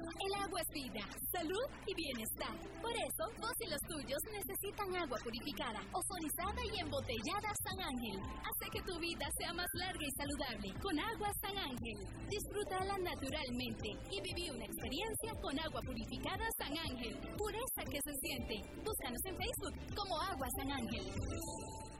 El 0.00 0.42
agua 0.42 0.60
es 0.60 0.74
vida, 0.74 1.04
salud 1.30 1.68
y 1.86 1.94
bienestar. 1.94 2.56
Por 2.82 2.90
eso, 2.90 3.24
vos 3.38 3.54
y 3.60 3.70
los 3.70 3.80
tuyos 3.86 4.18
necesitan 4.32 4.96
agua 4.96 5.18
purificada, 5.22 5.80
ozonizada 5.92 6.62
y 6.66 6.80
embotellada 6.80 7.50
San 7.62 7.78
Ángel. 7.78 8.18
Hace 8.42 8.66
que 8.72 8.82
tu 8.82 8.98
vida 8.98 9.26
sea 9.38 9.52
más 9.52 9.68
larga 9.74 10.02
y 10.02 10.12
saludable 10.18 10.68
con 10.82 10.98
agua 10.98 11.30
San 11.40 11.56
Ángel. 11.56 11.98
Disfrútala 12.26 12.98
naturalmente 12.98 13.88
y 14.10 14.18
viví 14.20 14.50
una 14.50 14.64
experiencia 14.66 15.30
con 15.40 15.54
agua 15.60 15.80
purificada 15.86 16.46
San 16.58 16.74
Ángel. 16.74 17.14
Pureza 17.38 17.82
que 17.86 18.00
se 18.02 18.14
siente. 18.18 18.56
Búscanos 18.82 19.22
en 19.26 19.36
Facebook 19.36 19.94
como 19.94 20.20
Agua 20.20 20.48
San 20.58 20.70
Ángel. 20.72 21.99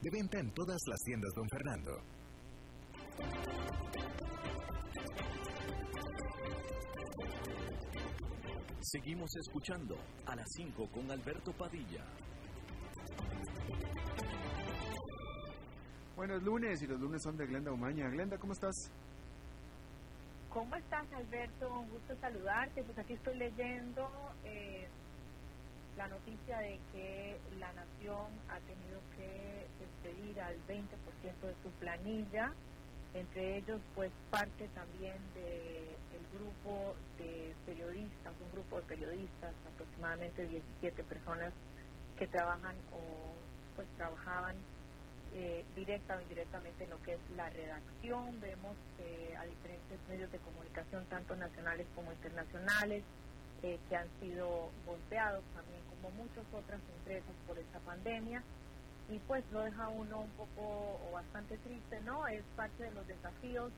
De 0.00 0.10
venta 0.10 0.38
en 0.38 0.50
todas 0.52 0.78
las 0.86 1.00
tiendas, 1.04 1.32
don 1.34 1.48
Fernando. 1.48 1.92
Seguimos 8.80 9.30
escuchando 9.36 9.96
a 10.26 10.34
las 10.34 10.46
5 10.56 10.88
con 10.90 11.10
Alberto 11.10 11.52
Padilla. 11.52 12.04
Bueno, 16.16 16.36
es 16.36 16.42
lunes 16.42 16.82
y 16.82 16.86
los 16.86 16.98
lunes 16.98 17.22
son 17.22 17.36
de 17.36 17.46
Glenda 17.46 17.70
Umaña. 17.70 18.08
Glenda, 18.08 18.38
¿cómo 18.38 18.52
estás? 18.52 18.90
¿Cómo 20.48 20.74
estás, 20.74 21.06
Alberto? 21.12 21.80
Un 21.80 21.90
gusto 21.90 22.16
saludarte. 22.20 22.82
Pues 22.82 22.98
aquí 22.98 23.12
estoy 23.12 23.36
leyendo 23.36 24.08
eh, 24.44 24.88
la 25.96 26.08
noticia 26.08 26.58
de 26.58 26.80
que 26.92 27.38
la 27.58 27.72
Nación 27.72 28.32
ha 28.48 28.58
tenido 28.60 29.00
al 30.40 30.56
20% 30.66 30.88
de 31.42 31.54
su 31.62 31.70
planilla, 31.80 32.52
entre 33.14 33.58
ellos, 33.58 33.80
pues 33.94 34.10
parte 34.30 34.68
también 34.74 35.16
del 35.34 36.22
grupo 36.32 36.94
de 37.18 37.54
periodistas, 37.66 38.32
un 38.40 38.52
grupo 38.52 38.76
de 38.76 38.82
periodistas, 38.82 39.52
aproximadamente 39.74 40.46
17 40.46 41.02
personas 41.04 41.52
que 42.18 42.26
trabajan 42.26 42.76
o 42.92 43.34
pues 43.76 43.86
trabajaban 43.96 44.56
eh, 45.34 45.64
directa 45.76 46.16
o 46.16 46.20
indirectamente 46.20 46.84
en 46.84 46.90
lo 46.90 47.02
que 47.02 47.14
es 47.14 47.20
la 47.36 47.48
redacción. 47.50 48.40
Vemos 48.40 48.76
eh, 49.00 49.34
a 49.38 49.44
diferentes 49.44 49.98
medios 50.08 50.30
de 50.32 50.38
comunicación, 50.38 51.04
tanto 51.06 51.36
nacionales 51.36 51.86
como 51.94 52.12
internacionales, 52.12 53.04
eh, 53.62 53.78
que 53.88 53.96
han 53.96 54.08
sido 54.20 54.70
golpeados 54.86 55.44
también 55.54 55.80
como 55.90 56.14
muchas 56.16 56.44
otras 56.52 56.80
empresas 56.98 57.34
por 57.46 57.58
esta 57.58 57.78
pandemia. 57.80 58.42
Y 59.08 59.18
pues 59.20 59.44
lo 59.52 59.62
deja 59.62 59.88
uno 59.88 60.20
un 60.20 60.30
poco 60.30 61.00
o 61.08 61.12
bastante 61.12 61.56
triste, 61.58 62.00
¿no? 62.04 62.26
Es 62.26 62.42
parte 62.56 62.84
de 62.84 62.90
los 62.92 63.06
desafíos 63.06 63.72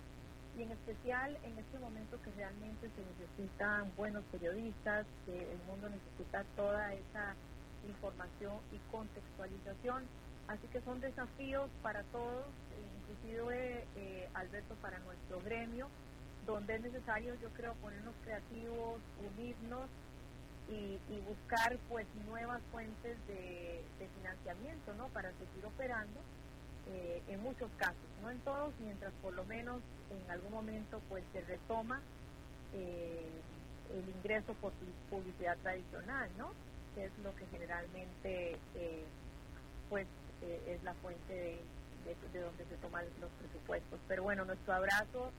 y 0.58 0.62
en 0.62 0.72
especial 0.72 1.36
en 1.44 1.56
este 1.58 1.78
momento 1.78 2.20
que 2.22 2.32
realmente 2.32 2.90
se 2.90 3.02
necesitan 3.04 3.92
buenos 3.96 4.24
periodistas, 4.32 5.06
que 5.26 5.52
el 5.52 5.58
mundo 5.68 5.88
necesita 5.88 6.44
toda 6.56 6.92
esa 6.92 7.34
información 7.86 8.58
y 8.72 8.78
contextualización 8.90 10.04
Así 10.50 10.66
que 10.72 10.80
son 10.80 11.00
desafíos 11.00 11.70
para 11.80 12.02
todos, 12.10 12.44
inclusive 12.98 13.86
eh, 13.94 14.28
Alberto 14.34 14.74
para 14.82 14.98
nuestro 14.98 15.40
gremio, 15.42 15.86
donde 16.44 16.74
es 16.74 16.82
necesario, 16.82 17.36
yo 17.36 17.50
creo, 17.50 17.74
ponernos 17.74 18.14
creativos, 18.24 18.98
unirnos 19.30 19.88
y, 20.70 21.20
buscar 21.26 21.76
pues 21.88 22.06
nuevas 22.26 22.60
fuentes 22.70 23.16
de, 23.26 23.82
financiamiento, 24.16 24.94
¿no? 24.94 25.08
Para 25.08 25.30
seguir 25.32 25.66
operando 25.66 26.20
eh, 26.88 27.22
en 27.28 27.40
muchos 27.42 27.70
casos, 27.76 27.96
no 28.22 28.30
en 28.30 28.38
todos, 28.40 28.72
mientras 28.80 29.12
por 29.22 29.34
lo 29.34 29.44
menos 29.44 29.80
en 30.10 30.30
algún 30.30 30.52
momento 30.52 31.00
pues 31.08 31.24
se 31.32 31.40
retoma 31.42 32.00
eh, 32.74 33.28
el 33.92 34.08
ingreso 34.16 34.54
por 34.54 34.72
publicidad 35.10 35.56
tradicional, 35.58 36.30
¿no? 36.38 36.52
Que 36.94 37.04
es 37.04 37.12
lo 37.22 37.34
que 37.34 37.46
generalmente 37.46 38.56
pues 39.88 40.06
eh, 40.42 40.74
es 40.74 40.82
la 40.84 40.94
fuente 40.94 41.34
de, 41.34 42.40
donde 42.40 42.64
se 42.64 42.76
toman 42.76 43.04
los 43.20 43.30
presupuestos. 43.32 44.00
Pero 44.08 44.22
bueno, 44.22 44.44
nuestro 44.44 44.72
abrazo 44.72 45.30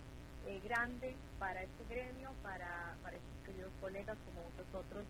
eh, 0.48 0.60
grande 0.64 1.16
para 1.40 1.62
este 1.64 1.84
gremio, 1.90 2.32
para, 2.44 2.96
para 3.04 3.18
estos 3.18 3.46
queridos 3.46 3.72
colegas 3.80 4.18
como 4.26 4.48
nosotros 4.58 5.06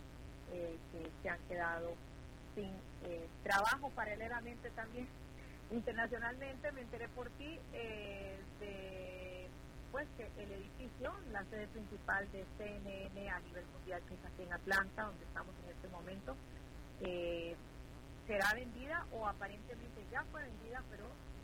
eh, 0.54 0.78
que 0.92 1.10
se 1.22 1.30
han 1.30 1.40
quedado 1.48 1.94
sin 2.56 2.72
trabajo 3.44 3.90
paralelamente 3.92 4.70
también 4.72 5.08
internacionalmente. 5.72 6.72
Me 6.74 6.82
enteré 6.82 7.08
por 7.10 7.30
ti 7.32 7.60
de 8.60 9.02
pues 9.92 10.08
que 10.18 10.24
el 10.42 10.52
edificio, 10.52 11.14
la 11.32 11.44
sede 11.46 11.68
principal 11.68 12.26
de 12.32 12.46
CNN 12.58 13.30
a 13.30 13.40
nivel 13.42 13.66
mundial, 13.78 14.02
que 14.08 14.14
es 14.14 14.26
aquí 14.26 14.44
en 14.44 14.54
Atlanta, 14.54 15.04
donde 15.04 15.26
estamos 15.26 15.54
en 15.64 15.72
este 15.72 15.88
momento, 15.90 16.36
eh, 17.02 17.56
será 18.26 18.54
vendida 18.54 19.06
o 19.12 19.28
aparentemente 19.28 20.06
ya 20.12 20.24
fue 20.32 20.44
vendida, 20.44 20.82
pero 20.90 21.04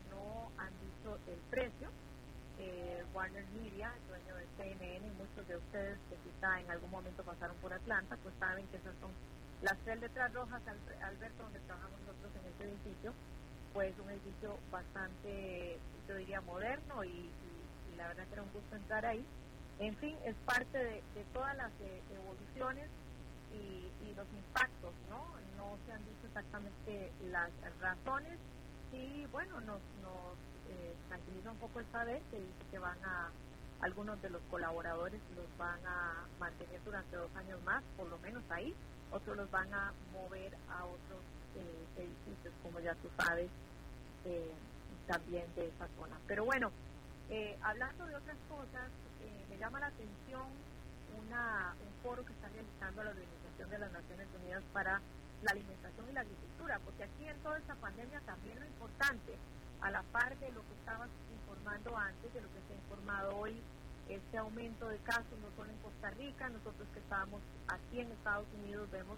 no 0.10 0.50
han 0.62 0.72
dicho 0.80 1.20
el 1.28 1.40
precio. 1.50 1.90
Eh, 2.60 3.04
Warner 3.14 3.46
Media, 3.62 3.94
dueño 4.08 4.36
de 4.36 4.46
CNN, 4.58 5.08
y 5.08 5.12
muchos 5.12 5.48
de 5.48 5.58
ustedes 5.58 5.98
que 6.10 6.16
quizá 6.18 6.60
en 6.60 6.70
algún 6.72 6.90
momento 6.90 7.24
pasaron 7.24 7.56
por 7.58 7.72
Atlanta, 7.72 8.18
pues 8.24 8.34
saben 8.40 8.66
que 8.68 8.78
esas 8.78 8.96
son 9.00 9.12
las 9.62 9.78
tres 9.86 10.00
letras 10.00 10.34
rojas, 10.34 10.62
Alberto, 11.02 11.44
donde 11.44 11.60
trabajamos 11.62 12.00
nosotros 12.02 12.32
en 12.42 12.46
este 12.52 12.64
edificio, 12.66 13.14
pues 13.74 13.94
un 14.00 14.10
edificio 14.10 14.58
bastante, 14.72 15.78
yo 16.08 16.16
diría, 16.16 16.42
moderno 16.42 17.04
y, 17.04 17.30
la 17.98 18.08
verdad 18.10 18.28
que 18.28 18.34
era 18.34 18.44
un 18.44 18.54
gusto 18.54 18.76
entrar 18.76 19.06
ahí. 19.06 19.26
En 19.80 19.96
fin, 19.98 20.16
es 20.24 20.36
parte 20.46 20.78
de, 20.78 21.02
todas 21.34 21.58
las 21.58 21.72
eh, 21.82 22.02
evoluciones 22.14 22.90
y, 23.54 23.90
y, 24.06 24.14
los 24.16 24.28
impactos, 24.34 24.94
¿no? 25.10 25.26
No 25.58 25.78
se 25.86 25.94
han 25.94 26.00
dicho 26.06 26.28
exactamente 26.28 27.12
las 27.32 27.50
razones 27.82 28.38
y 28.94 29.26
bueno, 29.28 29.60
nos, 29.62 29.82
nos 30.02 30.38
eh, 30.70 30.94
tranquiliza 31.08 31.52
un 31.52 31.58
poco 31.58 31.80
esta 31.80 32.04
vez 32.04 32.22
que 32.32 32.38
dice 32.38 32.64
que 32.72 32.80
van 32.80 32.98
a, 33.04 33.30
algunos 33.82 34.22
de 34.22 34.30
los 34.30 34.42
colaboradores 34.50 35.22
los 35.36 35.46
van 35.58 35.80
a 35.86 36.26
mantener 36.40 36.80
durante 36.84 37.16
dos 37.16 37.30
años 37.36 37.62
más, 37.64 37.84
por 37.96 38.08
lo 38.08 38.18
menos 38.20 38.44
ahí, 38.50 38.74
otros 39.12 39.38
los 39.38 39.50
van 39.52 39.74
a 39.74 39.94
mover 40.14 40.54
a 40.70 40.86
otros 40.86 41.22
eh, 41.56 42.02
edificios, 42.04 42.54
como 42.64 42.80
ya 42.80 42.94
tú 42.96 43.10
sabes, 43.18 43.50
eh, 44.26 44.52
también 45.08 45.46
de 45.56 45.68
esa 45.68 45.88
zona. 46.00 46.18
Pero 46.28 46.46
bueno, 46.46 46.72
hablando 47.62 48.06
de 48.06 48.16
otras 48.16 48.38
cosas, 48.50 48.90
me 49.50 49.58
llama 49.58 49.80
la 49.80 49.88
atención 49.88 50.48
una, 51.18 51.74
un 51.82 52.04
foro 52.04 52.26
que 52.26 52.34
está 52.34 52.48
realizando 52.50 53.04
la 53.04 53.10
Organización 53.12 53.70
de 53.70 53.80
las 53.80 53.92
Naciones 53.92 54.28
Unidas 54.42 54.64
para 54.74 55.02
la 55.44 55.52
alimentación 55.52 56.10
y 56.10 56.14
la 56.14 56.22
agricultura, 56.22 56.80
porque 56.84 57.04
aquí 57.04 57.28
en 57.28 57.38
toda 57.40 57.58
esta 57.58 57.76
pandemia 57.76 58.20
también 58.22 58.60
lo 58.60 58.66
importante, 58.66 59.36
a 59.82 59.92
la 59.92 60.02
par 60.04 60.38
de 60.40 60.52
lo 60.52 60.62
que 60.62 60.74
estabas 60.80 61.10
informando 61.32 61.96
antes, 61.96 62.34
de 62.34 62.42
lo 62.42 62.48
que 62.48 62.62
se 62.68 62.74
ha 62.74 62.78
informado 62.78 63.38
hoy, 63.38 63.62
este 64.10 64.38
aumento 64.38 64.88
de 64.88 64.98
casos 65.00 65.38
no 65.42 65.50
solo 65.56 65.70
en 65.70 65.78
Costa 65.80 66.10
Rica, 66.12 66.50
nosotros 66.50 66.88
que 66.94 67.00
estábamos 67.00 67.42
aquí 67.68 68.00
en 68.00 68.12
Estados 68.12 68.48
Unidos 68.64 68.90
vemos 68.92 69.18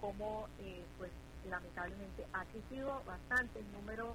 cómo 0.00 0.48
eh, 0.60 0.84
pues 0.98 1.10
lamentablemente 1.48 2.26
ha 2.32 2.44
crecido 2.46 3.02
bastante 3.06 3.60
el 3.60 3.72
número 3.72 4.14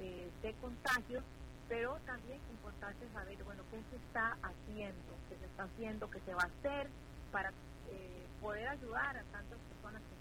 eh, 0.00 0.30
de 0.42 0.52
contagios, 0.54 1.24
pero 1.68 1.96
también 2.04 2.38
importante 2.50 3.06
saber, 3.12 3.42
bueno, 3.44 3.62
qué 3.70 3.80
se 3.90 3.96
está 3.96 4.36
haciendo, 4.42 5.14
qué 5.28 5.36
se 5.38 5.46
está 5.46 5.64
haciendo, 5.64 6.10
qué 6.10 6.20
se 6.20 6.34
va 6.34 6.42
a 6.42 6.46
hacer 6.46 6.88
para 7.32 7.50
eh, 7.90 8.26
poder 8.40 8.68
ayudar 8.68 9.16
a 9.16 9.22
tantas 9.32 9.58
personas 9.58 9.73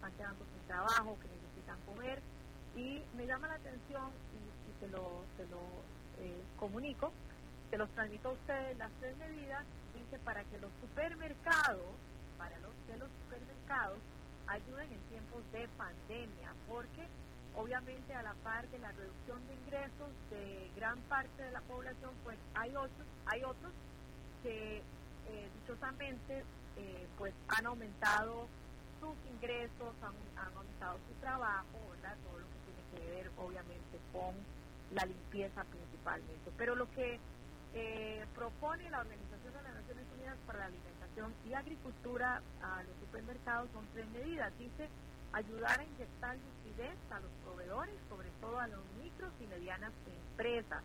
están 0.03 0.17
quedando 0.17 0.43
sin 0.51 0.67
trabajo, 0.67 1.17
que 1.21 1.27
necesitan 1.27 1.79
comer. 1.85 2.21
Y 2.75 3.01
me 3.15 3.25
llama 3.25 3.47
la 3.47 3.55
atención, 3.55 4.11
y, 4.35 4.69
y 4.69 4.73
te 4.79 4.87
lo, 4.89 5.23
te 5.37 5.47
lo 5.47 5.61
eh, 6.19 6.43
comunico, 6.59 7.11
se 7.69 7.77
los 7.77 7.89
transmito 7.91 8.29
a 8.29 8.31
ustedes 8.33 8.77
las 8.77 8.91
tres 8.99 9.15
medidas, 9.17 9.63
dice 9.93 10.19
para 10.25 10.43
que 10.43 10.59
los 10.59 10.71
supermercados, 10.81 11.95
para 12.37 12.57
los 12.59 12.71
que 12.87 12.97
los 12.97 13.09
supermercados 13.23 13.99
ayuden 14.47 14.91
en 14.91 14.99
tiempos 15.09 15.41
de 15.53 15.67
pandemia, 15.77 16.53
porque 16.67 17.07
obviamente 17.55 18.13
a 18.13 18.23
la 18.23 18.33
par 18.43 18.67
de 18.69 18.79
la 18.79 18.91
reducción 18.91 19.39
de 19.47 19.53
ingresos 19.53 20.09
de 20.31 20.71
gran 20.75 20.99
parte 21.07 21.43
de 21.43 21.51
la 21.51 21.61
población, 21.61 22.11
pues 22.23 22.37
hay 22.55 22.75
otros, 22.75 23.07
hay 23.27 23.43
otros 23.43 23.71
que 24.41 24.77
eh, 25.29 25.49
dichosamente 25.61 26.43
eh, 26.75 27.07
pues 27.17 27.33
han 27.47 27.67
aumentado 27.67 28.47
sus 29.03 29.19
ingresos, 29.35 29.91
han, 29.99 30.15
aumentado 30.55 30.95
su 31.07 31.13
trabajo, 31.19 31.75
¿verdad? 31.91 32.15
Todo 32.23 32.39
lo 32.39 32.47
que 32.47 32.59
tiene 32.63 32.83
que 32.91 32.99
ver 33.11 33.31
obviamente 33.35 33.99
con 34.13 34.31
la 34.95 35.03
limpieza 35.03 35.63
principalmente. 35.65 36.51
Pero 36.57 36.75
lo 36.75 36.89
que 36.91 37.19
eh, 37.73 38.25
propone 38.33 38.89
la 38.89 39.01
Organización 39.01 39.53
de 39.53 39.61
las 39.61 39.75
Naciones 39.75 40.05
Unidas 40.15 40.37
para 40.47 40.59
la 40.59 40.65
Alimentación 40.71 41.33
y 41.43 41.53
Agricultura 41.53 42.41
a 42.61 42.83
los 42.83 42.95
supermercados 43.03 43.67
son 43.73 43.85
tres 43.93 44.07
medidas. 44.11 44.53
Dice 44.57 44.87
ayudar 45.33 45.79
a 45.79 45.83
inyectar 45.83 46.37
liquidez 46.37 46.95
a 47.11 47.19
los 47.19 47.31
proveedores, 47.43 47.95
sobre 48.07 48.29
todo 48.39 48.59
a 48.59 48.67
los 48.67 48.83
micros 49.03 49.33
y 49.41 49.47
medianas 49.47 49.91
empresas, 50.07 50.83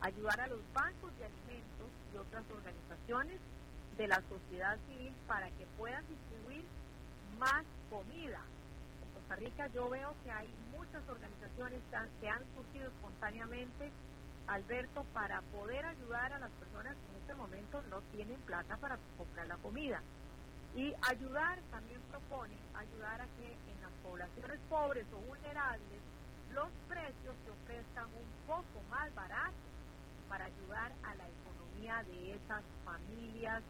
ayudar 0.00 0.40
a 0.40 0.46
los 0.46 0.60
bancos 0.72 1.12
de 1.18 1.26
alimentos 1.26 1.90
y 2.14 2.16
otras 2.16 2.44
organizaciones 2.48 3.40
de 3.98 4.08
la 4.08 4.22
sociedad 4.28 4.78
civil 4.88 5.12
para 5.26 5.50
que 5.50 5.66
puedan 5.76 6.06
distribuir 6.08 6.64
más 7.42 7.64
comida. 7.90 8.38
En 9.02 9.14
Costa 9.14 9.34
Rica 9.34 9.66
yo 9.74 9.90
veo 9.90 10.14
que 10.22 10.30
hay 10.30 10.48
muchas 10.70 11.02
organizaciones 11.08 11.80
que 12.20 12.28
han 12.28 12.42
surgido 12.54 12.86
espontáneamente, 12.86 13.90
Alberto, 14.46 15.04
para 15.12 15.42
poder 15.50 15.84
ayudar 15.84 16.32
a 16.32 16.38
las 16.38 16.50
personas 16.52 16.94
que 16.94 17.10
en 17.10 17.20
este 17.20 17.34
momento 17.34 17.82
no 17.90 18.00
tienen 18.14 18.38
plata 18.42 18.76
para 18.76 18.96
comprar 19.18 19.48
la 19.48 19.56
comida. 19.56 20.00
Y 20.76 20.94
ayudar, 21.02 21.58
también 21.72 22.00
propone, 22.12 22.56
ayudar 22.74 23.20
a 23.20 23.26
que 23.36 23.50
en 23.50 23.82
las 23.82 23.92
poblaciones 24.04 24.60
pobres 24.70 25.06
o 25.12 25.18
vulnerables 25.26 26.00
los 26.54 26.68
precios 26.88 27.34
se 27.44 27.50
ofrezcan 27.50 28.06
un 28.06 28.46
poco 28.46 28.82
más 28.88 29.12
baratos 29.14 29.66
para 30.28 30.44
ayudar 30.44 30.92
a 31.02 31.14
la 31.16 31.26
economía 31.28 32.04
de 32.04 32.34
esas 32.34 32.62
familias 32.84 33.62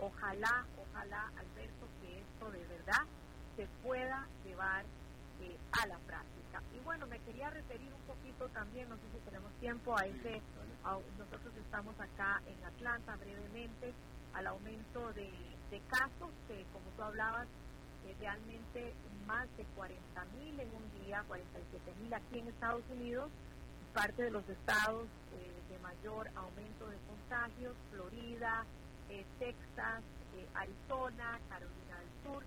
Ojalá, 0.00 0.64
ojalá, 0.80 1.30
Alberto, 1.36 1.86
que 2.00 2.20
esto 2.20 2.50
de 2.50 2.64
verdad 2.68 3.04
se 3.60 3.66
pueda 3.84 4.26
llevar 4.42 4.86
eh, 5.42 5.56
a 5.72 5.86
la 5.86 5.98
práctica. 5.98 6.62
Y 6.74 6.80
bueno, 6.82 7.06
me 7.06 7.18
quería 7.18 7.50
referir 7.50 7.92
un 7.92 8.00
poquito 8.08 8.48
también, 8.54 8.88
no 8.88 8.96
sé 8.96 9.02
si 9.12 9.18
tenemos 9.26 9.52
tiempo, 9.60 9.94
a 9.98 10.06
ese, 10.06 10.40
nosotros 11.18 11.52
estamos 11.58 11.94
acá 12.00 12.40
en 12.46 12.64
Atlanta 12.64 13.16
brevemente, 13.16 13.92
al 14.32 14.46
aumento 14.46 15.12
de, 15.12 15.30
casos, 15.88 16.30
que 16.48 16.64
como 16.72 16.86
tú 16.96 17.02
hablabas, 17.02 17.46
eh, 18.06 18.16
realmente 18.18 18.94
más 19.26 19.46
de 19.58 19.64
40 19.76 20.24
mil 20.38 20.58
en 20.58 20.68
un 20.74 21.04
día, 21.04 21.22
47 21.28 21.94
mil 22.02 22.14
aquí 22.14 22.38
en 22.38 22.48
Estados 22.48 22.82
Unidos, 22.90 23.30
parte 23.92 24.22
de 24.22 24.30
los 24.30 24.48
estados 24.48 25.04
eh, 25.34 25.52
de 25.70 25.78
mayor 25.80 26.30
aumento 26.34 26.88
de 26.88 26.96
contagios, 27.06 27.76
Florida, 27.92 28.64
eh, 29.10 29.24
Texas, 29.38 30.02
eh, 30.36 30.46
Arizona, 30.54 31.38
Carolina 31.48 31.98
del 31.98 32.10
Sur, 32.24 32.42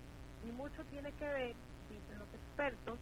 y 0.46 0.52
mucho 0.52 0.82
tiene 0.90 1.10
que 1.12 1.26
ver, 1.26 1.54
dicen 1.88 2.18
los 2.18 2.28
expertos, 2.34 2.98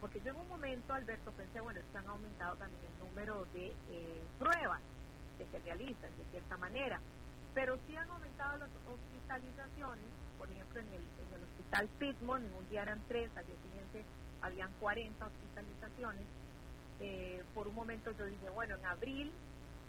porque 0.00 0.20
yo 0.20 0.30
en 0.30 0.36
un 0.36 0.48
momento, 0.48 0.92
Alberto, 0.92 1.30
pensé, 1.32 1.60
bueno, 1.60 1.80
que 1.90 1.98
han 1.98 2.08
aumentado 2.08 2.56
también 2.56 2.80
el 2.84 3.06
número 3.06 3.46
de 3.54 3.72
pruebas 4.38 4.80
que 5.38 5.46
se 5.46 5.58
realizan 5.60 6.10
de 6.16 6.24
cierta 6.30 6.56
manera, 6.56 7.00
pero 7.54 7.78
sí 7.86 7.96
han 7.96 8.10
aumentado 8.10 8.58
las 8.58 8.68
hospitalizaciones, 8.68 10.04
por 10.38 10.50
ejemplo, 10.50 10.80
en 10.80 10.88
el, 10.88 11.02
en 11.02 11.34
el 11.34 11.42
hospital 11.44 11.88
Pittman, 11.98 12.44
en 12.44 12.54
un 12.54 12.68
día 12.68 12.82
eran 12.82 13.00
tres, 13.06 13.30
al 13.36 13.46
día 13.46 13.56
siguiente 13.62 14.04
habían 14.42 14.70
40 14.80 15.24
hospitalizaciones, 15.24 16.26
eh, 17.00 17.42
por 17.54 17.66
un 17.68 17.74
momento 17.74 18.10
yo 18.12 18.26
dije, 18.26 18.50
bueno, 18.50 18.76
en 18.76 18.84
abril, 18.86 19.32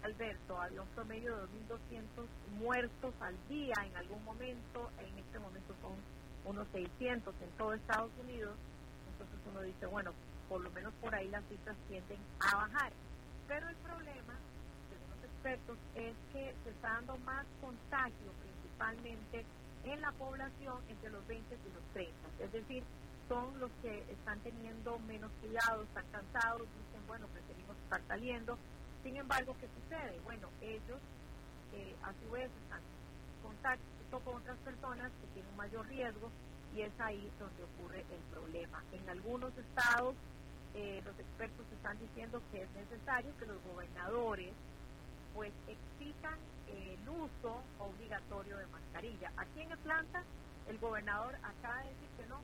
Alberto, 0.03 0.61
había 0.61 0.81
un 0.81 0.87
promedio 0.89 1.35
de 1.35 1.43
2.200 1.43 2.27
muertos 2.59 3.13
al 3.19 3.35
día 3.49 3.73
en 3.83 3.95
algún 3.97 4.23
momento, 4.23 4.91
en 4.99 5.17
este 5.17 5.39
momento 5.39 5.73
son 5.81 5.93
unos 6.45 6.67
600 6.71 7.33
en 7.41 7.49
todo 7.57 7.73
Estados 7.73 8.11
Unidos, 8.23 8.55
entonces 9.11 9.39
uno 9.51 9.61
dice, 9.61 9.85
bueno, 9.87 10.11
por 10.49 10.61
lo 10.61 10.69
menos 10.71 10.93
por 11.01 11.13
ahí 11.13 11.27
las 11.29 11.43
cifras 11.45 11.75
tienden 11.87 12.19
a 12.39 12.55
bajar. 12.55 12.91
Pero 13.47 13.69
el 13.69 13.75
problema, 13.77 14.33
según 14.89 15.09
los 15.09 15.23
expertos, 15.23 15.77
es 15.95 16.15
que 16.33 16.53
se 16.63 16.69
está 16.69 16.89
dando 16.93 17.17
más 17.19 17.45
contagio 17.61 18.31
principalmente 18.41 19.45
en 19.85 20.01
la 20.01 20.11
población 20.13 20.77
entre 20.89 21.09
los 21.11 21.25
20 21.27 21.55
y 21.55 21.73
los 21.73 21.83
30. 21.93 22.13
Es 22.39 22.51
decir, 22.51 22.83
son 23.27 23.59
los 23.59 23.71
que 23.81 24.05
están 24.11 24.39
teniendo 24.39 24.99
menos 24.99 25.31
cuidado, 25.41 25.83
están 25.83 26.05
cansados, 26.11 26.61
dicen, 26.61 27.07
bueno, 27.07 27.27
preferimos 27.27 27.75
estar 27.77 28.01
saliendo. 28.07 28.57
Sin 29.03 29.17
embargo, 29.17 29.55
¿qué 29.59 29.67
sucede? 29.67 30.19
Bueno, 30.23 30.49
ellos 30.61 30.99
eh, 31.73 31.95
a 32.03 32.13
su 32.13 32.31
vez 32.31 32.49
están 32.63 32.81
contacto 33.65 34.19
con 34.19 34.35
otras 34.35 34.57
personas 34.59 35.11
que 35.19 35.27
tienen 35.33 35.49
un 35.51 35.57
mayor 35.57 35.87
riesgo 35.87 36.29
y 36.75 36.81
es 36.81 36.91
ahí 36.99 37.31
donde 37.39 37.63
ocurre 37.63 38.01
el 38.01 38.21
problema. 38.31 38.83
En 38.91 39.09
algunos 39.09 39.51
estados, 39.57 40.15
eh, 40.75 41.01
los 41.03 41.17
expertos 41.17 41.65
están 41.73 41.97
diciendo 41.97 42.41
que 42.51 42.61
es 42.61 42.69
necesario 42.71 43.31
que 43.39 43.45
los 43.45 43.57
gobernadores 43.63 44.53
pues 45.33 45.51
exijan 45.67 46.37
el 46.67 47.09
uso 47.09 47.61
obligatorio 47.79 48.57
de 48.57 48.67
mascarilla. 48.67 49.31
Aquí 49.37 49.61
en 49.61 49.71
Atlanta, 49.71 50.23
el 50.67 50.77
gobernador 50.77 51.35
acaba 51.35 51.79
de 51.79 51.89
decir 51.89 52.09
que 52.17 52.25
no, 52.27 52.41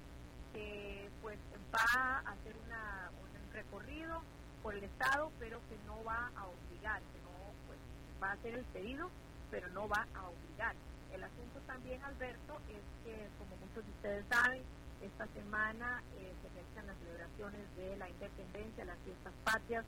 que 0.53 1.09
pues 1.21 1.37
va 1.73 1.85
a 1.93 2.31
hacer 2.31 2.55
una, 2.65 3.11
un 3.21 3.53
recorrido 3.53 4.21
por 4.63 4.73
el 4.73 4.83
Estado, 4.83 5.31
pero 5.39 5.59
que 5.69 5.77
no 5.85 6.03
va 6.03 6.31
a 6.35 6.47
obligar, 6.47 6.99
que 6.99 7.21
no 7.21 7.53
pues, 7.67 7.79
va 8.21 8.29
a 8.29 8.33
hacer 8.33 8.55
el 8.55 8.65
pedido, 8.65 9.09
pero 9.51 9.69
no 9.69 9.87
va 9.87 10.07
a 10.15 10.27
obligar. 10.27 10.75
El 11.13 11.23
asunto 11.23 11.59
también, 11.67 12.01
Alberto, 12.03 12.57
es 12.69 12.83
que, 13.03 13.27
como 13.37 13.55
muchos 13.57 13.85
de 13.85 13.91
ustedes 13.91 14.25
saben, 14.29 14.63
esta 15.01 15.27
semana 15.27 16.01
eh, 16.17 16.31
se 16.41 16.49
realizan 16.49 16.87
las 16.87 16.97
celebraciones 16.99 17.75
de 17.75 17.97
la 17.97 18.09
independencia, 18.09 18.85
las 18.85 18.97
fiestas 18.99 19.33
patrias 19.43 19.85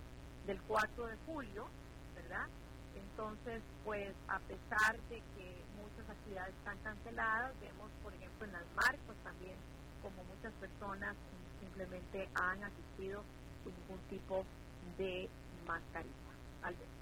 del 0.48 0.62
4 0.64 1.08
de 1.08 1.16
julio, 1.26 1.68
¿verdad? 2.16 2.48
Entonces, 2.96 3.62
pues 3.86 4.14
a 4.28 4.40
pesar 4.40 5.00
de 5.10 5.22
que 5.36 5.64
muchas 5.78 6.10
actividades 6.10 6.54
están 6.56 6.78
canceladas, 6.80 7.54
vemos, 7.62 7.90
por 8.02 8.14
ejemplo, 8.14 8.46
en 8.46 8.54
las 8.54 8.66
marcas 8.76 9.16
también 9.24 9.56
como 10.02 10.24
muchas 10.26 10.52
personas 10.54 11.16
simplemente 11.62 12.28
han 12.36 12.64
asistido 12.64 13.24
sin 13.64 13.74
ningún 13.80 14.00
tipo 14.10 14.46
de 14.98 15.30
mascarilla. 15.66 16.12
Alberto. 16.64 16.93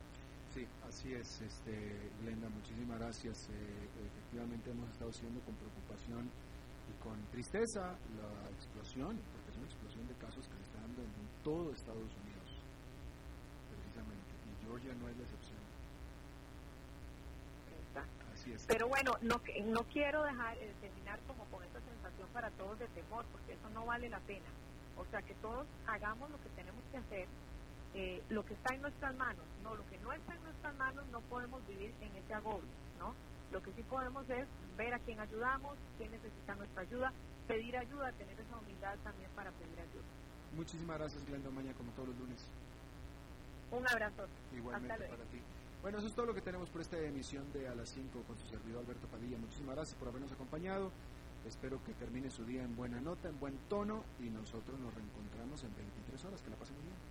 Sí, 0.53 0.67
así 0.87 1.13
es, 1.13 1.41
este, 1.41 1.95
Glenda, 2.21 2.49
muchísimas 2.49 2.99
gracias. 2.99 3.47
Eh, 3.49 3.87
efectivamente 4.03 4.71
hemos 4.71 4.89
estado 4.91 5.11
siguiendo 5.13 5.39
con 5.41 5.55
preocupación 5.55 6.27
y 6.27 6.93
con 7.03 7.15
tristeza 7.31 7.95
la 8.19 8.49
explosión, 8.51 9.15
porque 9.31 9.47
es 9.51 9.57
una 9.57 9.67
explosión 9.67 10.07
de 10.07 10.15
casos 10.15 10.43
que 10.47 10.55
se 10.59 10.65
está 10.67 10.81
dando 10.81 11.01
en 11.03 11.13
todo 11.43 11.71
Estados 11.71 12.11
Unidos, 12.19 12.49
precisamente, 13.71 14.31
y 14.43 14.51
Georgia 14.67 14.91
no 14.99 15.07
es 15.07 15.15
la 15.15 15.23
excepción. 15.23 15.61
Así 18.33 18.53
es. 18.53 18.65
Pero 18.67 18.87
bueno, 18.87 19.11
no, 19.21 19.39
no 19.65 19.83
quiero 19.83 20.23
dejar 20.23 20.57
de 20.57 20.73
terminar 20.81 21.19
como 21.27 21.45
con 21.45 21.63
esta 21.63 21.79
para 22.31 22.49
todos 22.51 22.79
de 22.79 22.87
temor, 22.87 23.25
porque 23.31 23.53
eso 23.53 23.69
no 23.73 23.85
vale 23.85 24.09
la 24.09 24.19
pena. 24.21 24.47
O 24.97 25.05
sea, 25.05 25.21
que 25.21 25.33
todos 25.35 25.65
hagamos 25.87 26.29
lo 26.29 26.41
que 26.41 26.49
tenemos 26.49 26.83
que 26.91 26.97
hacer, 26.97 27.27
eh, 27.93 28.21
lo 28.29 28.45
que 28.45 28.53
está 28.53 28.73
en 28.73 28.81
nuestras 28.81 29.15
manos. 29.15 29.43
No, 29.63 29.75
lo 29.75 29.85
que 29.89 29.97
no 29.99 30.13
está 30.13 30.33
en 30.33 30.43
nuestras 30.43 30.75
manos 30.77 31.05
no 31.11 31.21
podemos 31.21 31.65
vivir 31.67 31.93
en 32.01 32.15
ese 32.15 32.33
agobio, 32.33 32.69
¿no? 32.99 33.13
Lo 33.51 33.61
que 33.61 33.71
sí 33.73 33.83
podemos 33.83 34.29
es 34.29 34.47
ver 34.77 34.93
a 34.93 34.99
quién 34.99 35.19
ayudamos, 35.19 35.77
quién 35.97 36.11
necesita 36.11 36.55
nuestra 36.55 36.81
ayuda, 36.81 37.11
pedir 37.47 37.77
ayuda, 37.77 38.11
tener 38.13 38.39
esa 38.39 38.57
humildad 38.57 38.95
también 39.03 39.29
para 39.35 39.51
pedir 39.51 39.79
ayuda. 39.79 40.07
Muchísimas 40.55 40.97
gracias, 40.99 41.25
Glenda 41.25 41.49
Maña, 41.49 41.73
como 41.73 41.91
todos 41.91 42.09
los 42.09 42.17
lunes. 42.17 42.45
Un 43.71 43.87
abrazo. 43.87 44.27
Igualmente 44.55 45.05
para 45.05 45.23
ti. 45.25 45.39
Bueno, 45.81 45.97
eso 45.97 46.07
es 46.07 46.13
todo 46.13 46.27
lo 46.27 46.33
que 46.33 46.41
tenemos 46.41 46.69
por 46.69 46.81
esta 46.81 46.99
emisión 46.99 47.51
de 47.53 47.67
A 47.67 47.73
las 47.73 47.89
5 47.89 48.23
con 48.27 48.37
su 48.37 48.47
servidor 48.47 48.83
Alberto 48.83 49.07
Padilla. 49.07 49.37
Muchísimas 49.37 49.75
gracias 49.75 49.97
por 49.97 50.09
habernos 50.09 50.31
acompañado. 50.31 50.91
Espero 51.47 51.83
que 51.83 51.93
termine 51.93 52.29
su 52.29 52.45
día 52.45 52.63
en 52.63 52.75
buena 52.75 53.01
nota, 53.01 53.29
en 53.29 53.39
buen 53.39 53.57
tono 53.67 54.03
y 54.19 54.29
nosotros 54.29 54.79
nos 54.79 54.93
reencontramos 54.93 55.63
en 55.63 55.75
23 55.75 56.25
horas. 56.25 56.41
Que 56.41 56.49
la 56.51 56.55
pasen 56.57 56.75
muy 56.75 56.85
bien. 56.85 57.10